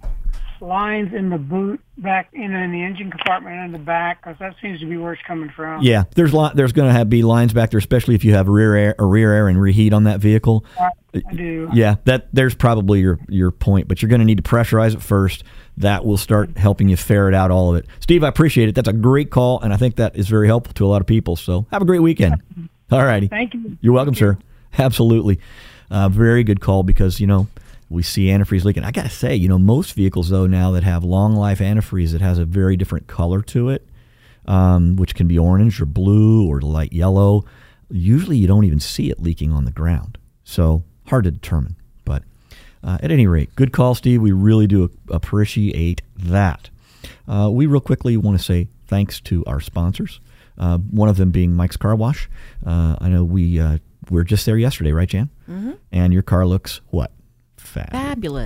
lines 0.61 1.13
in 1.15 1.31
the 1.31 1.39
boot 1.39 1.81
back 1.97 2.29
in, 2.33 2.55
in 2.55 2.73
the 2.73 2.83
engine 2.83 3.11
compartment 3.11 3.57
in 3.65 3.73
the 3.73 3.79
back? 3.79 4.23
Because 4.23 4.39
that 4.39 4.55
seems 4.61 4.81
to 4.81 4.87
be 4.87 4.97
where 4.97 5.13
it's 5.13 5.23
coming 5.27 5.51
from. 5.51 5.83
Yeah, 5.83 6.05
there's 6.15 6.33
lot. 6.33 6.57
there's 6.57 6.73
going 6.73 6.89
to 6.89 6.93
have 6.93 7.09
be 7.09 7.23
lines 7.23 7.53
back 7.53 7.71
there, 7.71 7.79
especially 7.79 8.15
if 8.15 8.25
you 8.25 8.35
have 8.35 8.49
rear 8.49 8.75
air, 8.75 8.95
or 8.99 9.09
rear 9.09 9.33
air 9.33 9.49
and 9.49 9.61
reheat 9.61 9.93
on 9.93 10.05
that 10.05 10.21
vehicle. 10.21 10.65
I 10.79 10.91
do. 11.35 11.71
Yeah, 11.73 11.97
that 12.05 12.29
there's 12.33 12.55
probably 12.55 13.01
your 13.01 13.19
your 13.29 13.51
point, 13.51 13.89
but 13.89 14.03
you're 14.03 14.09
going 14.09 14.21
to 14.21 14.25
need 14.25 14.39
to 14.39 14.43
pressurize 14.43 14.95
it 14.95 15.03
first. 15.03 15.45
That 15.79 16.05
will 16.05 16.17
start 16.17 16.57
helping 16.57 16.89
you 16.89 16.97
ferret 16.97 17.35
out 17.35 17.53
all 17.53 17.71
of 17.71 17.77
it. 17.77 17.87
Steve, 18.01 18.25
I 18.25 18.29
appreciate 18.29 18.69
it. 18.69 18.75
That's 18.75 18.89
a 18.89 18.93
great 18.93 19.31
call, 19.31 19.61
and 19.61 19.73
I 19.73 19.77
think 19.77 19.97
that 19.97 20.17
is 20.17 20.29
very 20.29 20.49
helpful 20.49 20.75
to 20.75 20.85
a 20.85 20.89
lot 20.89 21.01
of 21.01 21.07
people. 21.07 21.37
So 21.37 21.67
have 21.71 21.83
a 21.83 21.85
great 21.85 22.01
weekend. 22.01 22.43
All 22.91 23.05
righty. 23.05 23.29
Thank 23.29 23.55
you. 23.55 23.77
You're 23.81 23.93
welcome, 23.93 24.15
sir. 24.15 24.39
Absolutely. 24.77 25.39
Uh, 25.91 26.09
very 26.09 26.45
good 26.45 26.61
call 26.61 26.83
because, 26.83 27.21
you 27.21 27.27
know, 27.27 27.47
we 27.89 28.03
see 28.03 28.27
antifreeze 28.27 28.65
leaking. 28.65 28.85
I 28.85 28.91
got 28.91 29.05
to 29.05 29.09
say, 29.11 29.35
you 29.35 29.49
know, 29.49 29.59
most 29.59 29.95
vehicles, 29.95 30.29
though, 30.29 30.47
now 30.47 30.71
that 30.73 30.85
have 30.85 31.05
long 31.05 31.35
life 31.35 31.59
antifreeze, 31.61 32.15
it 32.15 32.21
has 32.21 32.39
a 32.39 32.45
very 32.45 32.77
different 32.77 33.07
color 33.07 33.41
to 33.43 33.71
it, 33.71 33.87
um, 34.47 34.97
which 34.97 35.15
can 35.15 35.27
be 35.29 35.39
orange 35.39 35.81
or 35.81 35.87
blue 35.87 36.47
or 36.47 36.61
light 36.61 36.93
yellow. 36.93 37.45
Usually 37.91 38.37
you 38.37 38.47
don't 38.47 38.65
even 38.65 38.81
see 38.81 39.11
it 39.11 39.21
leaking 39.21 39.53
on 39.53 39.65
the 39.65 39.71
ground. 39.73 40.19
So 40.45 40.85
hard 41.07 41.25
to 41.25 41.31
determine. 41.31 41.77
But 42.05 42.23
uh, 42.85 42.99
at 43.03 43.11
any 43.11 43.27
rate, 43.27 43.55
good 43.57 43.73
call, 43.73 43.95
Steve. 43.95 44.21
We 44.21 44.33
really 44.33 44.67
do 44.67 44.91
appreciate 45.11 46.03
that. 46.17 46.69
Uh, 47.27 47.49
we 47.53 47.67
real 47.67 47.81
quickly 47.81 48.17
want 48.17 48.37
to 48.39 48.45
say 48.45 48.69
thanks 48.87 49.21
to 49.23 49.45
our 49.47 49.61
sponsors. 49.61 50.21
Uh, 50.59 50.77
one 50.79 51.09
of 51.09 51.17
them 51.17 51.31
being 51.31 51.55
Mike's 51.55 51.77
Car 51.77 51.95
Wash. 51.95 52.29
Uh, 52.67 52.97
I 53.01 53.09
know 53.09 53.25
we 53.25 53.61
uh, 53.61 53.79
were 54.11 54.25
just 54.25 54.45
there 54.45 54.57
yesterday, 54.59 54.93
right, 54.93 55.09
Jan? 55.09 55.31
Mhm. 55.49 55.77
And 55.93 56.13
your 56.13 56.23
car 56.23 56.45
looks 56.47 56.81
what? 56.89 57.13
Fabulous. 57.69 57.93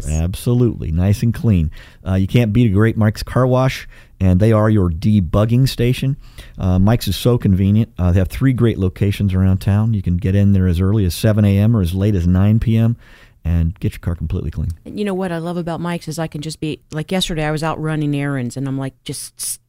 Fabulous. 0.06 0.10
Absolutely. 0.10 0.90
Nice 0.92 1.22
and 1.22 1.32
clean. 1.32 1.70
Uh, 2.06 2.14
you 2.14 2.26
can't 2.26 2.52
beat 2.52 2.70
a 2.70 2.74
great 2.74 2.96
Mike's 2.96 3.22
Car 3.22 3.46
Wash, 3.46 3.88
and 4.20 4.40
they 4.40 4.52
are 4.52 4.68
your 4.70 4.90
debugging 4.90 5.68
station. 5.68 6.16
Uh, 6.58 6.78
Mike's 6.78 7.08
is 7.08 7.16
so 7.16 7.38
convenient. 7.38 7.92
Uh, 7.98 8.12
they 8.12 8.18
have 8.18 8.28
three 8.28 8.52
great 8.52 8.78
locations 8.78 9.34
around 9.34 9.58
town. 9.58 9.94
You 9.94 10.02
can 10.02 10.16
get 10.16 10.34
in 10.34 10.52
there 10.52 10.66
as 10.66 10.80
early 10.80 11.04
as 11.04 11.14
7 11.14 11.44
a.m. 11.44 11.76
or 11.76 11.80
as 11.82 11.94
late 11.94 12.14
as 12.14 12.26
9 12.26 12.60
p.m. 12.60 12.96
and 13.44 13.78
get 13.80 13.92
your 13.92 14.00
car 14.00 14.14
completely 14.14 14.50
clean. 14.50 14.70
And 14.84 14.98
you 14.98 15.04
know 15.04 15.14
what 15.14 15.32
I 15.32 15.38
love 15.38 15.56
about 15.56 15.80
Mike's 15.80 16.08
is 16.08 16.18
I 16.18 16.26
can 16.26 16.40
just 16.42 16.60
be 16.60 16.80
like 16.92 17.10
yesterday 17.10 17.44
I 17.44 17.50
was 17.50 17.62
out 17.62 17.80
running 17.80 18.14
errands 18.14 18.56
and 18.56 18.66
I'm 18.68 18.78
like 18.78 18.94
just 19.04 19.60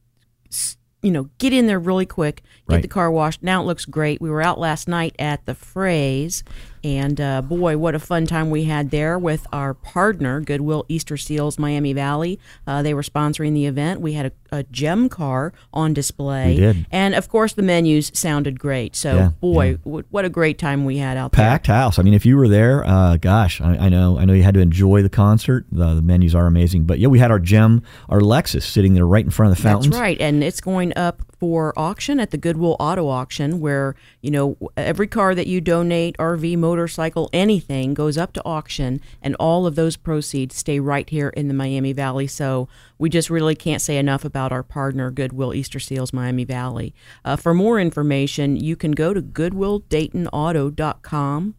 you 1.02 1.10
know 1.10 1.28
get 1.38 1.52
in 1.52 1.66
there 1.66 1.78
really 1.78 2.06
quick 2.06 2.36
get 2.68 2.74
Right. 2.76 2.82
the 2.82 2.88
car 2.88 3.10
washed 3.10 3.42
now 3.42 3.60
it 3.62 3.66
looks 3.66 3.84
great 3.84 4.20
we 4.22 4.30
were 4.30 4.40
out 4.40 4.58
last 4.58 4.88
night 4.88 5.14
at 5.18 5.44
the 5.44 5.52
Fraze 5.54 6.42
and 6.84 7.20
uh, 7.20 7.42
boy 7.42 7.76
what 7.78 7.94
a 7.94 7.98
fun 7.98 8.26
time 8.26 8.50
we 8.50 8.64
had 8.64 8.90
there 8.90 9.18
with 9.18 9.46
our 9.52 9.74
partner 9.74 10.40
Goodwill 10.40 10.84
Easter 10.88 11.16
Seals 11.16 11.58
Miami 11.58 11.92
Valley 11.92 12.38
uh, 12.66 12.82
they 12.82 12.94
were 12.94 13.02
sponsoring 13.02 13.54
the 13.54 13.66
event 13.66 14.00
we 14.00 14.12
had 14.12 14.26
a, 14.26 14.58
a 14.58 14.62
gem 14.64 15.08
car 15.08 15.52
on 15.72 15.94
display 15.94 16.54
We 16.54 16.60
did. 16.60 16.86
and 16.90 17.14
of 17.14 17.28
course 17.28 17.54
the 17.54 17.62
menus 17.62 18.10
sounded 18.14 18.60
great 18.60 18.94
so 18.94 19.16
Yeah, 19.16 19.28
boy 19.40 19.74
wh- 19.84 20.12
what 20.12 20.24
a 20.24 20.28
great 20.28 20.58
time 20.58 20.84
we 20.84 20.98
had 20.98 21.16
out 21.16 21.32
there 21.32 21.44
packed 21.44 21.66
house. 21.66 21.98
I 21.98 22.02
mean, 22.02 22.14
if 22.14 22.26
you 22.26 22.36
were 22.36 22.48
there, 22.48 22.84
uh, 22.86 23.16
gosh, 23.16 23.60
I, 23.60 23.76
I 23.76 23.88
know, 23.88 24.18
I 24.18 24.24
know 24.26 24.32
you 24.34 24.42
had 24.42 24.54
to 24.54 24.60
enjoy 24.60 25.02
the 25.02 25.08
concert. 25.08 25.64
The, 25.72 25.94
the 25.94 26.02
menus 26.02 26.34
are 26.34 26.46
amazing, 26.46 26.84
but 26.84 26.98
yeah, 26.98 27.08
we 27.08 27.18
had 27.18 27.30
our 27.30 27.38
gem, 27.38 27.82
our 28.08 28.20
Lexus, 28.20 28.62
sitting 28.62 28.94
there 28.94 29.06
right 29.06 29.24
in 29.24 29.30
front 29.30 29.52
of 29.52 29.56
the 29.56 29.62
fountain. 29.62 29.90
That's 29.90 30.00
right, 30.00 30.20
and 30.20 30.44
it's 30.44 30.60
going 30.60 30.92
up 30.96 31.22
for 31.38 31.78
auction 31.78 32.20
at 32.20 32.30
the 32.30 32.38
Goodwill 32.38 32.76
Auto 32.78 33.08
Auction, 33.08 33.60
where 33.60 33.94
you 34.20 34.30
know 34.30 34.56
every 34.76 35.06
car 35.06 35.34
that 35.34 35.46
you 35.46 35.60
donate, 35.60 36.16
RV, 36.18 36.58
motorcycle, 36.58 37.30
anything 37.32 37.94
goes 37.94 38.18
up 38.18 38.32
to 38.34 38.44
auction, 38.44 39.00
and 39.22 39.34
all 39.36 39.66
of 39.66 39.74
those 39.74 39.96
proceeds 39.96 40.56
stay 40.56 40.80
right 40.80 41.08
here 41.08 41.30
in 41.30 41.48
the 41.48 41.54
Miami 41.54 41.92
Valley. 41.92 42.26
So 42.26 42.68
we 42.98 43.08
just 43.08 43.30
really 43.30 43.54
can't 43.54 43.82
say 43.82 43.96
enough 43.96 44.24
about 44.24 44.52
our 44.52 44.62
partner 44.62 45.10
Goodwill 45.10 45.54
Easter 45.54 45.80
Seals 45.80 46.12
Miami 46.12 46.44
Valley. 46.44 46.94
Uh, 47.24 47.36
for 47.36 47.54
more 47.54 47.80
information, 47.80 48.56
you 48.56 48.76
can 48.76 48.92
go 48.92 49.14
to 49.14 49.22
goodwilldaytonauto.com 49.22 51.54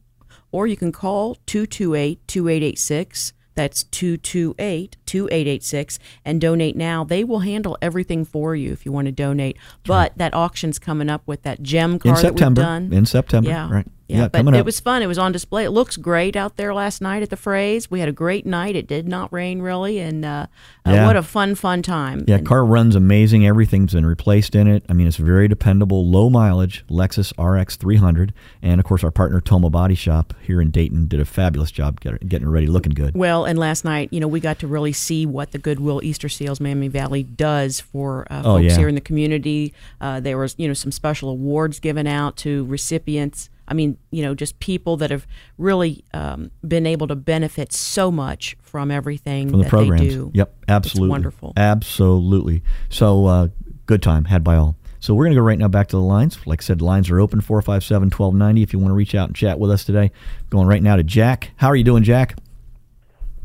or 0.51 0.67
you 0.67 0.77
can 0.77 0.91
call 0.91 1.35
228 1.45 2.27
2886. 2.27 3.33
That's 3.55 3.83
228 3.83 4.97
2886 5.05 5.99
and 6.23 6.39
donate 6.41 6.75
now. 6.75 7.03
They 7.03 7.23
will 7.23 7.39
handle 7.39 7.77
everything 7.81 8.25
for 8.25 8.55
you 8.55 8.71
if 8.73 8.85
you 8.85 8.91
want 8.91 9.05
to 9.07 9.11
donate. 9.11 9.57
But 9.85 10.17
that 10.17 10.33
auction's 10.33 10.77
coming 10.79 11.09
up 11.09 11.21
with 11.25 11.43
that 11.43 11.61
gem 11.63 11.99
car 11.99 12.11
in 12.11 12.17
September. 12.17 12.61
that 12.61 12.81
we've 12.81 12.89
done. 12.89 12.97
In 12.97 13.05
September, 13.05 13.49
Yeah. 13.49 13.69
right? 13.71 13.87
Yeah, 14.07 14.27
but 14.27 14.37
coming 14.39 14.53
it 14.55 14.65
was 14.65 14.79
fun. 14.79 15.01
It 15.01 15.07
was 15.07 15.17
on 15.17 15.31
display. 15.31 15.63
It 15.65 15.71
looks 15.71 15.97
great 15.97 16.35
out 16.35 16.57
there 16.57 16.73
last 16.73 17.01
night 17.01 17.23
at 17.23 17.29
the 17.31 17.35
Fraze. 17.35 17.89
We 17.89 17.99
had 17.99 18.07
a 18.09 18.11
great 18.11 18.45
night. 18.45 18.75
It 18.75 18.85
did 18.87 19.07
not 19.07 19.33
rain 19.33 19.61
really, 19.61 19.99
and 19.99 20.23
uh, 20.23 20.45
uh, 20.85 21.03
what 21.05 21.15
a 21.17 21.23
fun, 21.23 21.55
fun 21.55 21.81
time. 21.81 22.23
Yeah, 22.27 22.35
And- 22.35 22.45
car 22.47 22.63
runs 22.65 22.95
amazing. 22.95 23.47
Everything's 23.47 23.93
been 23.93 24.05
replaced 24.05 24.53
in 24.53 24.67
it. 24.67 24.83
I 24.89 24.93
mean, 24.93 25.07
it's 25.07 25.17
very 25.17 25.47
dependable, 25.47 26.07
low 26.07 26.29
mileage 26.29 26.85
Lexus 26.87 27.33
RX 27.39 27.77
300, 27.77 28.31
and 28.61 28.79
of 28.79 28.85
course, 28.85 29.03
our 29.03 29.09
partner 29.11 29.41
Toma 29.41 29.69
Body 29.71 29.95
Shop 29.95 30.33
here 30.41 30.61
in 30.61 30.69
Dayton 30.69 31.07
did 31.07 31.19
a 31.19 31.25
fabulous 31.25 31.71
job 31.71 31.99
getting 31.99 32.47
it 32.47 32.51
ready, 32.51 32.67
looking 32.67 32.93
good. 32.93 33.15
Well, 33.15 33.45
and 33.45 33.57
last 33.57 33.83
night, 33.85 34.09
you 34.11 34.19
know, 34.19 34.27
we 34.27 34.39
got 34.39 34.59
to 34.59 34.67
really 34.67 34.93
see 34.93 35.25
what 35.25 35.51
the 35.51 35.57
Goodwill 35.57 36.01
Easter 36.03 36.29
Seals 36.29 36.59
Miami 36.59 36.89
Valley 36.89 37.23
does 37.23 37.79
for 37.79 38.27
uh, 38.31 38.41
Oh, 38.45 38.57
folks 38.57 38.65
yeah. 38.73 38.77
here 38.77 38.87
in 38.87 38.93
the 38.95 39.01
community. 39.01 39.73
Uh, 39.99 40.19
there 40.19 40.37
was, 40.37 40.53
you 40.59 40.67
know, 40.67 40.73
some 40.75 40.91
special 40.91 41.29
awards 41.29 41.79
given 41.79 42.05
out 42.05 42.37
to 42.37 42.65
recipients. 42.65 43.49
I 43.67 43.73
mean, 43.73 43.97
you 44.11 44.23
know, 44.23 44.35
just 44.35 44.59
people 44.59 44.97
that 44.97 45.11
have 45.11 45.25
really 45.57 46.03
um, 46.13 46.51
been 46.67 46.85
able 46.85 47.07
to 47.07 47.15
benefit 47.15 47.73
so 47.73 48.11
much 48.11 48.55
from 48.61 48.91
everything 48.91 49.49
From 49.49 49.59
the 49.59 49.63
that 49.63 49.69
programs. 49.69 50.01
they 50.01 50.09
do. 50.09 50.31
Yep, 50.33 50.55
absolutely. 50.67 51.07
It's 51.07 51.11
wonderful. 51.11 51.53
Absolutely. 51.57 52.63
So, 52.89 53.25
uh, 53.25 53.47
good 53.85 54.01
time 54.03 54.25
had 54.25 54.43
by 54.43 54.55
all. 54.55 54.75
So, 54.99 55.13
we're 55.13 55.25
going 55.25 55.35
to 55.35 55.39
go 55.39 55.45
right 55.45 55.59
now 55.59 55.67
back 55.67 55.87
to 55.89 55.95
the 55.95 56.01
lines. 56.01 56.45
Like 56.45 56.61
I 56.61 56.63
said, 56.63 56.81
lines 56.81 57.09
are 57.09 57.19
open 57.19 57.41
457 57.41 58.07
1290 58.07 58.63
if 58.63 58.73
you 58.73 58.79
want 58.79 58.91
to 58.91 58.95
reach 58.95 59.15
out 59.15 59.29
and 59.29 59.35
chat 59.35 59.59
with 59.59 59.71
us 59.71 59.83
today. 59.83 60.11
Going 60.49 60.67
right 60.67 60.81
now 60.83 60.95
to 60.95 61.03
Jack. 61.03 61.51
How 61.57 61.67
are 61.67 61.75
you 61.75 61.83
doing, 61.83 62.03
Jack? 62.03 62.35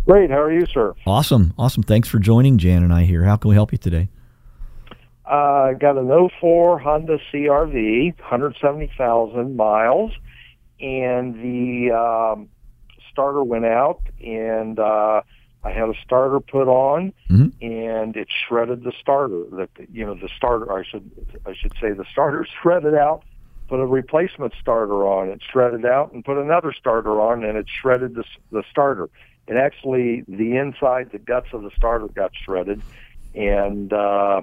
Great. 0.06 0.30
How 0.30 0.40
are 0.40 0.52
you, 0.52 0.66
sir? 0.66 0.94
Awesome. 1.06 1.54
Awesome. 1.59 1.83
Thanks 1.83 2.09
for 2.09 2.18
joining 2.18 2.59
Jan 2.59 2.83
and 2.83 2.92
I 2.92 3.04
here. 3.04 3.24
How 3.24 3.37
can 3.37 3.48
we 3.50 3.54
help 3.54 3.72
you 3.72 3.78
today? 3.78 4.09
Uh, 5.31 5.75
got 5.75 5.97
an 5.97 6.11
04 6.40 6.81
Honda 6.81 7.19
CRV, 7.33 8.19
170,000 8.19 9.57
miles, 9.57 10.11
and 10.81 11.37
the 11.37 11.93
um, 11.95 12.49
starter 13.12 13.45
went 13.45 13.64
out, 13.64 14.03
and 14.21 14.81
uh, 14.81 15.23
I 15.62 15.71
had 15.71 15.88
a 15.88 15.95
starter 16.05 16.40
put 16.40 16.66
on, 16.66 17.12
and 17.62 18.16
it 18.16 18.27
shredded 18.49 18.83
the 18.83 18.93
starter. 19.01 19.45
The 19.51 19.69
you 19.93 20.05
know 20.05 20.14
the 20.14 20.29
starter. 20.37 20.73
I 20.73 20.83
should 20.83 21.09
I 21.47 21.55
should 21.55 21.75
say 21.81 21.93
the 21.93 22.07
starter 22.11 22.45
shredded 22.62 22.95
out. 22.95 23.23
Put 23.69 23.79
a 23.79 23.87
replacement 23.87 24.53
starter 24.61 25.07
on. 25.07 25.29
It 25.29 25.43
shredded 25.49 25.87
out, 25.87 26.12
and 26.12 26.25
put 26.25 26.38
another 26.38 26.73
starter 26.73 27.21
on, 27.21 27.45
and 27.45 27.57
it 27.57 27.66
shredded 27.69 28.16
the 28.16 28.25
the 28.51 28.64
starter. 28.69 29.09
And 29.47 29.59
actually 29.59 30.25
the 30.27 30.57
inside, 30.57 31.11
the 31.12 31.21
guts 31.21 31.49
of 31.53 31.62
the 31.62 31.71
starter 31.77 32.09
got 32.09 32.33
shredded, 32.35 32.83
and 33.33 33.93
uh, 33.93 34.43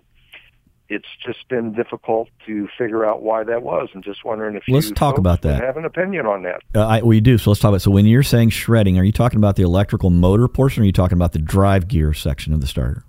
it's 0.90 1.08
just 1.26 1.48
been 1.50 1.74
difficult 1.74 2.30
to 2.46 2.68
figure 2.78 3.06
out 3.06 3.22
why 3.22 3.44
that 3.44 3.62
was, 3.62 3.90
and 3.94 4.04
just 4.04 4.24
wondering 4.24 4.56
if 4.56 4.64
Let's 4.68 4.90
you 4.90 4.96
talk 4.96 5.18
about 5.18 5.42
that. 5.42 5.62
Have 5.62 5.78
an 5.78 5.86
opinion 5.86 6.26
on 6.26 6.44
that? 6.44 6.62
Uh, 6.74 6.88
I, 6.88 7.02
we 7.02 7.20
do. 7.20 7.38
So 7.38 7.50
let's 7.50 7.60
talk 7.60 7.70
about. 7.70 7.82
So 7.82 7.92
when 7.92 8.06
you're 8.06 8.24
saying 8.24 8.52
shredding, 8.52 8.98
are 8.98 9.04
you 9.04 9.12
talking 9.12 9.38
about 9.38 9.56
the 9.56 9.64
electrical 9.64 10.10
motor 10.10 10.48
portion, 10.48 10.82
or 10.82 10.84
are 10.84 10.86
you 10.86 10.94
talking 10.94 11.18
about 11.18 11.34
the 11.34 11.40
drive 11.40 11.88
gear 11.88 12.14
section 12.14 12.54
of 12.54 12.62
the 12.62 12.68
starter? 12.68 13.04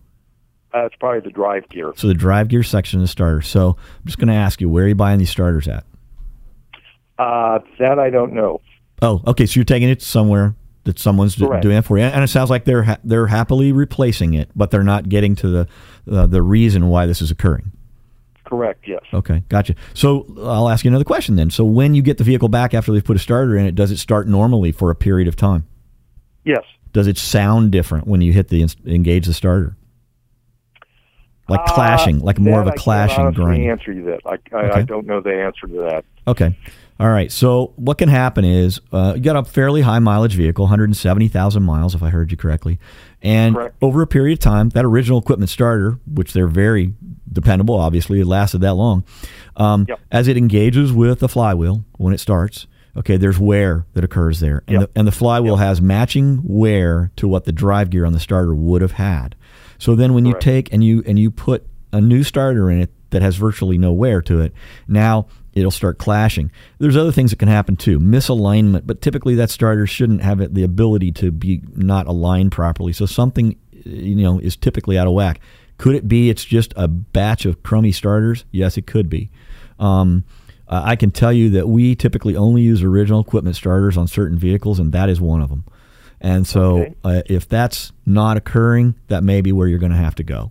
Uh, 0.75 0.85
it's 0.85 0.97
probably 0.97 1.21
the 1.21 1.31
drive 1.31 1.69
gear. 1.69 1.93
So 1.97 2.09
the 2.09 2.15
drive 2.15 2.49
gear 2.49 2.63
section 2.63 2.99
of 2.99 3.05
the 3.05 3.09
starter. 3.09 3.41
So 3.43 3.77
I'm 3.79 4.07
just 4.07 4.19
going 4.19 4.29
to 4.29 4.35
ask 4.35 4.61
you, 4.61 4.69
where 4.69 4.85
are 4.85 4.89
you 4.89 4.95
buying 4.95 5.19
these 5.19 5.31
starters 5.31 5.67
at? 5.67 5.85
Uh, 7.19 7.61
that 7.79 7.99
I 7.99 8.11
don't 8.11 8.33
know. 8.33 8.61
Oh, 9.01 9.23
okay. 9.27 9.47
So 9.47 9.55
you're 9.57 9.65
taking 9.65 9.89
it 9.89 10.03
somewhere 10.03 10.55
that 10.89 10.99
someone's 10.99 11.37
Correct. 11.37 11.63
doing 11.63 11.77
that 11.77 11.85
for 11.85 11.97
you, 11.99 12.05
and 12.05 12.25
it 12.25 12.29
sounds 12.29 12.51
like 12.51 12.65
they're 12.65 12.83
ha- 12.83 12.99
they're 13.05 13.27
happily 13.29 13.71
replacing 13.73 14.35
it, 14.35 14.51
but 14.57 14.71
they're 14.71 14.83
not 14.83 15.09
getting 15.09 15.37
to 15.37 15.49
the 15.49 15.69
uh, 16.11 16.27
the 16.27 16.43
reason 16.43 16.89
why 16.89 17.07
this 17.07 17.23
is 17.23 17.31
occurring. 17.31 17.71
Correct. 18.45 18.89
Yes. 18.89 19.03
Okay, 19.13 19.43
gotcha. 19.51 19.75
So 19.95 20.27
I'll 20.43 20.69
ask 20.71 20.85
you 20.85 20.89
another 20.91 21.05
question 21.05 21.37
then. 21.37 21.51
So 21.51 21.65
when 21.65 21.95
you 21.95 22.01
get 22.03 22.17
the 22.19 22.25
vehicle 22.25 22.49
back 22.49 22.73
after 22.73 22.91
they've 22.93 23.05
put 23.05 23.15
a 23.17 23.19
starter 23.21 23.57
in 23.57 23.67
it, 23.67 23.75
does 23.75 23.91
it 23.91 23.99
start 23.99 24.27
normally 24.27 24.73
for 24.73 24.91
a 24.91 24.95
period 24.95 25.29
of 25.29 25.37
time? 25.37 25.67
Yes. 26.45 26.65
Does 26.95 27.07
it 27.07 27.19
sound 27.19 27.71
different 27.73 28.09
when 28.09 28.23
you 28.23 28.33
hit 28.33 28.49
the 28.49 28.67
engage 28.87 29.27
the 29.27 29.35
starter? 29.35 29.77
Like 31.49 31.61
Uh, 31.61 31.75
clashing, 31.75 32.21
like 32.21 32.39
more 32.39 32.61
of 32.61 32.67
a 32.67 32.73
I 32.73 32.77
clashing 32.77 33.17
can't 33.25 33.35
grind. 33.35 33.65
answer 33.65 33.93
you 33.93 34.05
that. 34.05 34.21
I, 34.27 34.31
I, 34.57 34.61
Okay. 34.65 34.79
I 34.81 34.83
don't 34.83 35.07
know 35.07 35.21
the 35.21 35.35
answer 35.35 35.67
to 35.67 35.75
that. 35.91 36.05
Okay. 36.29 36.57
All 37.01 37.09
right. 37.09 37.31
So 37.31 37.73
what 37.77 37.97
can 37.97 38.09
happen 38.09 38.45
is 38.45 38.81
uh, 38.93 39.13
you 39.17 39.23
got 39.23 39.37
a 39.37 39.45
fairly 39.45 39.83
high 39.83 40.01
mileage 40.01 40.35
vehicle, 40.35 40.65
170,000 40.65 41.63
miles, 41.63 41.95
if 41.95 42.03
I 42.03 42.11
heard 42.11 42.31
you 42.33 42.37
correctly. 42.37 42.81
And 43.23 43.57
over 43.81 44.03
a 44.03 44.07
period 44.07 44.39
of 44.39 44.41
time, 44.41 44.71
that 44.71 44.85
original 44.85 45.19
equipment 45.19 45.49
starter, 45.49 45.99
which 46.13 46.33
they're 46.33 46.49
very 46.49 46.95
dependable, 47.33 47.77
obviously, 47.77 48.21
it 48.21 48.27
lasted 48.27 48.61
that 48.63 48.75
long, 48.75 49.05
um, 49.57 49.87
as 50.11 50.27
it 50.29 50.37
engages 50.37 50.93
with 50.93 51.21
the 51.21 51.29
flywheel 51.29 51.85
when 51.99 52.13
it 52.13 52.19
starts, 52.19 52.67
okay, 52.97 53.17
there's 53.17 53.39
wear 53.39 53.87
that 53.95 54.03
occurs 54.03 54.41
there. 54.41 54.65
And, 54.67 54.83
the, 54.83 54.91
and 54.97 55.07
the 55.07 55.13
flywheel 55.13 55.57
has 55.57 55.81
matching 55.81 56.41
wear 56.45 57.13
to 57.17 57.29
what 57.29 57.45
the 57.45 57.53
drive 57.53 57.91
gear 57.91 58.05
on 58.07 58.13
the 58.13 58.21
starter 58.21 58.55
would 58.55 58.83
have 58.83 58.93
had. 58.93 59.37
So 59.79 59.95
then 59.95 60.15
when 60.15 60.27
you 60.27 60.35
take 60.41 60.73
and 60.73 60.83
you 60.83 61.05
and 61.07 61.17
you 61.19 61.31
put 61.31 61.65
a 61.93 62.01
new 62.01 62.25
starter 62.25 62.69
in 62.69 62.81
it 62.81 62.91
that 63.11 63.23
has 63.23 63.37
virtually 63.37 63.79
no 63.79 63.93
wear 63.93 64.21
to 64.23 64.41
it, 64.41 64.53
now 64.89 65.29
it'll 65.59 65.71
start 65.71 65.99
clashing. 65.99 66.51
There's 66.79 66.97
other 66.97 67.13
things 67.13 67.31
that 67.31 67.39
can 67.39 67.49
happen 67.49 67.77
too, 67.77 67.99
misalignment, 67.99 68.83
but 68.87 69.03
typically 69.03 69.35
that 69.37 69.51
starter 69.51 69.87
shouldn't 69.87 70.23
have 70.23 70.41
it, 70.41 70.55
the 70.55 70.63
ability 70.63 71.13
to 71.13 71.31
be 71.31 71.63
not 71.75 72.07
aligned 72.07 72.53
properly. 72.53 72.93
So 72.93 73.07
something 73.07 73.57
you 73.85 74.17
know 74.17 74.39
is 74.39 74.57
typically 74.57 74.99
out 74.99 75.07
of 75.07 75.13
whack. 75.13 75.41
Could 75.77 75.95
it 75.95 76.09
be 76.09 76.29
it's 76.31 76.45
just 76.45 76.73
a 76.77 76.89
batch 76.89 77.45
of 77.47 77.63
crummy 77.63 77.93
starters? 77.93 78.45
Yes, 78.51 78.77
it 78.77 78.87
could 78.87 79.09
be. 79.09 79.31
Um, 79.79 80.25
I 80.69 80.97
can 80.97 81.11
tell 81.11 81.33
you 81.33 81.51
that 81.51 81.69
we 81.69 81.95
typically 81.95 82.37
only 82.37 82.63
use 82.63 82.83
original 82.83 83.21
equipment 83.21 83.57
starters 83.57 83.97
on 83.97 84.07
certain 84.07 84.39
vehicles, 84.39 84.79
and 84.79 84.93
that 84.93 85.09
is 85.09 85.21
one 85.21 85.41
of 85.41 85.49
them. 85.49 85.65
And 86.21 86.47
so, 86.47 86.95
uh, 87.05 87.23
if 87.27 87.49
that's 87.49 87.93
not 88.05 88.37
occurring, 88.37 88.97
that 89.07 89.23
may 89.23 89.41
be 89.41 89.53
where 89.53 89.69
you're 89.69 89.79
going 89.79 89.93
to 89.93 89.99
have 89.99 90.17
to 90.17 90.25
go. 90.25 90.51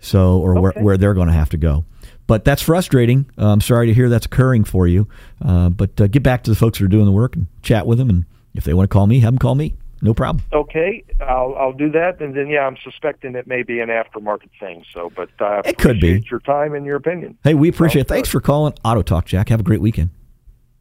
So, 0.00 0.38
or 0.38 0.60
where, 0.60 0.72
where 0.76 0.96
they're 0.96 1.14
going 1.14 1.26
to 1.26 1.34
have 1.34 1.50
to 1.50 1.56
go. 1.56 1.84
But 2.28 2.44
that's 2.44 2.62
frustrating. 2.62 3.28
Uh, 3.36 3.48
I'm 3.48 3.60
sorry 3.60 3.88
to 3.88 3.94
hear 3.94 4.08
that's 4.08 4.26
occurring 4.26 4.62
for 4.62 4.86
you. 4.86 5.08
Uh, 5.44 5.70
but 5.70 6.00
uh, 6.00 6.06
get 6.06 6.22
back 6.22 6.44
to 6.44 6.50
the 6.50 6.56
folks 6.56 6.78
that 6.78 6.84
are 6.84 6.88
doing 6.88 7.06
the 7.06 7.10
work 7.10 7.34
and 7.34 7.46
chat 7.62 7.86
with 7.86 7.98
them. 7.98 8.08
And 8.10 8.24
if 8.54 8.62
they 8.64 8.74
want 8.74 8.88
to 8.88 8.92
call 8.92 9.06
me, 9.08 9.18
have 9.20 9.32
them 9.32 9.38
call 9.38 9.56
me. 9.56 9.74
No 10.00 10.14
problem. 10.14 10.44
Okay, 10.52 11.02
I'll 11.20 11.56
I'll 11.56 11.72
do 11.72 11.90
that, 11.90 12.20
and 12.20 12.36
then 12.36 12.46
yeah, 12.46 12.60
I'm 12.60 12.76
suspecting 12.84 13.34
it 13.34 13.48
may 13.48 13.64
be 13.64 13.80
an 13.80 13.88
aftermarket 13.88 14.50
thing. 14.60 14.84
So, 14.94 15.10
but 15.16 15.28
uh, 15.40 15.62
It 15.64 15.78
could 15.78 15.98
be. 15.98 16.24
your 16.30 16.38
time 16.38 16.74
and 16.74 16.86
your 16.86 16.94
opinion. 16.94 17.36
Hey, 17.42 17.54
we 17.54 17.68
appreciate 17.68 18.02
it. 18.02 18.08
Thanks 18.08 18.28
for 18.28 18.40
calling 18.40 18.74
Auto 18.84 19.02
Talk, 19.02 19.24
Jack. 19.26 19.48
Have 19.48 19.58
a 19.58 19.64
great 19.64 19.80
weekend. 19.80 20.10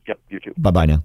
Yep, 0.07 0.19
you 0.29 0.39
too. 0.39 0.53
Bye 0.57 0.69
bye 0.69 0.85
now. 0.85 1.01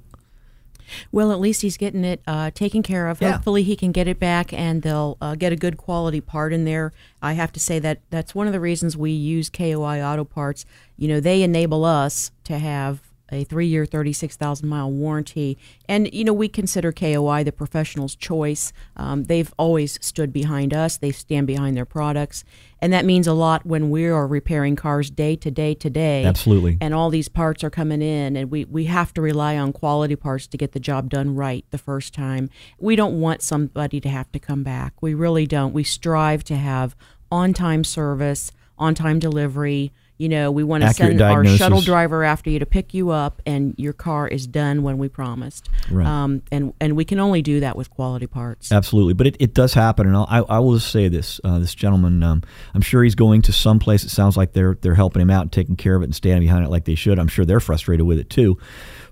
Well, 1.10 1.32
at 1.32 1.40
least 1.40 1.62
he's 1.62 1.76
getting 1.76 2.04
it 2.04 2.20
uh, 2.26 2.50
taken 2.50 2.82
care 2.82 3.08
of. 3.08 3.20
Yeah. 3.20 3.32
Hopefully, 3.32 3.62
he 3.62 3.76
can 3.76 3.92
get 3.92 4.08
it 4.08 4.18
back, 4.18 4.52
and 4.52 4.82
they'll 4.82 5.16
uh, 5.20 5.34
get 5.34 5.52
a 5.52 5.56
good 5.56 5.76
quality 5.76 6.20
part 6.20 6.52
in 6.52 6.64
there. 6.64 6.92
I 7.20 7.34
have 7.34 7.52
to 7.52 7.60
say 7.60 7.78
that 7.80 8.00
that's 8.10 8.34
one 8.34 8.46
of 8.46 8.52
the 8.52 8.60
reasons 8.60 8.96
we 8.96 9.10
use 9.12 9.50
KOI 9.50 10.02
Auto 10.02 10.24
Parts. 10.24 10.64
You 10.96 11.08
know, 11.08 11.20
they 11.20 11.42
enable 11.42 11.84
us 11.84 12.30
to 12.44 12.58
have 12.58 13.00
a 13.32 13.44
three-year, 13.44 13.86
thirty-six 13.86 14.36
thousand 14.36 14.68
mile 14.68 14.90
warranty, 14.90 15.58
and 15.88 16.12
you 16.12 16.22
know 16.22 16.32
we 16.32 16.48
consider 16.48 16.92
KOI 16.92 17.42
the 17.42 17.52
professional's 17.52 18.14
choice. 18.14 18.72
Um, 18.96 19.24
they've 19.24 19.52
always 19.58 19.98
stood 20.04 20.32
behind 20.32 20.74
us. 20.74 20.98
They 20.98 21.10
stand 21.10 21.46
behind 21.46 21.76
their 21.76 21.86
products, 21.86 22.44
and 22.80 22.92
that 22.92 23.04
means 23.04 23.26
a 23.26 23.32
lot 23.32 23.64
when 23.64 23.90
we 23.90 24.06
are 24.06 24.26
repairing 24.26 24.76
cars 24.76 25.10
day 25.10 25.36
to 25.36 25.50
day 25.50 25.74
to 25.74 25.88
day. 25.88 26.24
Absolutely. 26.24 26.78
And 26.80 26.92
all 26.92 27.10
these 27.10 27.28
parts 27.28 27.64
are 27.64 27.70
coming 27.70 28.02
in, 28.02 28.36
and 28.36 28.50
we, 28.50 28.66
we 28.66 28.84
have 28.84 29.14
to 29.14 29.22
rely 29.22 29.56
on 29.56 29.72
quality 29.72 30.16
parts 30.16 30.46
to 30.48 30.58
get 30.58 30.72
the 30.72 30.80
job 30.80 31.08
done 31.08 31.34
right 31.34 31.64
the 31.70 31.78
first 31.78 32.12
time. 32.12 32.50
We 32.78 32.96
don't 32.96 33.20
want 33.20 33.40
somebody 33.40 34.00
to 34.00 34.08
have 34.08 34.30
to 34.32 34.38
come 34.38 34.62
back. 34.62 35.00
We 35.00 35.14
really 35.14 35.46
don't. 35.46 35.72
We 35.72 35.84
strive 35.84 36.44
to 36.44 36.56
have 36.56 36.94
on 37.30 37.54
time 37.54 37.84
service, 37.84 38.52
on 38.78 38.94
time 38.94 39.18
delivery. 39.18 39.92
You 40.22 40.28
know, 40.28 40.52
we 40.52 40.62
want 40.62 40.84
to 40.84 40.94
send 40.94 41.20
our 41.20 41.44
shuttle 41.44 41.80
driver 41.80 42.22
after 42.22 42.48
you 42.48 42.60
to 42.60 42.66
pick 42.66 42.94
you 42.94 43.10
up, 43.10 43.42
and 43.44 43.74
your 43.76 43.92
car 43.92 44.28
is 44.28 44.46
done 44.46 44.84
when 44.84 44.96
we 44.96 45.08
promised. 45.08 45.68
Right. 45.90 46.06
Um, 46.06 46.42
and 46.52 46.72
and 46.80 46.94
we 46.94 47.04
can 47.04 47.18
only 47.18 47.42
do 47.42 47.58
that 47.58 47.74
with 47.76 47.90
quality 47.90 48.28
parts. 48.28 48.70
Absolutely, 48.70 49.14
but 49.14 49.26
it, 49.26 49.36
it 49.40 49.52
does 49.52 49.74
happen, 49.74 50.06
and 50.06 50.14
I'll, 50.14 50.28
I, 50.30 50.38
I 50.42 50.58
will 50.60 50.74
just 50.74 50.92
say 50.92 51.08
this: 51.08 51.40
uh, 51.42 51.58
this 51.58 51.74
gentleman, 51.74 52.22
um, 52.22 52.44
I'm 52.72 52.82
sure 52.82 53.02
he's 53.02 53.16
going 53.16 53.42
to 53.42 53.52
some 53.52 53.80
place. 53.80 54.04
It 54.04 54.10
sounds 54.10 54.36
like 54.36 54.52
they're 54.52 54.78
they're 54.80 54.94
helping 54.94 55.20
him 55.22 55.30
out 55.30 55.42
and 55.42 55.50
taking 55.50 55.74
care 55.74 55.96
of 55.96 56.02
it 56.02 56.04
and 56.04 56.14
standing 56.14 56.46
behind 56.46 56.64
it 56.64 56.70
like 56.70 56.84
they 56.84 56.94
should. 56.94 57.18
I'm 57.18 57.26
sure 57.26 57.44
they're 57.44 57.58
frustrated 57.58 58.06
with 58.06 58.20
it 58.20 58.30
too, 58.30 58.58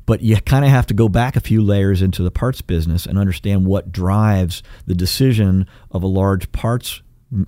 but 0.06 0.20
you 0.20 0.36
kind 0.36 0.64
of 0.64 0.70
have 0.70 0.86
to 0.86 0.94
go 0.94 1.08
back 1.08 1.34
a 1.34 1.40
few 1.40 1.60
layers 1.60 2.02
into 2.02 2.22
the 2.22 2.30
parts 2.30 2.60
business 2.60 3.04
and 3.04 3.18
understand 3.18 3.66
what 3.66 3.90
drives 3.90 4.62
the 4.86 4.94
decision 4.94 5.66
of 5.90 6.04
a 6.04 6.06
large 6.06 6.52
parts 6.52 7.02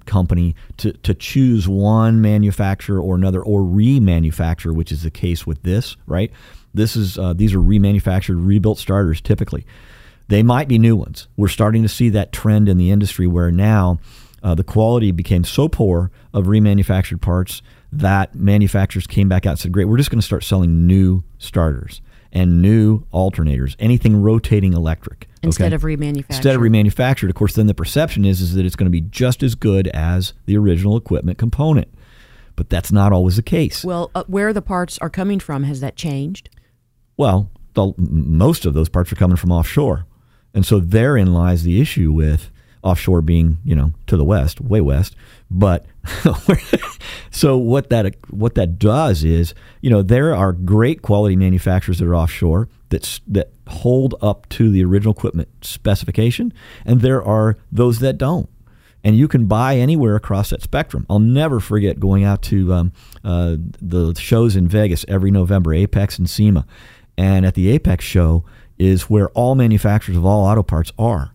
company 0.07 0.55
to, 0.79 0.93
to 0.93 1.15
choose 1.15 1.69
one 1.69 2.21
manufacturer 2.21 3.01
or 3.01 3.15
another 3.15 3.43
or 3.43 3.61
remanufacture, 3.61 4.75
which 4.75 4.93
is 4.93 5.03
the 5.03 5.11
case 5.11 5.47
with 5.47 5.63
this, 5.63 5.97
right? 6.07 6.31
This 6.75 6.97
is 6.97 7.19
uh, 7.19 7.33
these 7.35 7.55
are 7.55 7.59
remanufactured, 7.59 8.47
rebuilt 8.47 8.79
starters 8.79 9.21
typically. 9.21 9.67
They 10.29 10.43
might 10.43 10.69
be 10.69 10.79
new 10.79 10.97
ones. 10.97 11.29
We're 11.37 11.49
starting 11.49 11.83
to 11.83 11.89
see 11.89 12.09
that 12.11 12.33
trend 12.33 12.69
in 12.69 12.79
the 12.79 12.91
industry 12.91 13.27
where 13.27 13.51
now 13.51 13.99
uh, 14.43 14.55
the 14.55 14.65
quality 14.65 15.11
became 15.11 15.45
so 15.45 15.69
poor 15.69 16.11
of 16.33 16.47
remanufactured 16.47 17.21
parts 17.21 17.61
that 17.93 18.35
manufacturers 18.35 19.07
came 19.07 19.29
back 19.29 19.45
out 19.45 19.51
and 19.51 19.59
said, 19.59 19.73
"Great, 19.73 19.87
we're 19.87 19.99
just 19.99 20.11
going 20.11 20.21
to 20.21 20.27
start 20.27 20.45
selling 20.45 20.87
new 20.87 21.23
starters 21.39 22.01
and 22.33 22.63
new 22.63 23.05
alternators, 23.13 23.77
anything 23.79 24.21
rotating 24.21 24.73
electric." 24.73 25.29
Instead 25.43 25.73
of 25.73 25.83
remanufactured. 25.83 26.31
Instead 26.31 26.55
of 26.55 26.61
remanufactured, 26.61 27.29
of 27.29 27.35
course, 27.35 27.55
then 27.55 27.67
the 27.67 27.75
perception 27.75 28.25
is 28.25 28.41
is 28.41 28.55
that 28.55 28.65
it's 28.65 28.77
going 28.77 28.87
to 28.87 28.91
be 28.91 29.01
just 29.01 29.43
as 29.43 29.55
good 29.55 29.89
as 29.89 30.33
the 30.47 30.57
original 30.57 30.97
equipment 30.97 31.39
component, 31.39 31.89
but 32.57 32.69
that's 32.69 32.93
not 32.93 33.13
always 33.13 33.37
the 33.37 33.43
case. 33.43 33.85
Well, 33.85 34.11
uh, 34.15 34.25
where 34.27 34.53
the 34.53 34.63
parts 34.63 34.99
are 34.99 35.11
coming 35.11 35.41
from 35.41 35.65
has 35.65 35.81
that 35.81 35.97
changed? 35.97 36.49
Well, 37.17 37.51
the, 37.75 37.93
most 37.99 38.65
of 38.67 38.75
those 38.75 38.89
parts 38.89 39.13
are 39.13 39.17
coming 39.17 39.37
from 39.37 39.53
offshore. 39.53 40.07
And 40.55 40.67
so 40.67 40.81
therein 40.81 41.33
lies 41.33 41.63
the 41.63 41.81
issue 41.81 42.13
with 42.13 42.51
offshore 42.83 43.23
being, 43.23 43.59
you 43.65 43.75
know, 43.75 43.93
to 44.07 44.17
the 44.17 44.25
west, 44.25 44.61
way 44.61 44.81
west. 44.81 45.15
But 45.51 45.87
so 47.31 47.57
what 47.57 47.91
that 47.91 48.17
what 48.31 48.55
that 48.55 48.79
does 48.79 49.25
is, 49.25 49.55
you 49.81 49.91
know, 49.91 50.03
there 50.03 50.35
are 50.35 50.53
great 50.53 51.03
quality 51.03 51.37
manufacturers 51.37 51.99
that 51.99 52.07
are 52.07 52.17
offshore 52.17 52.69
that's 52.89 53.21
that 53.27 53.53
hold 53.69 54.15
up 54.21 54.49
to 54.51 54.71
the 54.71 54.85
original 54.85 55.13
equipment 55.13 55.49
specification, 55.63 56.53
and 56.85 57.01
there 57.01 57.23
are 57.23 57.57
those 57.71 58.01
that 58.01 58.19
don't 58.19 58.49
and 59.05 59.17
you 59.17 59.29
can 59.29 59.47
buy 59.47 59.77
anywhere 59.77 60.15
across 60.17 60.51
that 60.51 60.63
spectrum. 60.63 61.07
I'll 61.11 61.19
never 61.19 61.61
forget 61.61 61.99
going 61.99 62.25
out 62.25 62.43
to 62.43 62.73
um, 62.73 62.93
uh, 63.25 63.57
the 63.81 64.15
shows 64.15 64.57
in 64.57 64.69
Vegas 64.69 65.05
every 65.09 65.31
November, 65.31 65.71
AAPEX 65.71 66.19
and 66.19 66.29
SEMA, 66.29 66.67
and 67.17 67.45
at 67.45 67.55
the 67.55 67.79
AAPEX 67.79 68.01
show 68.01 68.45
is 68.79 69.03
where 69.03 69.29
all 69.31 69.55
manufacturers 69.55 70.17
of 70.17 70.25
all 70.25 70.45
auto 70.45 70.63
parts 70.63 70.93
are, 70.99 71.35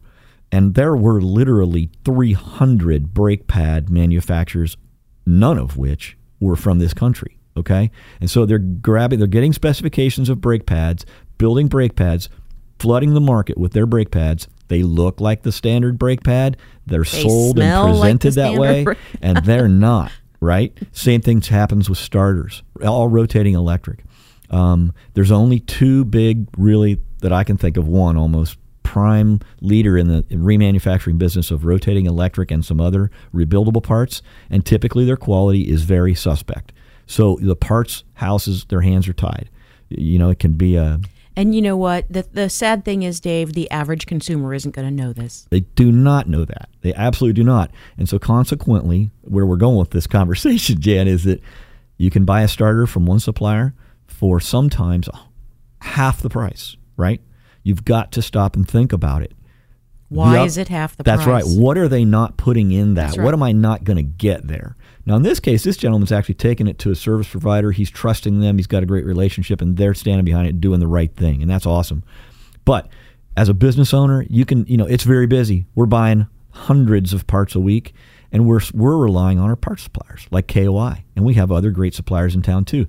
and 0.52 0.76
there 0.76 0.95
were 0.95 1.22
literally 1.22 1.89
300 2.06 3.14
brake 3.14 3.48
pad 3.48 3.89
manufacturers, 3.89 4.78
none 5.26 5.58
of 5.58 5.78
which 5.78 6.18
were 6.39 6.56
from 6.56 6.80
this 6.80 6.93
country. 6.93 7.38
Okay, 7.56 7.89
and 8.22 8.30
so 8.30 8.45
they're 8.45 8.60
grabbing, 8.60 9.18
they're 9.18 9.28
getting 9.28 9.52
specifications 9.52 10.30
of 10.30 10.39
brake 10.39 10.68
pads, 10.68 11.06
building 11.39 11.68
brake 11.68 11.95
pads, 11.95 12.30
flooding 12.78 13.16
the 13.16 13.22
market 13.22 13.58
with 13.58 13.74
their 13.74 13.88
brake 13.88 14.12
pads. 14.12 14.48
They 14.68 14.84
look 14.84 15.20
like 15.20 15.41
the 15.41 15.52
standard 15.52 15.98
brake 15.98 16.24
pad. 16.24 16.58
They're 16.86 17.04
They 17.04 17.24
sold 17.24 17.58
and 17.58 17.66
smell 17.66 17.86
like 17.95 18.20
presented 18.20 18.34
that 18.36 18.54
way, 18.60 18.86
and 19.22 19.38
they're 19.38 19.68
not 19.68 20.12
right. 20.39 20.78
Same 20.91 21.22
thing 21.22 21.41
happens 21.41 21.89
with 21.89 21.98
starters, 21.98 22.62
all 22.86 23.08
rotating 23.08 23.56
electric. 23.56 24.04
Um, 24.50 24.93
there's 25.14 25.32
only 25.32 25.60
two 25.60 26.06
big, 26.06 26.48
really, 26.58 27.02
that 27.22 27.34
I 27.34 27.43
can 27.43 27.58
think 27.58 27.78
of. 27.78 27.88
One 27.88 28.18
almost 28.18 28.58
prime 28.88 29.42
leader 29.60 29.98
in 29.98 30.08
the 30.08 30.24
remanufacturing 30.32 31.18
business 31.18 31.52
of 31.52 31.66
rotating 31.66 32.06
electric 32.06 32.52
and 32.52 32.64
some 32.64 32.80
other 32.80 33.12
rebuildable 33.36 33.84
parts, 33.84 34.22
and 34.50 34.66
typically 34.66 35.04
their 35.04 35.18
quality 35.18 35.70
is 35.70 35.84
very 35.84 36.16
suspect. 36.16 36.72
So 37.06 37.38
the 37.42 37.56
parts 37.56 38.06
houses, 38.14 38.64
their 38.70 38.80
hands 38.80 39.06
are 39.10 39.14
tied. 39.14 39.50
You 39.90 40.18
know, 40.18 40.30
it 40.30 40.40
can 40.40 40.54
be 40.54 40.78
a 40.78 41.02
And 41.36 41.54
you 41.54 41.62
know 41.62 41.76
what? 41.76 42.06
The 42.10 42.26
the 42.32 42.50
sad 42.50 42.86
thing 42.86 43.04
is, 43.04 43.20
Dave, 43.20 43.54
the 43.54 43.70
average 43.72 44.06
consumer 44.06 44.54
isn't 44.54 44.74
going 44.74 44.88
to 44.88 45.04
know 45.04 45.12
this. 45.12 45.48
They 45.50 45.62
do 45.62 45.92
not 45.92 46.30
know 46.30 46.46
that. 46.46 46.70
They 46.80 46.94
absolutely 46.94 47.34
do 47.34 47.44
not. 47.44 47.72
And 47.98 48.08
so, 48.08 48.20
consequently, 48.20 49.12
where 49.22 49.46
we're 49.46 49.58
going 49.58 49.78
with 49.78 49.92
this 49.92 50.08
conversation, 50.18 50.80
Jan, 50.80 51.10
is 51.10 51.26
that 51.26 51.42
you 51.98 52.10
can 52.10 52.24
buy 52.24 52.42
a 52.42 52.48
starter 52.48 52.88
from 52.88 53.06
one 53.06 53.20
supplier 53.20 53.74
for 54.06 54.40
sometimes 54.40 55.10
half 55.82 56.22
the 56.22 56.30
price, 56.30 56.78
right? 56.96 57.22
You've 57.68 57.84
got 57.84 58.13
to 58.13 58.22
stop 58.22 58.55
and 58.55 58.65
think 58.65 58.93
about 58.93 59.24
it. 59.24 59.34
Why 60.07 60.45
is 60.45 60.57
it 60.57 60.70
half 60.70 60.95
the 60.95 61.03
price? 61.03 61.18
That's 61.18 61.26
price? 61.26 61.43
right. 61.45 61.61
What 61.61 61.78
are 61.78 61.89
they 61.89 62.05
not 62.05 62.38
putting 62.38 62.72
in 62.72 62.93
that? 62.93 63.07
That's 63.07 63.18
What 63.18 63.34
am 63.34 63.43
I 63.43 63.51
not 63.51 63.84
going 63.84 63.97
to 63.97 64.03
get 64.03 64.47
there? 64.47 64.78
Now, 65.05 65.18
in 65.18 65.24
this 65.24 65.41
case, 65.41 65.63
this 65.63 65.76
gentleman's 65.76 66.13
actually 66.13 66.36
taking 66.36 66.68
it 66.68 66.80
to 66.80 66.91
a 66.91 66.95
service 66.95 67.28
provider. 67.28 67.72
He's 67.72 67.89
trusting 67.89 68.39
them. 68.39 68.57
He's 68.57 68.68
got 68.68 68.84
a 68.84 68.86
great 68.86 69.05
relationship, 69.05 69.61
and 69.61 69.76
they're 69.76 69.93
standing 69.93 70.24
behind 70.24 70.47
it, 70.47 70.61
doing 70.61 70.80
the 70.80 70.88
right 70.88 71.13
thing, 71.13 71.41
and 71.41 71.51
that's 71.51 71.65
awesome. 71.65 72.03
But 72.63 72.88
as 73.36 73.49
a 73.49 73.53
business 73.53 73.93
owner, 73.93 74.26
you 74.30 74.45
can, 74.45 74.65
you 74.65 74.78
know, 74.78 74.86
it's 74.86 75.03
very 75.03 75.28
busy. 75.28 75.65
We're 75.76 75.88
buying 75.88 76.28
hundreds 76.51 77.11
of 77.11 77.28
parts 77.28 77.53
a 77.53 77.59
week, 77.59 77.93
and 78.32 78.47
we're 78.47 78.61
we're 78.74 78.95
relying 78.95 79.39
on 79.39 79.49
our 79.49 79.57
parts 79.57 79.84
suppliers 79.84 80.26
like 80.32 80.47
KOI, 80.47 81.03
and 81.18 81.26
we 81.26 81.34
have 81.34 81.51
other 81.51 81.72
great 81.72 81.93
suppliers 81.93 82.34
in 82.34 82.43
town 82.43 82.63
too. 82.63 82.88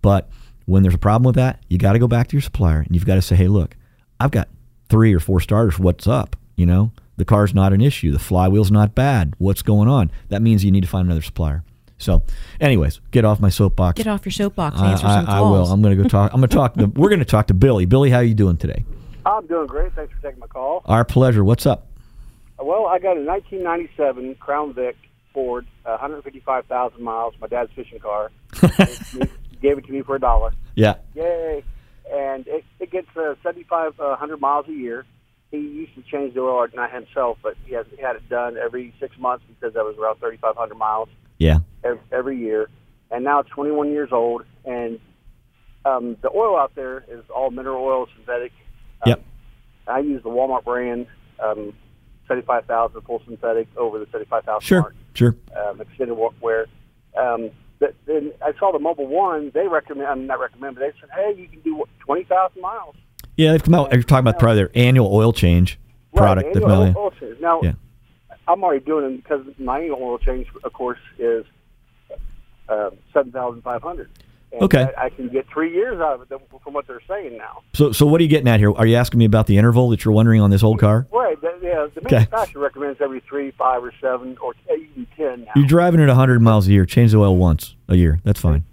But 0.00 0.30
when 0.64 0.82
there's 0.82 0.94
a 0.94 0.98
problem 0.98 1.24
with 1.24 1.36
that, 1.36 1.62
you 1.68 1.76
got 1.76 1.92
to 1.92 1.98
go 1.98 2.08
back 2.08 2.28
to 2.28 2.36
your 2.36 2.42
supplier, 2.42 2.80
and 2.80 2.94
you've 2.94 3.04
got 3.04 3.16
to 3.16 3.22
say, 3.22 3.36
hey, 3.36 3.48
look, 3.48 3.76
I've 4.20 4.30
got 4.30 4.48
three 4.88 5.14
or 5.14 5.20
four 5.20 5.40
starters. 5.40 5.78
What's 5.78 6.06
up? 6.06 6.36
You 6.56 6.66
know, 6.66 6.92
the 7.16 7.24
car's 7.24 7.54
not 7.54 7.72
an 7.72 7.80
issue. 7.80 8.12
The 8.12 8.18
flywheel's 8.18 8.70
not 8.70 8.94
bad. 8.94 9.34
What's 9.38 9.62
going 9.62 9.88
on? 9.88 10.10
That 10.28 10.42
means 10.42 10.64
you 10.64 10.70
need 10.70 10.82
to 10.82 10.88
find 10.88 11.06
another 11.06 11.22
supplier. 11.22 11.64
So, 11.98 12.22
anyways, 12.60 13.00
get 13.12 13.24
off 13.24 13.40
my 13.40 13.48
soapbox. 13.48 13.96
Get 13.96 14.06
off 14.06 14.24
your 14.24 14.32
soapbox. 14.32 14.76
I, 14.78 14.92
Answer 14.92 15.06
I- 15.06 15.14
some 15.20 15.28
I 15.28 15.38
calls. 15.38 15.50
will. 15.68 15.72
I'm 15.72 15.82
going 15.82 15.96
to 15.96 16.02
go 16.02 16.08
talk. 16.08 16.32
I'm 16.32 16.40
going 16.40 16.48
to 16.50 16.54
talk. 16.56 16.74
To, 16.74 16.86
we're 16.86 17.08
going 17.08 17.18
to 17.20 17.24
talk 17.24 17.46
to 17.48 17.54
Billy. 17.54 17.86
Billy, 17.86 18.10
how 18.10 18.18
are 18.18 18.22
you 18.24 18.34
doing 18.34 18.56
today? 18.56 18.84
I'm 19.26 19.46
doing 19.46 19.66
great. 19.66 19.92
Thanks 19.94 20.12
for 20.14 20.20
taking 20.22 20.40
my 20.40 20.46
call. 20.46 20.82
Our 20.84 21.04
pleasure. 21.04 21.42
What's 21.44 21.66
up? 21.66 21.86
Well, 22.58 22.86
I 22.86 22.98
got 22.98 23.16
a 23.16 23.20
1997 23.24 24.34
Crown 24.36 24.74
Vic 24.74 24.96
Ford, 25.32 25.66
155,000 25.84 27.02
miles. 27.02 27.34
My 27.40 27.46
dad's 27.46 27.72
fishing 27.74 27.98
car. 28.00 28.30
he 28.60 28.66
gave 29.62 29.78
it 29.78 29.86
to 29.86 29.92
me 29.92 30.02
for 30.02 30.16
a 30.16 30.20
dollar. 30.20 30.52
Yeah. 30.74 30.96
Yay! 31.14 31.64
And 32.14 32.46
it, 32.46 32.64
it 32.78 32.90
gets 32.92 33.08
uh, 33.16 33.34
7,500 33.42 34.40
miles 34.40 34.66
a 34.68 34.72
year. 34.72 35.04
He 35.50 35.58
used 35.58 35.94
to 35.96 36.02
change 36.02 36.34
the 36.34 36.40
oil, 36.40 36.66
not 36.74 36.92
himself, 36.92 37.38
but 37.42 37.54
he 37.64 37.74
has 37.74 37.86
he 37.94 38.00
had 38.02 38.16
it 38.16 38.28
done 38.28 38.56
every 38.56 38.94
six 39.00 39.16
months 39.18 39.44
because 39.48 39.74
that 39.74 39.84
was 39.84 39.96
around 39.98 40.18
3,500 40.20 40.74
miles 40.76 41.08
Yeah. 41.38 41.58
every, 41.82 42.00
every 42.12 42.38
year. 42.38 42.68
And 43.10 43.24
now 43.24 43.40
it's 43.40 43.50
21 43.50 43.90
years 43.90 44.10
old, 44.12 44.44
and 44.64 44.98
um, 45.84 46.16
the 46.22 46.30
oil 46.34 46.56
out 46.56 46.72
there 46.74 47.04
is 47.08 47.22
all 47.34 47.50
mineral 47.50 47.84
oil, 47.84 48.06
synthetic. 48.16 48.52
Um, 49.02 49.08
Yep. 49.10 49.22
I 49.86 49.98
use 50.00 50.22
the 50.22 50.30
Walmart 50.30 50.64
brand, 50.64 51.06
um, 51.42 51.72
75,000 52.26 53.02
full 53.02 53.22
synthetic 53.26 53.68
over 53.76 53.98
the 53.98 54.06
75,000 54.06 54.62
Sure. 54.66 54.80
mark, 54.80 54.94
Sure. 55.14 55.36
um, 55.56 55.80
extended 55.80 56.14
wear. 56.40 56.66
Um, 57.16 57.50
but 57.80 57.94
then 58.06 58.32
I 58.42 58.52
saw 58.58 58.72
the 58.72 58.78
Mobil 58.78 59.06
1. 59.06 59.52
They 59.54 59.68
recommend, 59.68 60.08
I'm 60.08 60.26
not 60.26 60.40
recommend, 60.40 60.76
but 60.76 60.80
they 60.80 60.92
said, 61.00 61.10
hey, 61.14 61.34
you 61.36 61.48
can 61.48 61.60
do 61.60 61.84
20,000 62.00 62.60
miles. 62.60 62.96
Yeah, 63.36 63.52
they've 63.52 63.62
come 63.62 63.74
out. 63.74 63.92
You're 63.92 64.02
talking 64.02 64.20
about 64.26 64.38
probably 64.38 64.56
their 64.56 64.70
annual 64.74 65.14
oil 65.14 65.32
change 65.32 65.78
product. 66.14 66.46
Right, 66.46 66.56
annual 66.56 66.92
come 66.92 66.96
oil 66.96 67.10
change. 67.20 67.40
Now, 67.40 67.60
Yeah. 67.62 67.72
I'm 68.46 68.62
already 68.62 68.84
doing 68.84 69.14
it 69.14 69.16
because 69.16 69.44
my 69.58 69.80
annual 69.80 70.02
oil 70.02 70.18
change, 70.18 70.46
of 70.62 70.72
course, 70.72 70.98
is 71.18 71.44
uh, 72.68 72.90
7,500. 73.12 74.02
And 74.02 74.10
Okay. 74.62 74.88
I, 74.96 75.06
I 75.06 75.08
can 75.10 75.28
get 75.28 75.46
three 75.52 75.72
years 75.72 76.00
out 76.00 76.14
of 76.20 76.22
it 76.30 76.40
from 76.62 76.72
what 76.74 76.86
they're 76.86 77.00
saying 77.08 77.36
now. 77.36 77.62
So, 77.74 77.92
so 77.92 78.06
what 78.06 78.20
are 78.20 78.24
you 78.24 78.28
getting 78.30 78.48
at 78.48 78.60
here? 78.60 78.72
Are 78.72 78.86
you 78.86 78.96
asking 78.96 79.18
me 79.18 79.24
about 79.24 79.46
the 79.46 79.58
interval 79.58 79.90
that 79.90 80.04
you're 80.04 80.14
wondering 80.14 80.40
on 80.40 80.50
this 80.50 80.62
old 80.62 80.78
car? 80.78 81.06
Right. 81.12 81.40
The, 81.40 81.58
yeah, 81.62 81.86
the 81.94 82.00
Okay. 82.06 82.16
manufacturer 82.16 82.62
recommends 82.62 83.00
every 83.00 83.20
three, 83.28 83.50
five, 83.52 83.82
or 83.82 83.92
seven, 84.00 84.36
or 84.42 84.54
even 84.72 85.06
ten 85.16 85.44
now. 85.44 85.52
You're 85.56 85.66
driving 85.66 86.00
at 86.00 86.08
100 86.08 86.40
miles 86.40 86.68
a 86.68 86.72
year. 86.72 86.84
Change 86.86 87.12
the 87.12 87.18
oil 87.18 87.36
once 87.36 87.74
a 87.88 87.96
year. 87.96 88.20
That's 88.24 88.40
fine. 88.40 88.64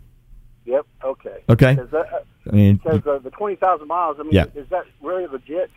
Yep. 0.65 0.85
Okay. 1.03 1.43
Okay. 1.49 1.75
Because, 1.75 1.93
uh, 1.93 2.03
I 2.51 2.55
mean, 2.55 2.75
because 2.77 3.05
uh, 3.07 3.19
the 3.19 3.29
twenty 3.31 3.55
thousand 3.55 3.87
miles. 3.87 4.17
I 4.19 4.23
mean, 4.23 4.33
Yeah. 4.33 4.45
is 4.55 4.67
that 4.69 4.85
really 5.01 5.27
legit? 5.27 5.69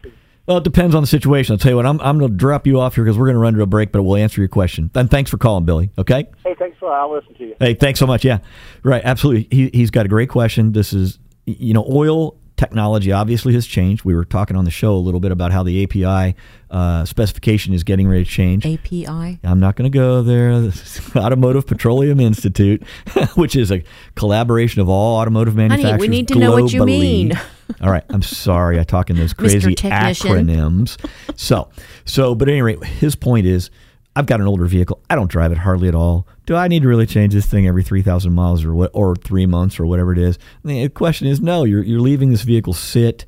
Well, 0.46 0.58
it 0.58 0.64
depends 0.64 0.94
on 0.94 1.02
the 1.02 1.06
situation. 1.06 1.52
I'll 1.54 1.58
tell 1.58 1.72
you 1.72 1.76
what. 1.76 1.86
I'm, 1.86 2.00
I'm 2.00 2.18
going 2.18 2.30
to 2.30 2.36
drop 2.36 2.66
you 2.66 2.80
off 2.80 2.94
here 2.96 3.04
because 3.04 3.18
we're 3.18 3.26
going 3.26 3.36
to 3.36 3.40
run 3.40 3.54
to 3.54 3.62
a 3.62 3.66
break, 3.66 3.92
but 3.92 4.02
we'll 4.02 4.16
answer 4.16 4.40
your 4.40 4.48
question. 4.48 4.90
And 4.94 5.10
thanks 5.10 5.30
for 5.30 5.38
calling, 5.38 5.64
Billy. 5.64 5.90
Okay. 5.98 6.28
Hey, 6.44 6.54
thanks 6.58 6.76
a 6.82 6.84
lot. 6.84 7.00
I'll 7.00 7.14
listen 7.14 7.34
to 7.34 7.44
you. 7.44 7.56
Hey, 7.58 7.74
thanks 7.74 7.98
so 7.98 8.06
much. 8.06 8.24
Yeah, 8.24 8.38
right. 8.82 9.02
Absolutely. 9.04 9.48
He, 9.50 9.70
he's 9.72 9.90
got 9.90 10.04
a 10.04 10.08
great 10.08 10.28
question. 10.28 10.72
This 10.72 10.92
is, 10.92 11.18
you 11.46 11.72
know, 11.72 11.86
oil 11.88 12.36
technology 12.56 13.10
obviously 13.12 13.52
has 13.54 13.66
changed. 13.66 14.04
We 14.04 14.14
were 14.14 14.24
talking 14.24 14.56
on 14.56 14.64
the 14.64 14.70
show 14.70 14.94
a 14.94 14.98
little 14.98 15.20
bit 15.20 15.32
about 15.32 15.52
how 15.52 15.62
the 15.62 15.82
API 15.84 16.36
uh, 16.70 17.04
specification 17.04 17.74
is 17.74 17.82
getting 17.84 18.08
ready 18.08 18.24
to 18.24 18.30
change. 18.30 18.66
API. 18.66 19.40
I'm 19.42 19.60
not 19.60 19.76
going 19.76 19.90
to 19.90 19.96
go 19.96 20.22
there. 20.22 20.60
This 20.60 21.00
Automotive 21.16 21.66
Petroleum 21.66 22.20
Institute, 22.20 22.82
which 23.34 23.56
is 23.56 23.72
a 23.72 23.82
collaboration 24.14 24.80
of 24.80 24.88
all 24.88 25.18
automotive 25.18 25.56
manufacturers. 25.56 25.92
Honey, 25.92 26.00
we 26.00 26.08
need 26.08 26.28
to 26.28 26.38
know 26.38 26.52
what 26.52 26.72
you 26.72 26.84
mean. 26.84 27.32
all 27.80 27.90
right, 27.90 28.04
I'm 28.10 28.22
sorry. 28.22 28.78
I 28.78 28.84
talk 28.84 29.10
in 29.10 29.16
those 29.16 29.32
crazy 29.32 29.74
acronyms. 29.74 30.96
So, 31.36 31.70
so, 32.04 32.34
but 32.34 32.48
at 32.48 32.52
any 32.52 32.62
rate, 32.62 32.82
his 32.84 33.14
point 33.14 33.46
is, 33.46 33.70
I've 34.16 34.26
got 34.26 34.40
an 34.40 34.46
older 34.46 34.66
vehicle. 34.66 35.00
I 35.10 35.16
don't 35.16 35.30
drive 35.30 35.50
it 35.50 35.58
hardly 35.58 35.88
at 35.88 35.94
all. 35.94 36.26
Do 36.46 36.54
I 36.54 36.68
need 36.68 36.82
to 36.82 36.88
really 36.88 37.06
change 37.06 37.34
this 37.34 37.46
thing 37.46 37.66
every 37.66 37.82
3,000 37.82 38.32
miles 38.32 38.64
or 38.64 38.74
what, 38.74 38.90
or 38.94 39.16
three 39.16 39.46
months 39.46 39.80
or 39.80 39.86
whatever 39.86 40.12
it 40.12 40.18
is? 40.18 40.38
And 40.62 40.70
the 40.70 40.88
question 40.88 41.26
is, 41.26 41.40
no. 41.40 41.64
You're 41.64 41.82
you're 41.82 42.00
leaving 42.00 42.30
this 42.30 42.42
vehicle 42.42 42.74
sit. 42.74 43.24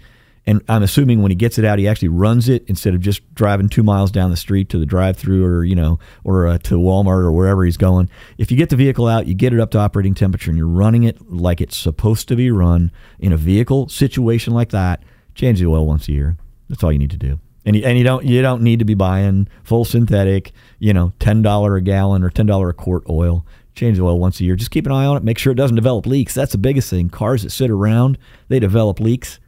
And 0.49 0.62
I'm 0.68 0.84
assuming 0.84 1.22
when 1.22 1.32
he 1.32 1.34
gets 1.34 1.59
it 1.59 1.64
out, 1.64 1.80
he 1.80 1.88
actually 1.88 2.09
runs 2.09 2.49
it 2.49 2.64
instead 2.68 2.94
of 2.94 3.01
just 3.01 3.34
driving 3.34 3.68
two 3.68 3.82
miles 3.82 4.12
down 4.12 4.30
the 4.30 4.36
street 4.36 4.68
to 4.68 4.78
the 4.78 4.86
drive-through 4.86 5.44
or 5.44 5.64
you 5.64 5.74
know 5.74 5.99
or 6.22 6.47
uh, 6.47 6.59
to 6.59 6.74
Walmart 6.74 7.24
or 7.24 7.32
wherever 7.32 7.64
he's 7.64 7.76
going. 7.76 8.09
If 8.38 8.53
you 8.53 8.57
get 8.57 8.70
the 8.70 8.76
vehicle 8.76 9.09
out, 9.09 9.26
you 9.26 9.34
get 9.34 9.53
it 9.53 9.59
up 9.59 9.72
to 9.72 9.78
operating 9.78 10.14
temperature, 10.14 10.51
and 10.51 10.57
you're 10.57 10.68
running 10.68 11.03
it 11.03 11.20
like 11.30 11.61
it's 11.61 11.76
supposed 11.76 12.28
to 12.28 12.36
be 12.36 12.51
run 12.51 12.92
in 13.18 13.32
a 13.32 13.36
vehicle 13.36 13.88
situation 13.88 14.55
like 14.55 14.70
that. 14.70 15.03
Change 15.34 15.59
the 15.59 15.66
oil 15.66 15.84
once 15.84 16.09
a 16.09 16.12
year. 16.12 16.36
That's 16.68 16.84
all 16.84 16.92
you 16.92 16.99
need 16.99 17.11
to 17.11 17.16
do. 17.16 17.40
And 17.64 17.74
you, 17.74 17.82
and 17.82 17.99
you 17.99 18.05
don't 18.05 18.24
you 18.24 18.40
don't 18.40 18.62
need 18.62 18.78
to 18.78 18.84
be 18.84 18.94
buying 18.94 19.49
full 19.64 19.84
synthetic, 19.84 20.53
you 20.78 20.94
know, 20.94 21.12
ten 21.18 21.42
dollar 21.42 21.74
a 21.74 21.82
gallon 21.82 22.22
or 22.22 22.30
ten 22.30 22.47
dollar 22.47 22.68
a 22.68 22.74
quart 22.74 23.03
oil. 23.11 23.44
Change 23.74 23.99
the 23.99 24.05
oil 24.05 24.20
once 24.20 24.38
a 24.38 24.44
year. 24.44 24.55
Just 24.55 24.70
keep 24.70 24.86
an 24.86 24.92
eye 24.92 25.05
on 25.05 25.16
it. 25.16 25.24
Make 25.24 25.38
sure 25.38 25.53
it 25.53 25.57
doesn't 25.57 25.74
develop 25.74 26.07
leaks. 26.07 26.34
That's 26.34 26.53
the 26.53 26.59
biggest 26.59 26.88
thing. 26.88 27.11
Cars 27.11 27.42
that 27.42 27.51
sit 27.51 27.68
around, 27.68 28.16
they 28.49 28.61
develop 28.61 29.01
leaks 29.01 29.40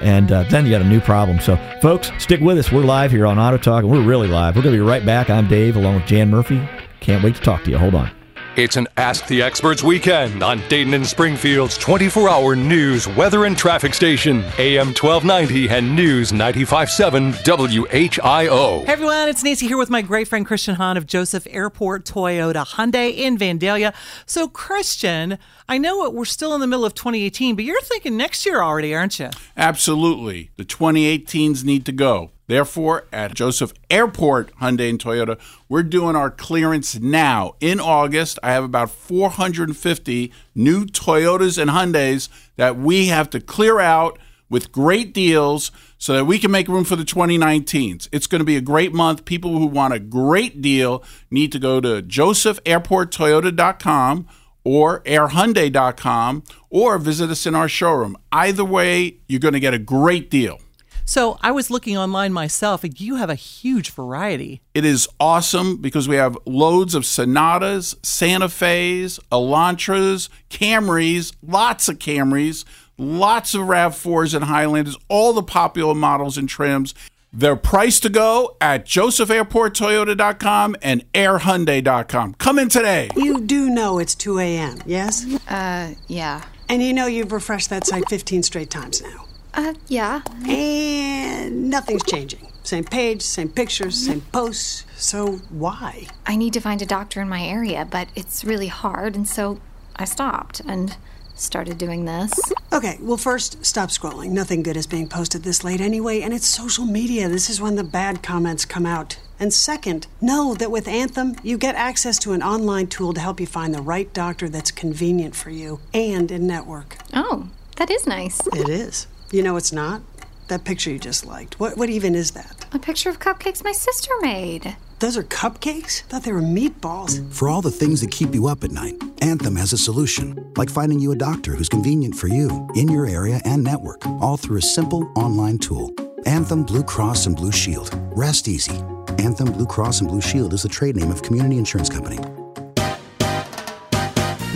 and 0.00 0.30
uh, 0.32 0.42
then 0.44 0.64
you 0.64 0.70
got 0.70 0.82
a 0.82 0.88
new 0.88 1.00
problem. 1.00 1.40
So, 1.40 1.56
folks, 1.80 2.10
stick 2.18 2.40
with 2.40 2.58
us. 2.58 2.70
We're 2.70 2.84
live 2.84 3.10
here 3.10 3.26
on 3.26 3.38
Auto 3.38 3.58
Talk, 3.58 3.82
and 3.82 3.90
we're 3.90 4.02
really 4.02 4.28
live. 4.28 4.56
We're 4.56 4.62
going 4.62 4.74
to 4.74 4.82
be 4.82 4.88
right 4.88 5.04
back. 5.04 5.30
I'm 5.30 5.48
Dave, 5.48 5.76
along 5.76 5.96
with 5.96 6.06
Jan 6.06 6.30
Murphy. 6.30 6.66
Can't 7.00 7.22
wait 7.22 7.36
to 7.36 7.40
talk 7.40 7.64
to 7.64 7.70
you. 7.70 7.78
Hold 7.78 7.94
on. 7.94 8.15
It's 8.56 8.76
an 8.76 8.88
Ask 8.96 9.26
the 9.26 9.42
Experts 9.42 9.82
weekend 9.82 10.42
on 10.42 10.66
Dayton 10.68 10.94
and 10.94 11.06
Springfield's 11.06 11.76
24 11.76 12.30
hour 12.30 12.56
news, 12.56 13.06
weather, 13.06 13.44
and 13.44 13.54
traffic 13.54 13.92
station, 13.92 14.38
AM 14.56 14.94
1290 14.94 15.68
and 15.68 15.94
News 15.94 16.32
957 16.32 17.32
WHIO. 17.32 18.86
Hey 18.86 18.90
everyone, 18.90 19.28
it's 19.28 19.44
Nancy 19.44 19.66
here 19.66 19.76
with 19.76 19.90
my 19.90 20.00
great 20.00 20.26
friend 20.26 20.46
Christian 20.46 20.76
Hahn 20.76 20.96
of 20.96 21.04
Joseph 21.04 21.46
Airport 21.50 22.06
Toyota 22.06 22.66
Hyundai 22.66 23.14
in 23.14 23.36
Vandalia. 23.36 23.92
So, 24.24 24.48
Christian, 24.48 25.36
I 25.68 25.76
know 25.76 26.08
we're 26.08 26.24
still 26.24 26.54
in 26.54 26.62
the 26.62 26.66
middle 26.66 26.86
of 26.86 26.94
2018, 26.94 27.56
but 27.56 27.64
you're 27.66 27.82
thinking 27.82 28.16
next 28.16 28.46
year 28.46 28.62
already, 28.62 28.94
aren't 28.94 29.18
you? 29.18 29.28
Absolutely. 29.58 30.48
The 30.56 30.64
2018s 30.64 31.62
need 31.62 31.84
to 31.84 31.92
go. 31.92 32.30
Therefore, 32.46 33.06
at 33.12 33.34
Joseph 33.34 33.72
Airport 33.90 34.54
Hyundai 34.56 34.88
and 34.88 34.98
Toyota, 34.98 35.38
we're 35.68 35.82
doing 35.82 36.14
our 36.14 36.30
clearance 36.30 36.98
now. 36.98 37.56
In 37.60 37.80
August, 37.80 38.38
I 38.42 38.52
have 38.52 38.64
about 38.64 38.90
450 38.90 40.32
new 40.54 40.86
Toyotas 40.86 41.58
and 41.58 41.70
Hyundais 41.70 42.28
that 42.56 42.76
we 42.76 43.08
have 43.08 43.28
to 43.30 43.40
clear 43.40 43.80
out 43.80 44.18
with 44.48 44.70
great 44.70 45.12
deals 45.12 45.72
so 45.98 46.14
that 46.14 46.24
we 46.24 46.38
can 46.38 46.52
make 46.52 46.68
room 46.68 46.84
for 46.84 46.94
the 46.94 47.02
2019s. 47.04 48.08
It's 48.12 48.28
going 48.28 48.40
to 48.40 48.44
be 48.44 48.56
a 48.56 48.60
great 48.60 48.92
month. 48.92 49.24
People 49.24 49.58
who 49.58 49.66
want 49.66 49.94
a 49.94 49.98
great 49.98 50.62
deal 50.62 51.02
need 51.30 51.50
to 51.52 51.58
go 51.58 51.80
to 51.80 52.02
josephairporttoyota.com 52.02 54.28
or 54.62 55.00
airhyundai.com 55.00 56.44
or 56.70 56.98
visit 56.98 57.30
us 57.30 57.46
in 57.46 57.54
our 57.54 57.68
showroom. 57.68 58.18
Either 58.30 58.64
way, 58.64 59.16
you're 59.26 59.40
going 59.40 59.54
to 59.54 59.60
get 59.60 59.72
a 59.74 59.78
great 59.78 60.30
deal. 60.30 60.60
So, 61.08 61.38
I 61.40 61.52
was 61.52 61.70
looking 61.70 61.96
online 61.96 62.32
myself, 62.32 62.82
and 62.82 63.00
you 63.00 63.14
have 63.14 63.30
a 63.30 63.36
huge 63.36 63.90
variety. 63.90 64.60
It 64.74 64.84
is 64.84 65.08
awesome 65.20 65.76
because 65.76 66.08
we 66.08 66.16
have 66.16 66.36
loads 66.44 66.96
of 66.96 67.06
Sonatas, 67.06 67.94
Santa 68.02 68.48
Fe's, 68.48 69.20
Elantras, 69.30 70.28
Camrys, 70.50 71.32
lots 71.46 71.88
of 71.88 72.00
Camrys, 72.00 72.64
lots 72.98 73.54
of 73.54 73.62
RAV4s 73.62 74.34
and 74.34 74.44
Highlanders, 74.46 74.96
all 75.08 75.32
the 75.32 75.44
popular 75.44 75.94
models 75.94 76.36
and 76.36 76.48
trims. 76.48 76.92
They're 77.32 77.54
priced 77.54 78.02
to 78.02 78.08
go 78.08 78.56
at 78.60 78.86
josephairporttoyota.com 78.86 80.76
and 80.82 81.12
airhyundai.com. 81.12 82.34
Come 82.34 82.58
in 82.58 82.68
today. 82.68 83.10
You 83.14 83.42
do 83.42 83.68
know 83.68 83.98
it's 83.98 84.14
2 84.14 84.38
a.m., 84.38 84.78
yes? 84.86 85.24
Uh, 85.46 85.94
yeah. 86.08 86.42
And 86.68 86.82
you 86.82 86.92
know 86.92 87.06
you've 87.06 87.32
refreshed 87.32 87.70
that 87.70 87.86
site 87.86 88.08
15 88.08 88.42
straight 88.42 88.70
times 88.70 89.02
now. 89.02 89.25
Uh, 89.56 89.74
yeah. 89.88 90.22
And 90.46 91.70
nothing's 91.70 92.04
changing. 92.04 92.46
Same 92.62 92.84
page, 92.84 93.22
same 93.22 93.48
pictures, 93.48 93.96
same 94.06 94.20
posts. 94.20 94.84
So 94.96 95.40
why? 95.50 96.06
I 96.26 96.36
need 96.36 96.52
to 96.52 96.60
find 96.60 96.82
a 96.82 96.86
doctor 96.86 97.20
in 97.20 97.28
my 97.28 97.42
area, 97.42 97.86
but 97.88 98.08
it's 98.14 98.44
really 98.44 98.68
hard, 98.68 99.16
and 99.16 99.26
so 99.26 99.60
I 99.96 100.04
stopped. 100.04 100.60
And 100.66 100.96
started 101.36 101.78
doing 101.78 102.04
this. 102.04 102.32
Okay, 102.72 102.98
well, 103.00 103.16
first, 103.16 103.64
stop 103.64 103.90
scrolling. 103.90 104.30
Nothing 104.30 104.62
good 104.62 104.76
is 104.76 104.86
being 104.86 105.08
posted 105.08 105.42
this 105.42 105.62
late 105.62 105.80
anyway, 105.80 106.22
and 106.22 106.32
it's 106.32 106.46
social 106.46 106.84
media. 106.84 107.28
This 107.28 107.48
is 107.50 107.60
when 107.60 107.76
the 107.76 107.84
bad 107.84 108.22
comments 108.22 108.64
come 108.64 108.86
out. 108.86 109.18
And 109.38 109.52
second, 109.52 110.06
know 110.20 110.54
that 110.54 110.70
with 110.70 110.88
Anthem, 110.88 111.36
you 111.42 111.58
get 111.58 111.74
access 111.74 112.18
to 112.20 112.32
an 112.32 112.42
online 112.42 112.86
tool 112.86 113.12
to 113.12 113.20
help 113.20 113.38
you 113.38 113.46
find 113.46 113.74
the 113.74 113.82
right 113.82 114.12
doctor 114.14 114.48
that's 114.48 114.70
convenient 114.70 115.36
for 115.36 115.50
you 115.50 115.80
and 115.92 116.30
in 116.30 116.46
network. 116.46 116.96
Oh, 117.12 117.48
that 117.76 117.90
is 117.90 118.06
nice. 118.06 118.40
It 118.54 118.68
is. 118.68 119.06
You 119.36 119.42
know 119.42 119.56
it's 119.56 119.70
not? 119.70 120.00
That 120.48 120.64
picture 120.64 120.90
you 120.90 120.98
just 120.98 121.26
liked. 121.26 121.60
What, 121.60 121.76
what 121.76 121.90
even 121.90 122.14
is 122.14 122.30
that? 122.30 122.64
A 122.72 122.78
picture 122.78 123.10
of 123.10 123.18
cupcakes 123.18 123.62
my 123.62 123.72
sister 123.72 124.10
made. 124.22 124.78
Those 125.00 125.18
are 125.18 125.22
cupcakes? 125.24 126.04
Thought 126.04 126.22
they 126.22 126.32
were 126.32 126.40
meatballs. 126.40 127.30
For 127.34 127.50
all 127.50 127.60
the 127.60 127.70
things 127.70 128.00
that 128.00 128.10
keep 128.10 128.34
you 128.34 128.46
up 128.46 128.64
at 128.64 128.70
night, 128.70 128.94
Anthem 129.20 129.54
has 129.56 129.74
a 129.74 129.76
solution. 129.76 130.54
Like 130.56 130.70
finding 130.70 131.00
you 131.00 131.12
a 131.12 131.16
doctor 131.16 131.54
who's 131.54 131.68
convenient 131.68 132.14
for 132.14 132.28
you, 132.28 132.66
in 132.76 132.88
your 132.88 133.04
area 133.04 133.42
and 133.44 133.62
network, 133.62 134.06
all 134.22 134.38
through 134.38 134.56
a 134.56 134.62
simple 134.62 135.06
online 135.16 135.58
tool. 135.58 135.94
Anthem 136.24 136.64
Blue 136.64 136.82
Cross 136.82 137.26
and 137.26 137.36
Blue 137.36 137.52
Shield. 137.52 137.90
Rest 138.16 138.48
easy. 138.48 138.80
Anthem 139.18 139.52
Blue 139.52 139.66
Cross 139.66 140.00
and 140.00 140.08
Blue 140.08 140.22
Shield 140.22 140.54
is 140.54 140.62
the 140.62 140.70
trade 140.70 140.96
name 140.96 141.10
of 141.10 141.20
Community 141.20 141.58
Insurance 141.58 141.90
Company. 141.90 142.18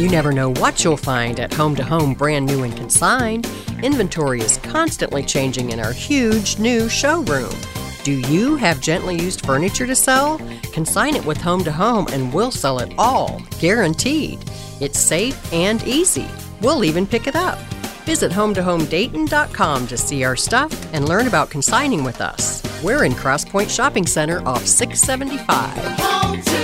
You 0.01 0.09
never 0.09 0.33
know 0.33 0.55
what 0.55 0.83
you'll 0.83 0.97
find 0.97 1.39
at 1.39 1.53
Home 1.53 1.77
to 1.77 1.85
Home, 1.85 2.15
brand 2.15 2.47
new 2.47 2.63
and 2.63 2.75
consigned. 2.75 3.47
Inventory 3.83 4.41
is 4.41 4.57
constantly 4.57 5.23
changing 5.23 5.73
in 5.73 5.79
our 5.79 5.93
huge 5.93 6.59
new 6.59 6.89
showroom. 6.89 7.55
Do 8.03 8.13
you 8.13 8.57
have 8.57 8.81
gently 8.81 9.19
used 9.19 9.45
furniture 9.45 9.87
to 9.87 9.95
sell? 9.95 10.39
Consign 10.73 11.17
it 11.17 11.25
with 11.27 11.37
Home 11.43 11.63
to 11.65 11.71
Home 11.71 12.07
and 12.13 12.33
we'll 12.33 12.51
sell 12.51 12.79
it 12.79 12.95
all, 12.97 13.43
guaranteed. 13.59 14.39
It's 14.81 14.99
safe 14.99 15.53
and 15.53 15.83
easy. 15.83 16.29
We'll 16.63 16.83
even 16.83 17.07
pick 17.07 17.27
it 17.27 17.37
up. 17.37 17.59
Visit 18.07 18.33
HometoHomeDayton.com 18.33 19.87
to 19.87 19.99
see 19.99 20.25
our 20.25 20.35
stuff 20.35 20.95
and 20.95 21.11
learn 21.11 21.27
about 21.27 21.51
consigning 21.51 22.05
with 22.05 22.23
us. 22.23 22.63
We're 22.83 23.05
in 23.05 23.13
Crosspoint 23.13 23.69
Shopping 23.69 24.07
Center 24.07 24.43
off 24.49 24.65
675. 24.65 26.60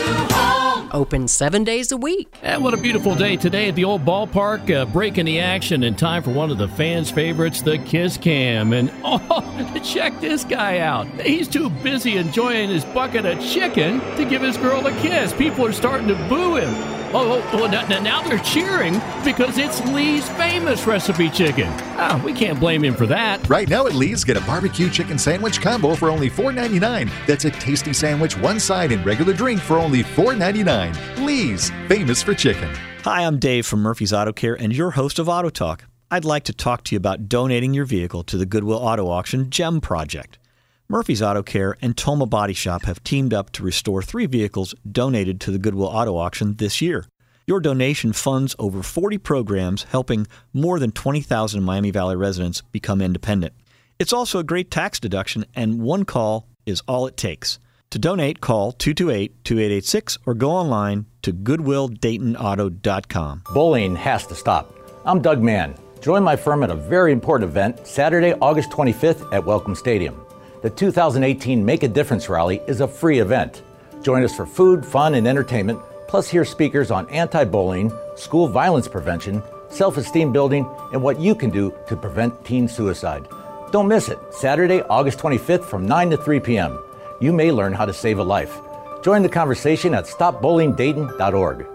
Open 0.96 1.28
seven 1.28 1.62
days 1.62 1.92
a 1.92 1.96
week. 1.98 2.26
And 2.42 2.64
what 2.64 2.72
a 2.72 2.78
beautiful 2.78 3.14
day 3.14 3.36
today 3.36 3.68
at 3.68 3.74
the 3.74 3.84
old 3.84 4.02
ballpark, 4.06 4.74
uh, 4.74 4.86
breaking 4.86 5.26
the 5.26 5.40
action 5.40 5.82
in 5.82 5.94
time 5.94 6.22
for 6.22 6.30
one 6.30 6.50
of 6.50 6.56
the 6.56 6.68
fans' 6.68 7.10
favorites, 7.10 7.60
the 7.60 7.76
Kiss 7.76 8.16
Cam. 8.16 8.72
And 8.72 8.90
oh, 9.04 9.78
check 9.84 10.18
this 10.20 10.42
guy 10.42 10.78
out. 10.78 11.06
He's 11.20 11.48
too 11.48 11.68
busy 11.68 12.16
enjoying 12.16 12.70
his 12.70 12.82
bucket 12.86 13.26
of 13.26 13.38
chicken 13.42 14.00
to 14.16 14.24
give 14.24 14.40
his 14.40 14.56
girl 14.56 14.86
a 14.86 14.92
kiss. 15.02 15.34
People 15.34 15.66
are 15.66 15.72
starting 15.72 16.08
to 16.08 16.14
boo 16.30 16.56
him. 16.56 16.72
Oh, 17.14 17.40
oh, 17.40 17.60
oh 17.62 17.66
now, 17.66 17.86
now 18.00 18.22
they're 18.22 18.38
cheering 18.38 19.00
because 19.24 19.58
it's 19.58 19.84
Lee's 19.86 20.28
famous 20.30 20.86
recipe 20.86 21.30
chicken. 21.30 21.68
Ah, 21.98 22.20
we 22.24 22.32
can't 22.32 22.58
blame 22.58 22.84
him 22.84 22.94
for 22.94 23.06
that. 23.06 23.48
Right 23.48 23.68
now 23.68 23.86
at 23.86 23.94
Lee's, 23.94 24.24
get 24.24 24.36
a 24.36 24.40
barbecue 24.40 24.90
chicken 24.90 25.18
sandwich 25.18 25.60
combo 25.60 25.94
for 25.94 26.10
only 26.10 26.28
$4.99. 26.28 27.10
That's 27.26 27.44
a 27.44 27.50
tasty 27.50 27.92
sandwich, 27.92 28.36
one 28.36 28.58
side, 28.58 28.92
and 28.92 29.06
regular 29.06 29.32
drink 29.32 29.60
for 29.60 29.78
only 29.78 30.02
$4.99. 30.02 30.85
Lee's, 31.18 31.70
famous 31.88 32.22
for 32.22 32.34
chicken. 32.34 32.68
Hi, 33.04 33.24
I'm 33.24 33.38
Dave 33.38 33.66
from 33.66 33.80
Murphy's 33.80 34.12
Auto 34.12 34.32
Care 34.32 34.54
and 34.54 34.74
your 34.74 34.90
host 34.90 35.18
of 35.18 35.28
Auto 35.28 35.48
Talk. 35.48 35.84
I'd 36.10 36.24
like 36.24 36.44
to 36.44 36.52
talk 36.52 36.84
to 36.84 36.94
you 36.94 36.98
about 36.98 37.28
donating 37.28 37.74
your 37.74 37.84
vehicle 37.84 38.22
to 38.24 38.36
the 38.36 38.46
Goodwill 38.46 38.78
Auto 38.78 39.08
Auction 39.08 39.50
GEM 39.50 39.80
project. 39.80 40.38
Murphy's 40.88 41.20
Auto 41.20 41.42
Care 41.42 41.76
and 41.82 41.96
Toma 41.96 42.26
Body 42.26 42.52
Shop 42.52 42.84
have 42.84 43.02
teamed 43.02 43.34
up 43.34 43.50
to 43.52 43.64
restore 43.64 44.02
three 44.02 44.26
vehicles 44.26 44.74
donated 44.90 45.40
to 45.40 45.50
the 45.50 45.58
Goodwill 45.58 45.88
Auto 45.88 46.16
Auction 46.16 46.54
this 46.56 46.80
year. 46.80 47.04
Your 47.46 47.60
donation 47.60 48.12
funds 48.12 48.54
over 48.58 48.82
40 48.82 49.18
programs 49.18 49.84
helping 49.84 50.26
more 50.52 50.78
than 50.78 50.92
20,000 50.92 51.62
Miami 51.62 51.90
Valley 51.90 52.16
residents 52.16 52.62
become 52.72 53.00
independent. 53.00 53.52
It's 53.98 54.12
also 54.12 54.38
a 54.38 54.44
great 54.44 54.70
tax 54.70 55.00
deduction, 55.00 55.44
and 55.54 55.80
one 55.80 56.04
call 56.04 56.46
is 56.66 56.82
all 56.86 57.06
it 57.06 57.16
takes. 57.16 57.58
To 57.90 57.98
donate, 57.98 58.40
call 58.40 58.72
228 58.72 59.44
2886 59.44 60.18
or 60.26 60.34
go 60.34 60.50
online 60.50 61.06
to 61.22 61.32
goodwilldaytonauto.com. 61.32 63.42
Bullying 63.52 63.96
has 63.96 64.26
to 64.26 64.34
stop. 64.34 64.74
I'm 65.04 65.22
Doug 65.22 65.40
Mann. 65.40 65.74
Join 66.00 66.22
my 66.22 66.36
firm 66.36 66.62
at 66.62 66.70
a 66.70 66.74
very 66.74 67.12
important 67.12 67.50
event 67.50 67.86
Saturday, 67.86 68.34
August 68.34 68.70
25th 68.70 69.32
at 69.32 69.44
Welcome 69.44 69.74
Stadium. 69.74 70.20
The 70.62 70.70
2018 70.70 71.64
Make 71.64 71.82
a 71.84 71.88
Difference 71.88 72.28
Rally 72.28 72.60
is 72.66 72.80
a 72.80 72.88
free 72.88 73.20
event. 73.20 73.62
Join 74.02 74.24
us 74.24 74.34
for 74.34 74.46
food, 74.46 74.84
fun, 74.84 75.14
and 75.14 75.26
entertainment, 75.26 75.80
plus 76.08 76.28
hear 76.28 76.44
speakers 76.44 76.90
on 76.90 77.08
anti 77.10 77.44
bullying, 77.44 77.92
school 78.16 78.48
violence 78.48 78.88
prevention, 78.88 79.42
self 79.68 79.96
esteem 79.96 80.32
building, 80.32 80.68
and 80.92 81.02
what 81.02 81.20
you 81.20 81.34
can 81.34 81.50
do 81.50 81.74
to 81.88 81.96
prevent 81.96 82.44
teen 82.44 82.68
suicide. 82.68 83.26
Don't 83.72 83.88
miss 83.88 84.08
it, 84.08 84.18
Saturday, 84.30 84.82
August 84.82 85.18
25th 85.18 85.64
from 85.64 85.86
9 85.86 86.10
to 86.10 86.16
3 86.16 86.40
p.m. 86.40 86.78
You 87.18 87.32
may 87.32 87.50
learn 87.50 87.72
how 87.72 87.86
to 87.86 87.94
save 87.94 88.18
a 88.18 88.24
life. 88.24 88.60
Join 89.02 89.22
the 89.22 89.28
conversation 89.28 89.94
at 89.94 90.04
stopbullyingdayton.org. 90.04 91.66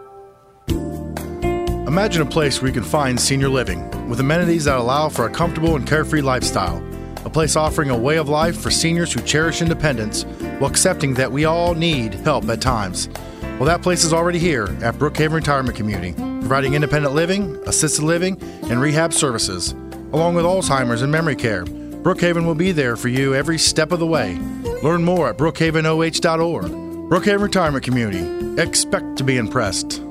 Imagine 1.87 2.21
a 2.21 2.25
place 2.25 2.61
where 2.61 2.67
you 2.69 2.73
can 2.73 2.83
find 2.83 3.19
senior 3.19 3.49
living 3.49 3.89
with 4.07 4.19
amenities 4.19 4.65
that 4.65 4.77
allow 4.77 5.09
for 5.09 5.25
a 5.25 5.31
comfortable 5.31 5.75
and 5.75 5.87
carefree 5.87 6.21
lifestyle. 6.21 6.77
A 7.25 7.29
place 7.29 7.55
offering 7.55 7.89
a 7.89 7.97
way 7.97 8.17
of 8.17 8.29
life 8.29 8.59
for 8.59 8.69
seniors 8.69 9.11
who 9.11 9.21
cherish 9.21 9.61
independence 9.61 10.23
while 10.59 10.69
accepting 10.69 11.15
that 11.15 11.31
we 11.31 11.45
all 11.45 11.73
need 11.73 12.13
help 12.13 12.47
at 12.47 12.61
times. 12.61 13.09
Well, 13.41 13.65
that 13.65 13.81
place 13.81 14.03
is 14.03 14.13
already 14.13 14.39
here 14.39 14.65
at 14.83 14.95
Brookhaven 14.95 15.33
Retirement 15.33 15.75
Community, 15.75 16.13
providing 16.39 16.75
independent 16.75 17.15
living, 17.15 17.55
assisted 17.65 18.03
living, 18.03 18.41
and 18.63 18.79
rehab 18.79 19.11
services, 19.11 19.71
along 20.13 20.35
with 20.35 20.45
Alzheimer's 20.45 21.01
and 21.01 21.11
memory 21.11 21.35
care. 21.35 21.65
Brookhaven 21.65 22.45
will 22.45 22.55
be 22.55 22.71
there 22.71 22.95
for 22.95 23.07
you 23.07 23.33
every 23.33 23.57
step 23.57 23.91
of 23.91 23.99
the 23.99 24.07
way. 24.07 24.39
Learn 24.83 25.03
more 25.03 25.29
at 25.29 25.37
brookhavenoh.org. 25.37 26.71
Brookhaven 27.09 27.41
Retirement 27.41 27.83
Community. 27.83 28.61
Expect 28.61 29.17
to 29.17 29.23
be 29.23 29.37
impressed. 29.37 30.01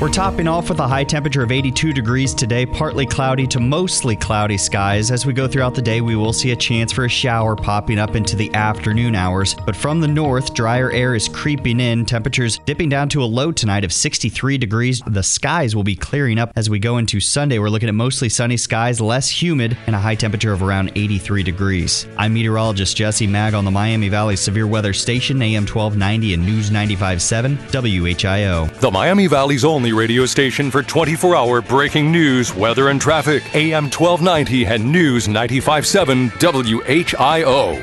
We're 0.00 0.08
topping 0.08 0.46
off 0.46 0.68
with 0.68 0.78
a 0.78 0.86
high 0.86 1.02
temperature 1.02 1.42
of 1.42 1.50
82 1.50 1.92
degrees 1.92 2.32
today, 2.32 2.64
partly 2.64 3.04
cloudy 3.04 3.48
to 3.48 3.58
mostly 3.58 4.14
cloudy 4.14 4.56
skies. 4.56 5.10
As 5.10 5.26
we 5.26 5.32
go 5.32 5.48
throughout 5.48 5.74
the 5.74 5.82
day, 5.82 6.00
we 6.00 6.14
will 6.14 6.32
see 6.32 6.52
a 6.52 6.56
chance 6.56 6.92
for 6.92 7.04
a 7.04 7.08
shower 7.08 7.56
popping 7.56 7.98
up 7.98 8.14
into 8.14 8.36
the 8.36 8.54
afternoon 8.54 9.16
hours. 9.16 9.56
But 9.66 9.74
from 9.74 10.00
the 10.00 10.06
north, 10.06 10.54
drier 10.54 10.92
air 10.92 11.16
is 11.16 11.26
creeping 11.26 11.80
in, 11.80 12.06
temperatures 12.06 12.58
dipping 12.58 12.88
down 12.88 13.08
to 13.08 13.24
a 13.24 13.26
low 13.26 13.50
tonight 13.50 13.82
of 13.82 13.92
63 13.92 14.56
degrees. 14.56 15.02
The 15.04 15.24
skies 15.24 15.74
will 15.74 15.82
be 15.82 15.96
clearing 15.96 16.38
up 16.38 16.52
as 16.54 16.70
we 16.70 16.78
go 16.78 16.98
into 16.98 17.18
Sunday. 17.18 17.58
We're 17.58 17.68
looking 17.68 17.88
at 17.88 17.94
mostly 17.96 18.28
sunny 18.28 18.56
skies, 18.56 19.00
less 19.00 19.28
humid, 19.28 19.76
and 19.88 19.96
a 19.96 19.98
high 19.98 20.14
temperature 20.14 20.52
of 20.52 20.62
around 20.62 20.92
83 20.94 21.42
degrees. 21.42 22.06
I'm 22.16 22.34
meteorologist 22.34 22.96
Jesse 22.96 23.26
Maag 23.26 23.58
on 23.58 23.64
the 23.64 23.72
Miami 23.72 24.10
Valley 24.10 24.36
Severe 24.36 24.68
Weather 24.68 24.92
Station, 24.92 25.42
AM 25.42 25.66
1290 25.66 26.34
and 26.34 26.46
News 26.46 26.70
95.7, 26.70 27.56
WHIO. 27.72 28.78
The 28.78 28.90
Miami 28.92 29.26
Valley's 29.26 29.64
only 29.64 29.87
radio 29.92 30.26
station 30.26 30.70
for 30.70 30.82
24 30.82 31.36
hour 31.36 31.60
breaking 31.60 32.10
news, 32.12 32.54
weather, 32.54 32.88
and 32.88 33.00
traffic. 33.00 33.42
AM 33.54 33.84
1290 33.84 34.66
and 34.66 34.90
News 34.90 35.28
95.7 35.28 36.30
WHIO. 36.30 37.82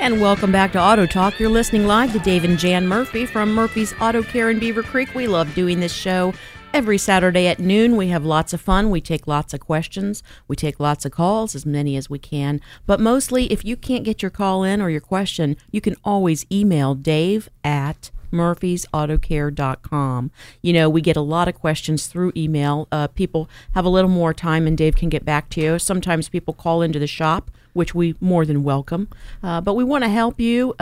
And 0.00 0.20
welcome 0.20 0.52
back 0.52 0.72
to 0.72 0.80
Auto 0.80 1.06
Talk. 1.06 1.38
You're 1.38 1.48
listening 1.48 1.86
live 1.86 2.12
to 2.12 2.18
Dave 2.18 2.44
and 2.44 2.58
Jan 2.58 2.86
Murphy 2.86 3.26
from 3.26 3.54
Murphy's 3.54 3.94
Auto 4.00 4.22
Care 4.22 4.50
in 4.50 4.60
Beavercreek. 4.60 5.14
We 5.14 5.28
love 5.28 5.54
doing 5.54 5.80
this 5.80 5.92
show 5.92 6.34
every 6.74 6.98
Saturday 6.98 7.46
at 7.46 7.60
noon. 7.60 7.96
We 7.96 8.08
have 8.08 8.24
lots 8.24 8.52
of 8.52 8.60
fun. 8.60 8.90
We 8.90 9.00
take 9.00 9.28
lots 9.28 9.54
of 9.54 9.60
questions. 9.60 10.22
We 10.48 10.56
take 10.56 10.80
lots 10.80 11.04
of 11.04 11.12
calls, 11.12 11.54
as 11.54 11.64
many 11.64 11.96
as 11.96 12.10
we 12.10 12.18
can. 12.18 12.60
But 12.84 13.00
mostly, 13.00 13.50
if 13.52 13.64
you 13.64 13.76
can't 13.76 14.04
get 14.04 14.20
your 14.20 14.30
call 14.30 14.64
in 14.64 14.82
or 14.82 14.90
your 14.90 15.00
question, 15.00 15.56
you 15.70 15.80
can 15.80 15.94
always 16.04 16.44
email 16.50 16.96
Dave 16.96 17.48
at 17.62 18.10
murphysautocare.com. 18.34 20.30
You 20.62 20.72
know, 20.72 20.90
we 20.90 21.00
get 21.00 21.16
a 21.16 21.20
lot 21.20 21.48
of 21.48 21.54
questions 21.54 22.06
through 22.06 22.32
email. 22.36 22.88
Uh, 22.92 23.06
people 23.08 23.48
have 23.74 23.84
a 23.84 23.88
little 23.88 24.10
more 24.10 24.34
time, 24.34 24.66
and 24.66 24.76
Dave 24.76 24.96
can 24.96 25.08
get 25.08 25.24
back 25.24 25.48
to 25.50 25.60
you. 25.60 25.78
Sometimes 25.78 26.28
people 26.28 26.52
call 26.52 26.82
into 26.82 26.98
the 26.98 27.06
shop, 27.06 27.50
which 27.72 27.94
we 27.94 28.14
more 28.20 28.44
than 28.44 28.62
welcome. 28.62 29.08
Uh, 29.42 29.60
but 29.60 29.74
we 29.74 29.84
want 29.84 30.04
to 30.04 30.10
help 30.10 30.40
you. 30.40 30.74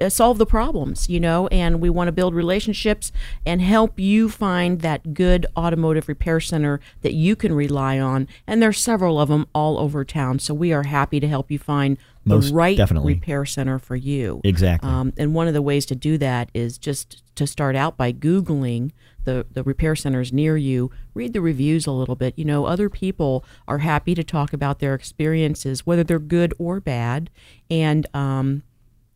Uh, 0.00 0.08
solve 0.08 0.38
the 0.38 0.46
problems, 0.46 1.08
you 1.10 1.20
know, 1.20 1.46
and 1.48 1.80
we 1.80 1.90
want 1.90 2.08
to 2.08 2.12
build 2.12 2.34
relationships 2.34 3.12
and 3.44 3.60
help 3.60 3.98
you 3.98 4.28
find 4.28 4.80
that 4.80 5.12
good 5.14 5.46
automotive 5.56 6.08
repair 6.08 6.40
center 6.40 6.80
that 7.02 7.12
you 7.12 7.36
can 7.36 7.52
rely 7.52 7.98
on. 7.98 8.26
And 8.46 8.62
there's 8.62 8.78
several 8.78 9.20
of 9.20 9.28
them 9.28 9.46
all 9.54 9.78
over 9.78 10.04
town. 10.04 10.38
So 10.38 10.54
we 10.54 10.72
are 10.72 10.84
happy 10.84 11.20
to 11.20 11.28
help 11.28 11.50
you 11.50 11.58
find 11.58 11.98
Most 12.24 12.48
the 12.48 12.54
right 12.54 12.76
definitely. 12.76 13.14
repair 13.14 13.44
center 13.44 13.78
for 13.78 13.96
you. 13.96 14.40
Exactly. 14.44 14.88
Um, 14.88 15.12
and 15.18 15.34
one 15.34 15.48
of 15.48 15.54
the 15.54 15.62
ways 15.62 15.84
to 15.86 15.94
do 15.94 16.16
that 16.18 16.50
is 16.54 16.78
just 16.78 17.22
to 17.34 17.46
start 17.46 17.76
out 17.76 17.96
by 17.96 18.12
Googling 18.12 18.92
the, 19.24 19.46
the 19.52 19.62
repair 19.62 19.94
centers 19.94 20.32
near 20.32 20.56
you, 20.56 20.90
read 21.12 21.34
the 21.34 21.42
reviews 21.42 21.86
a 21.86 21.92
little 21.92 22.16
bit. 22.16 22.38
You 22.38 22.44
know, 22.46 22.64
other 22.64 22.88
people 22.88 23.44
are 23.68 23.78
happy 23.78 24.14
to 24.14 24.24
talk 24.24 24.52
about 24.52 24.78
their 24.78 24.94
experiences, 24.94 25.86
whether 25.86 26.02
they're 26.04 26.18
good 26.18 26.54
or 26.58 26.80
bad. 26.80 27.28
And, 27.70 28.06
um, 28.14 28.62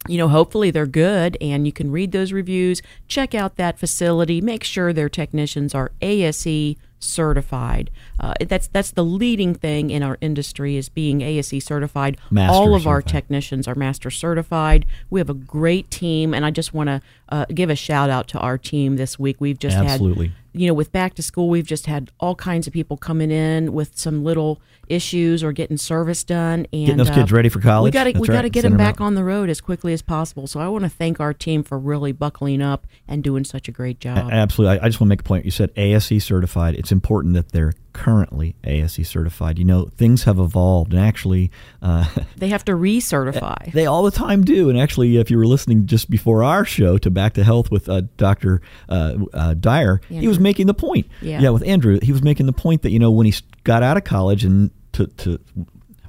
you 0.09 0.19
know, 0.19 0.29
hopefully 0.29 0.71
they're 0.71 0.87
good 0.87 1.37
and 1.41 1.67
you 1.67 1.73
can 1.73 1.91
read 1.91 2.13
those 2.13 2.33
reviews, 2.33 2.83
check 3.09 3.35
out 3.35 3.57
that 3.57 3.79
facility, 3.79 4.41
make 4.41 4.65
sure 4.65 4.93
their 4.93 5.09
technicians 5.09 5.75
are 5.75 5.93
ASE 6.03 6.77
certified. 7.05 7.91
Uh, 8.19 8.35
that's 8.41 8.67
that's 8.69 8.91
the 8.93 9.05
leading 9.05 9.55
thing 9.55 9.91
in 9.91 10.03
our 10.03 10.17
industry 10.21 10.77
is 10.77 10.89
being 10.89 11.21
ASE 11.21 11.65
certified. 11.65 12.17
Master 12.31 12.55
All 12.55 12.75
of 12.75 12.87
our 12.87 13.03
technicians 13.03 13.69
are 13.69 13.75
master 13.75 14.11
certified. 14.11 14.87
We 15.11 15.21
have 15.21 15.31
a 15.31 15.35
great 15.35 15.91
team, 15.91 16.35
and 16.35 16.45
I 16.45 16.51
just 16.51 16.73
want 16.75 16.89
to 16.89 17.03
uh, 17.29 17.47
give 17.47 17.71
a 17.71 17.77
shout 17.77 18.11
out 18.11 18.29
to 18.29 18.39
our 18.39 18.59
team 18.59 18.97
this 18.97 19.19
week. 19.19 19.37
We've 19.41 19.59
just 19.59 19.77
Absolutely. 19.77 20.29
had 20.29 20.35
you 20.57 20.69
know, 20.69 20.75
with 20.75 20.93
back 20.93 21.15
to 21.15 21.23
school, 21.23 21.49
we've 21.49 21.67
just 21.67 21.87
had 21.87 22.13
all 22.21 22.37
kinds 22.37 22.69
of 22.69 22.73
people 22.73 22.97
coming 22.97 23.33
in 23.33 23.73
with 23.73 23.99
some 23.99 24.23
little 24.23 24.61
issues 24.89 25.43
or 25.43 25.51
getting 25.51 25.77
service 25.77 26.23
done, 26.23 26.61
and 26.73 26.87
Getting 26.87 26.97
those 26.97 27.11
kids 27.11 27.33
ready 27.33 27.49
for 27.49 27.61
college. 27.61 27.89
We 27.89 27.91
got 27.91 28.05
to 28.05 28.13
we 28.13 28.29
right. 28.29 28.37
got 28.37 28.43
to 28.43 28.51
get 28.51 28.63
Send 28.63 28.75
them 28.75 28.81
'em 28.81 28.87
back 28.87 29.01
out. 29.01 29.05
on 29.07 29.15
the 29.15 29.25
road 29.25 29.51
as 29.51 29.61
quickly 29.61 29.93
as 29.93 30.01
possible. 30.01 30.47
So 30.47 30.61
I 30.61 30.69
want 30.69 30.85
to 30.85 30.91
thank 30.91 31.19
our 31.19 31.35
team 31.35 31.65
for 31.65 31.77
really 31.77 32.13
buckling 32.13 32.63
up 32.63 32.87
and 33.09 33.23
doing 33.25 33.43
such 33.43 33.67
a 33.67 33.73
great 33.73 33.97
A- 33.97 34.01
job. 34.01 34.29
Absolutely. 34.31 34.79
I, 34.79 34.85
I 34.85 34.89
just 34.89 35.01
want 35.01 35.09
to 35.09 35.13
make 35.13 35.21
a 35.21 35.25
point. 35.25 35.45
You 35.45 35.51
said 35.51 35.73
ASE 35.77 36.23
certified. 36.25 36.77
It's 36.77 36.93
important 36.93 37.35
that 37.35 37.51
they're 37.51 37.73
currently 37.95 38.55
ASE 38.65 39.09
certified. 39.09 39.59
You 39.59 39.65
know, 39.65 39.87
things 39.97 40.25
have 40.25 40.39
evolved, 40.39 40.93
and 40.93 41.01
actually, 41.01 41.51
uh, 41.81 42.05
They 42.37 42.49
have 42.49 42.65
to 42.67 42.73
recertify. 42.73 43.73
they 43.73 43.87
all 43.87 44.03
the 44.03 44.11
time 44.11 44.45
do. 44.45 44.69
And 44.69 44.79
actually, 44.79 45.17
if 45.17 45.31
you 45.31 45.39
were 45.39 45.47
listening 45.47 45.87
just 45.87 46.11
before 46.11 46.43
our 46.45 46.67
show 46.67 46.99
to 46.99 47.11
Back 47.11 47.33
to 47.35 47.45
Health 47.45 47.71
with 47.71 47.89
uh, 47.89 48.03
Dr. 48.19 48.61
Uh, 48.89 49.15
uh, 49.33 49.55
Dyer, 49.55 50.01
he 50.09 50.29
was 50.29 50.39
making 50.39 50.67
the 50.67 50.75
point. 50.75 51.07
Yeah. 51.23 51.49
with 51.51 51.65
Andrew, 51.67 51.99
he 52.03 52.13
was 52.13 52.23
making 52.23 52.45
the 52.47 52.53
point 52.53 52.83
that, 52.83 52.91
you 52.91 52.99
know, 52.99 53.11
when 53.11 53.25
he 53.27 53.35
got 53.63 53.83
out 53.83 53.97
of 53.97 54.05
college 54.05 54.45
and 54.45 54.71
to, 54.93 55.07
to 55.07 55.39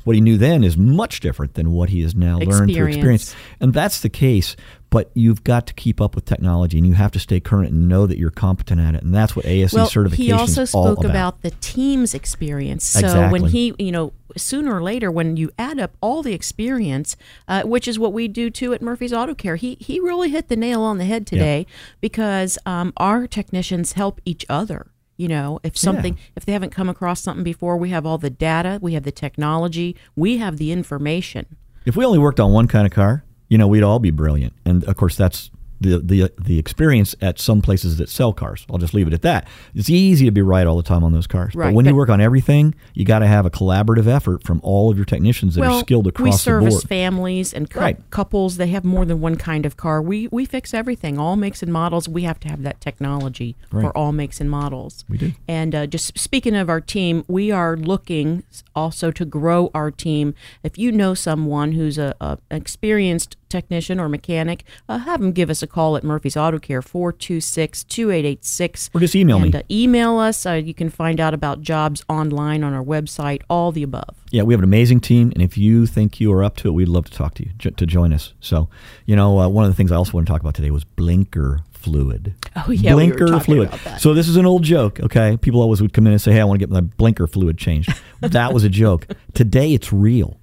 what 0.03 0.15
he 0.15 0.21
knew 0.21 0.38
then 0.38 0.63
is 0.63 0.77
much 0.77 1.19
different 1.19 1.55
than 1.55 1.71
what 1.71 1.89
he 1.89 2.01
has 2.01 2.13
now 2.15 2.38
learned 2.38 2.71
through 2.73 2.88
Experience. 2.88 2.95
experience. 2.95 3.36
And 3.59 3.73
that's 3.73 4.01
the 4.01 4.09
case. 4.09 4.55
But 4.95 5.11
you've 5.13 5.43
got 5.43 5.67
to 5.67 5.73
keep 5.73 5.99
up 5.99 6.15
with 6.15 6.23
technology 6.23 6.77
and 6.77 6.87
you 6.87 6.93
have 6.93 7.11
to 7.11 7.19
stay 7.19 7.41
current 7.41 7.69
and 7.69 7.89
know 7.89 8.07
that 8.07 8.17
you're 8.17 8.31
competent 8.31 8.79
at 8.79 8.95
it. 8.95 9.03
And 9.03 9.13
that's 9.13 9.35
what 9.35 9.45
ASE 9.45 9.73
well, 9.73 9.87
certification 9.87 10.25
he 10.25 10.31
also 10.31 10.63
spoke 10.63 10.99
about. 10.99 11.09
about 11.09 11.41
the 11.41 11.51
team's 11.59 12.13
experience. 12.13 12.85
So 12.85 13.27
when 13.27 13.43
he, 13.43 13.73
you 13.77 13.91
know, 13.91 14.13
sooner 14.37 14.73
or 14.73 14.81
later, 14.81 15.11
when 15.11 15.35
you 15.35 15.51
add 15.59 15.79
up 15.79 15.97
all 15.99 16.23
the 16.23 16.31
experience, 16.31 17.17
uh, 17.49 17.63
which 17.63 17.89
is 17.89 17.99
what 17.99 18.13
we 18.13 18.29
do 18.29 18.49
too 18.49 18.73
at 18.73 18.81
Murphy's 18.81 19.11
Auto 19.11 19.35
Care, 19.35 19.57
he 19.57 19.75
he 19.81 19.99
really 19.99 20.29
hit 20.29 20.47
the 20.47 20.55
nail 20.55 20.81
on 20.81 20.97
the 20.97 21.03
head 21.03 21.27
today 21.27 21.67
because 21.99 22.57
um, 22.65 22.93
our 22.95 23.27
technicians 23.27 23.91
help 23.91 24.21
each 24.23 24.45
other. 24.47 24.87
You 25.17 25.27
know, 25.27 25.59
if 25.61 25.77
something, 25.77 26.17
if 26.37 26.45
they 26.45 26.53
haven't 26.53 26.71
come 26.71 26.87
across 26.87 27.19
something 27.19 27.43
before, 27.43 27.75
we 27.75 27.89
have 27.89 28.05
all 28.05 28.17
the 28.17 28.29
data, 28.29 28.79
we 28.81 28.93
have 28.93 29.03
the 29.03 29.11
technology, 29.11 29.97
we 30.15 30.37
have 30.37 30.55
the 30.55 30.71
information. 30.71 31.57
If 31.85 31.97
we 31.97 32.05
only 32.05 32.17
worked 32.17 32.39
on 32.39 32.53
one 32.53 32.69
kind 32.69 32.87
of 32.87 32.93
car, 32.93 33.24
you 33.47 33.57
know, 33.57 33.67
we'd 33.67 33.83
all 33.83 33.99
be 33.99 34.11
brilliant. 34.11 34.53
And 34.65 34.83
of 34.85 34.95
course, 34.95 35.15
that's 35.15 35.51
the 35.82 35.99
the 35.99 36.32
the 36.41 36.57
experience 36.59 37.15
at 37.21 37.39
some 37.39 37.61
places 37.61 37.97
that 37.97 38.09
sell 38.09 38.34
cars. 38.34 38.65
I'll 38.69 38.78
just 38.78 38.93
leave 38.93 39.07
it 39.07 39.13
at 39.13 39.21
that. 39.23 39.47
It's 39.73 39.89
easy 39.89 40.26
to 40.26 40.32
be 40.32 40.41
right 40.41 40.65
all 40.65 40.78
the 40.78 40.84
time 40.84 41.03
on 41.03 41.11
those 41.13 41.28
cars, 41.28 41.53
Right, 41.55 41.67
but 41.67 41.73
when 41.73 41.86
you 41.86 41.95
work 41.95 42.09
on 42.09 42.21
everything, 42.21 42.76
you 42.93 43.05
got 43.05 43.19
to 43.19 43.28
have 43.28 43.45
a 43.45 43.49
collaborative 43.49 44.07
effort 44.07 44.43
from 44.43 44.59
all 44.63 44.89
of 44.89 44.97
your 44.97 45.05
technicians 45.05 45.55
that 45.55 45.61
well, 45.61 45.78
are 45.78 45.80
skilled 45.82 46.07
across 46.07 46.43
the 46.43 46.51
board. 46.51 46.63
We 46.63 46.69
service 46.71 46.84
families 46.86 47.53
and 47.53 47.69
cou- 47.69 47.80
Right. 47.80 48.09
couples. 48.09 48.57
They 48.57 48.67
have 48.67 48.84
more 48.86 49.05
than 49.05 49.19
one 49.21 49.36
kind 49.36 49.65
of 49.65 49.78
car. 49.78 50.01
We 50.01 50.28
we 50.32 50.45
fix 50.45 50.73
everything, 50.73 51.17
all 51.19 51.36
makes 51.36 51.61
and 51.61 51.71
models. 51.71 52.07
We 52.07 52.23
have 52.23 52.39
to 52.41 52.47
have 52.49 52.63
that 52.63 52.80
technology 52.82 53.55
Right. 53.71 53.82
for 53.84 53.97
all 53.97 54.11
makes 54.11 54.39
and 54.41 54.49
models. 54.49 55.03
We 55.09 55.17
do. 55.17 55.34
And 55.47 55.76
uh, 55.76 55.88
just 55.88 56.17
speaking 56.17 56.55
of 56.55 56.69
our 56.69 56.82
team, 56.82 57.23
we 57.28 57.51
are 57.51 57.76
looking 57.76 58.43
also 58.76 59.11
to 59.11 59.26
grow 59.26 59.69
our 59.73 59.91
team. 59.91 60.34
If 60.63 60.78
you 60.78 60.91
know 60.91 61.13
someone 61.13 61.73
who's 61.73 61.97
a, 61.97 62.15
a 62.21 62.38
experienced 62.49 63.38
technician 63.49 63.99
or 63.99 64.07
mechanic, 64.09 64.63
uh, 64.89 64.97
have 64.99 65.21
them 65.21 65.31
give 65.31 65.49
us 65.49 65.63
a 65.63 65.67
call 65.67 65.95
at 65.97 66.03
Murphy's 66.03 66.37
Auto 66.37 66.59
Care 66.59 66.81
426-2886. 66.81 68.89
Or 68.93 68.99
just 68.99 69.15
email 69.15 69.39
me. 69.39 69.53
Uh, 69.53 69.61
email 69.69 70.17
us. 70.17 70.45
Uh, 70.45 70.53
you 70.53 70.73
can 70.73 70.89
find 70.89 71.19
out 71.19 71.33
about 71.33 71.61
jobs 71.61 72.03
online 72.09 72.63
on 72.63 72.73
our 72.73 72.83
website. 72.83 73.41
All 73.49 73.71
the 73.71 73.83
above. 73.83 74.15
Yeah, 74.31 74.43
we 74.43 74.53
have 74.53 74.59
an 74.59 74.65
amazing 74.65 74.99
team, 74.99 75.31
and 75.31 75.41
if 75.41 75.57
you 75.57 75.85
think 75.85 76.19
you 76.19 76.31
are 76.33 76.43
up 76.43 76.57
to 76.57 76.67
it, 76.67 76.71
we'd 76.71 76.89
love 76.89 77.05
to 77.05 77.11
talk 77.11 77.35
to 77.35 77.45
you 77.45 77.51
jo- 77.57 77.69
to 77.71 77.85
join 77.85 78.13
us. 78.13 78.33
So, 78.39 78.69
you 79.05 79.15
know, 79.15 79.39
uh, 79.39 79.47
one 79.47 79.63
of 79.63 79.71
the 79.71 79.75
things 79.75 79.91
I 79.91 79.95
also 79.95 80.13
want 80.13 80.27
to 80.27 80.33
talk 80.33 80.41
about 80.41 80.55
today 80.55 80.71
was 80.71 80.83
blinker 80.83 81.61
fluid. 81.71 82.33
Oh, 82.55 82.71
yeah, 82.71 82.93
blinker 82.93 83.27
talking 83.27 83.39
fluid. 83.41 83.79
So 83.99 84.13
this 84.13 84.27
is 84.27 84.37
an 84.37 84.45
old 84.45 84.63
joke. 84.63 84.99
Okay, 84.99 85.37
people 85.37 85.61
always 85.61 85.81
would 85.81 85.93
come 85.93 86.07
in 86.07 86.13
and 86.13 86.21
say, 86.21 86.33
"Hey, 86.33 86.41
I 86.41 86.43
want 86.43 86.59
to 86.59 86.65
get 86.65 86.71
my 86.71 86.81
blinker 86.81 87.27
fluid 87.27 87.57
changed." 87.57 87.93
that 88.21 88.53
was 88.53 88.63
a 88.63 88.69
joke. 88.69 89.07
Today, 89.33 89.73
it's 89.73 89.93
real. 89.93 90.39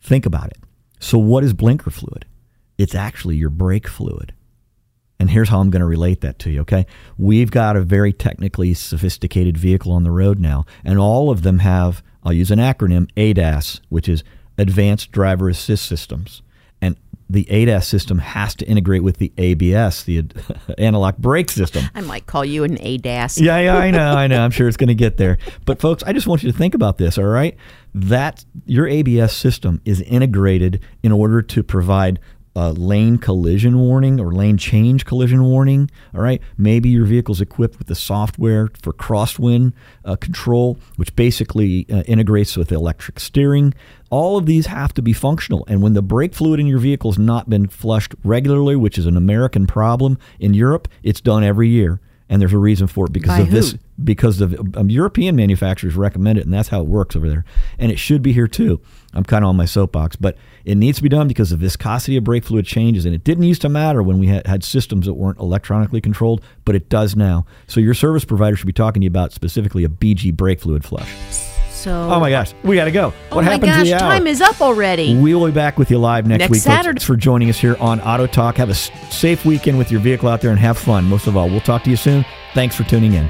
Think 0.00 0.26
about 0.26 0.48
it. 0.48 0.58
So, 1.00 1.18
what 1.18 1.42
is 1.42 1.52
blinker 1.52 1.90
fluid? 1.90 2.26
It's 2.82 2.96
actually 2.96 3.36
your 3.36 3.48
brake 3.48 3.86
fluid. 3.86 4.34
And 5.20 5.30
here's 5.30 5.48
how 5.48 5.60
I'm 5.60 5.70
going 5.70 5.82
to 5.82 5.86
relate 5.86 6.20
that 6.22 6.40
to 6.40 6.50
you, 6.50 6.62
okay? 6.62 6.84
We've 7.16 7.52
got 7.52 7.76
a 7.76 7.80
very 7.80 8.12
technically 8.12 8.74
sophisticated 8.74 9.56
vehicle 9.56 9.92
on 9.92 10.02
the 10.02 10.10
road 10.10 10.40
now, 10.40 10.64
and 10.84 10.98
all 10.98 11.30
of 11.30 11.42
them 11.42 11.60
have, 11.60 12.02
I'll 12.24 12.32
use 12.32 12.50
an 12.50 12.58
acronym, 12.58 13.08
ADAS, 13.16 13.80
which 13.88 14.08
is 14.08 14.24
Advanced 14.58 15.12
Driver 15.12 15.48
Assist 15.48 15.86
Systems. 15.86 16.42
And 16.80 16.96
the 17.30 17.44
ADAS 17.44 17.84
system 17.84 18.18
has 18.18 18.56
to 18.56 18.66
integrate 18.66 19.04
with 19.04 19.18
the 19.18 19.32
ABS, 19.38 20.02
the 20.02 20.24
analog 20.78 21.16
brake 21.18 21.50
system. 21.50 21.84
I 21.94 22.00
might 22.00 22.26
call 22.26 22.44
you 22.44 22.64
an 22.64 22.76
ADAS. 22.78 23.40
Yeah, 23.40 23.60
yeah, 23.60 23.76
I 23.76 23.92
know, 23.92 24.14
I 24.14 24.26
know. 24.26 24.42
I'm 24.42 24.50
sure 24.50 24.66
it's 24.66 24.76
going 24.76 24.88
to 24.88 24.94
get 24.94 25.18
there. 25.18 25.38
But 25.64 25.80
folks, 25.80 26.02
I 26.02 26.12
just 26.12 26.26
want 26.26 26.42
you 26.42 26.50
to 26.50 26.58
think 26.58 26.74
about 26.74 26.98
this, 26.98 27.16
all 27.16 27.26
right? 27.26 27.56
That 27.94 28.44
your 28.66 28.88
ABS 28.88 29.36
system 29.36 29.80
is 29.84 30.00
integrated 30.00 30.80
in 31.04 31.12
order 31.12 31.42
to 31.42 31.62
provide 31.62 32.18
uh, 32.54 32.70
lane 32.72 33.18
collision 33.18 33.78
warning 33.78 34.20
or 34.20 34.32
lane 34.32 34.56
change 34.56 35.04
collision 35.04 35.44
warning. 35.44 35.90
All 36.14 36.20
right, 36.20 36.40
maybe 36.56 36.88
your 36.88 37.04
vehicle's 37.04 37.40
equipped 37.40 37.78
with 37.78 37.86
the 37.86 37.94
software 37.94 38.68
for 38.80 38.92
crosswind 38.92 39.72
uh, 40.04 40.16
control, 40.16 40.78
which 40.96 41.14
basically 41.16 41.86
uh, 41.90 42.02
integrates 42.02 42.56
with 42.56 42.72
electric 42.72 43.20
steering. 43.20 43.74
All 44.10 44.36
of 44.36 44.46
these 44.46 44.66
have 44.66 44.92
to 44.94 45.02
be 45.02 45.12
functional, 45.12 45.64
and 45.68 45.82
when 45.82 45.94
the 45.94 46.02
brake 46.02 46.34
fluid 46.34 46.60
in 46.60 46.66
your 46.66 46.78
vehicle 46.78 47.10
has 47.12 47.18
not 47.18 47.48
been 47.48 47.68
flushed 47.68 48.14
regularly, 48.22 48.76
which 48.76 48.98
is 48.98 49.06
an 49.06 49.16
American 49.16 49.66
problem 49.66 50.18
in 50.38 50.52
Europe, 50.52 50.88
it's 51.02 51.20
done 51.20 51.42
every 51.42 51.68
year 51.68 52.00
and 52.32 52.40
there's 52.40 52.54
a 52.54 52.58
reason 52.58 52.86
for 52.86 53.04
it 53.04 53.12
because 53.12 53.28
By 53.28 53.40
of 53.40 53.50
this 53.50 53.76
because 54.02 54.40
of 54.40 54.58
um, 54.74 54.88
European 54.88 55.36
manufacturers 55.36 55.94
recommend 55.94 56.38
it 56.38 56.46
and 56.46 56.52
that's 56.52 56.70
how 56.70 56.80
it 56.80 56.86
works 56.86 57.14
over 57.14 57.28
there. 57.28 57.44
And 57.78 57.92
it 57.92 57.98
should 57.98 58.22
be 58.22 58.32
here 58.32 58.48
too. 58.48 58.80
I'm 59.12 59.22
kind 59.22 59.44
of 59.44 59.50
on 59.50 59.56
my 59.56 59.66
soapbox 59.66 60.16
but 60.16 60.38
it 60.64 60.76
needs 60.76 60.96
to 60.96 61.02
be 61.02 61.10
done 61.10 61.28
because 61.28 61.50
the 61.50 61.56
viscosity 61.56 62.16
of 62.16 62.24
brake 62.24 62.44
fluid 62.44 62.64
changes 62.64 63.04
and 63.04 63.14
it 63.14 63.22
didn't 63.22 63.44
used 63.44 63.60
to 63.62 63.68
matter 63.68 64.02
when 64.02 64.18
we 64.18 64.28
had, 64.28 64.46
had 64.46 64.64
systems 64.64 65.04
that 65.04 65.12
weren't 65.12 65.38
electronically 65.40 66.00
controlled 66.00 66.42
but 66.64 66.74
it 66.74 66.88
does 66.88 67.14
now. 67.14 67.44
So 67.66 67.80
your 67.80 67.92
service 67.92 68.24
provider 68.24 68.56
should 68.56 68.66
be 68.66 68.72
talking 68.72 69.02
to 69.02 69.04
you 69.04 69.10
about 69.10 69.32
specifically 69.32 69.84
a 69.84 69.90
BG 69.90 70.34
brake 70.34 70.60
fluid 70.60 70.86
flush 70.86 71.51
So. 71.82 71.90
oh 72.10 72.20
my 72.20 72.30
gosh 72.30 72.54
we 72.62 72.76
got 72.76 72.84
to 72.84 72.90
go 72.92 73.12
Oh 73.30 73.36
what 73.36 73.44
my 73.44 73.50
happened 73.52 73.72
gosh, 73.72 73.78
to 73.84 73.84
the 73.90 73.94
hour? 73.94 74.00
time 74.12 74.26
is 74.26 74.40
up 74.40 74.60
already. 74.60 75.16
We 75.16 75.34
will 75.34 75.46
be 75.46 75.52
back 75.52 75.78
with 75.78 75.90
you 75.90 75.98
live 75.98 76.26
next, 76.26 76.38
Next 76.40 76.50
week. 76.52 76.60
Saturday. 76.62 76.96
Thanks 76.98 77.04
for 77.04 77.16
joining 77.16 77.50
us 77.50 77.58
here 77.58 77.76
on 77.80 78.00
Auto 78.02 78.26
Talk. 78.26 78.56
Have 78.56 78.68
a 78.70 78.74
safe 78.74 79.44
weekend 79.44 79.78
with 79.78 79.90
your 79.90 80.00
vehicle 80.00 80.28
out 80.28 80.40
there 80.40 80.50
and 80.50 80.58
have 80.60 80.78
fun. 80.78 81.04
Most 81.04 81.26
of 81.26 81.36
all, 81.36 81.48
we'll 81.48 81.60
talk 81.60 81.82
to 81.84 81.90
you 81.90 81.96
soon. 81.96 82.24
Thanks 82.54 82.76
for 82.76 82.84
tuning 82.84 83.14
in. 83.14 83.28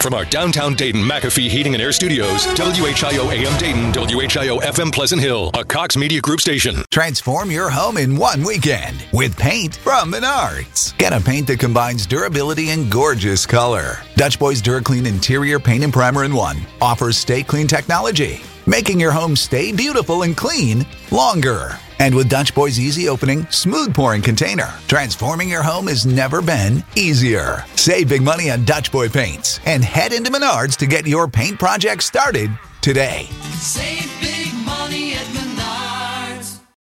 From 0.00 0.14
our 0.14 0.24
downtown 0.24 0.74
Dayton 0.74 1.02
McAfee 1.02 1.48
Heating 1.48 1.74
and 1.74 1.82
Air 1.82 1.90
Studios, 1.92 2.46
WHIO 2.46 3.32
AM 3.32 3.58
Dayton, 3.58 3.92
WHIO 3.92 4.60
FM 4.60 4.92
Pleasant 4.92 5.20
Hill, 5.20 5.50
a 5.54 5.64
Cox 5.64 5.96
Media 5.96 6.20
Group 6.20 6.40
station. 6.40 6.76
Transform 6.90 7.50
your 7.50 7.68
home 7.68 7.96
in 7.96 8.16
one 8.16 8.44
weekend 8.44 9.04
with 9.12 9.36
paint 9.36 9.74
from 9.76 10.12
Menards. 10.12 10.96
Get 10.98 11.12
a 11.12 11.20
paint 11.20 11.48
that 11.48 11.58
combines 11.58 12.06
durability 12.06 12.70
and 12.70 12.90
gorgeous 12.90 13.44
color. 13.44 13.98
Dutch 14.14 14.38
Boys 14.38 14.62
DuraClean 14.62 15.06
Interior 15.06 15.58
Paint 15.58 15.82
and 15.84 15.92
Primer 15.92 16.24
in 16.24 16.32
One 16.32 16.58
offers 16.80 17.18
stay 17.18 17.42
clean 17.42 17.66
technology, 17.66 18.40
making 18.68 19.00
your 19.00 19.10
home 19.10 19.34
stay 19.34 19.72
beautiful 19.72 20.22
and 20.22 20.36
clean 20.36 20.86
longer. 21.10 21.76
And 21.98 22.14
with 22.14 22.28
Dutch 22.28 22.54
Boy's 22.54 22.78
easy 22.78 23.08
opening, 23.08 23.46
smooth 23.46 23.92
pouring 23.92 24.22
container, 24.22 24.72
transforming 24.86 25.48
your 25.48 25.64
home 25.64 25.88
has 25.88 26.06
never 26.06 26.40
been 26.40 26.84
easier. 26.94 27.64
Save 27.74 28.10
big 28.10 28.22
money 28.22 28.50
on 28.50 28.64
Dutch 28.64 28.92
Boy 28.92 29.08
paints 29.08 29.58
and 29.66 29.82
head 29.82 30.12
into 30.12 30.30
Menards 30.30 30.76
to 30.76 30.86
get 30.86 31.08
your 31.08 31.26
paint 31.26 31.58
project 31.58 32.04
started 32.04 32.56
today. 32.80 33.28
Save 33.54 34.08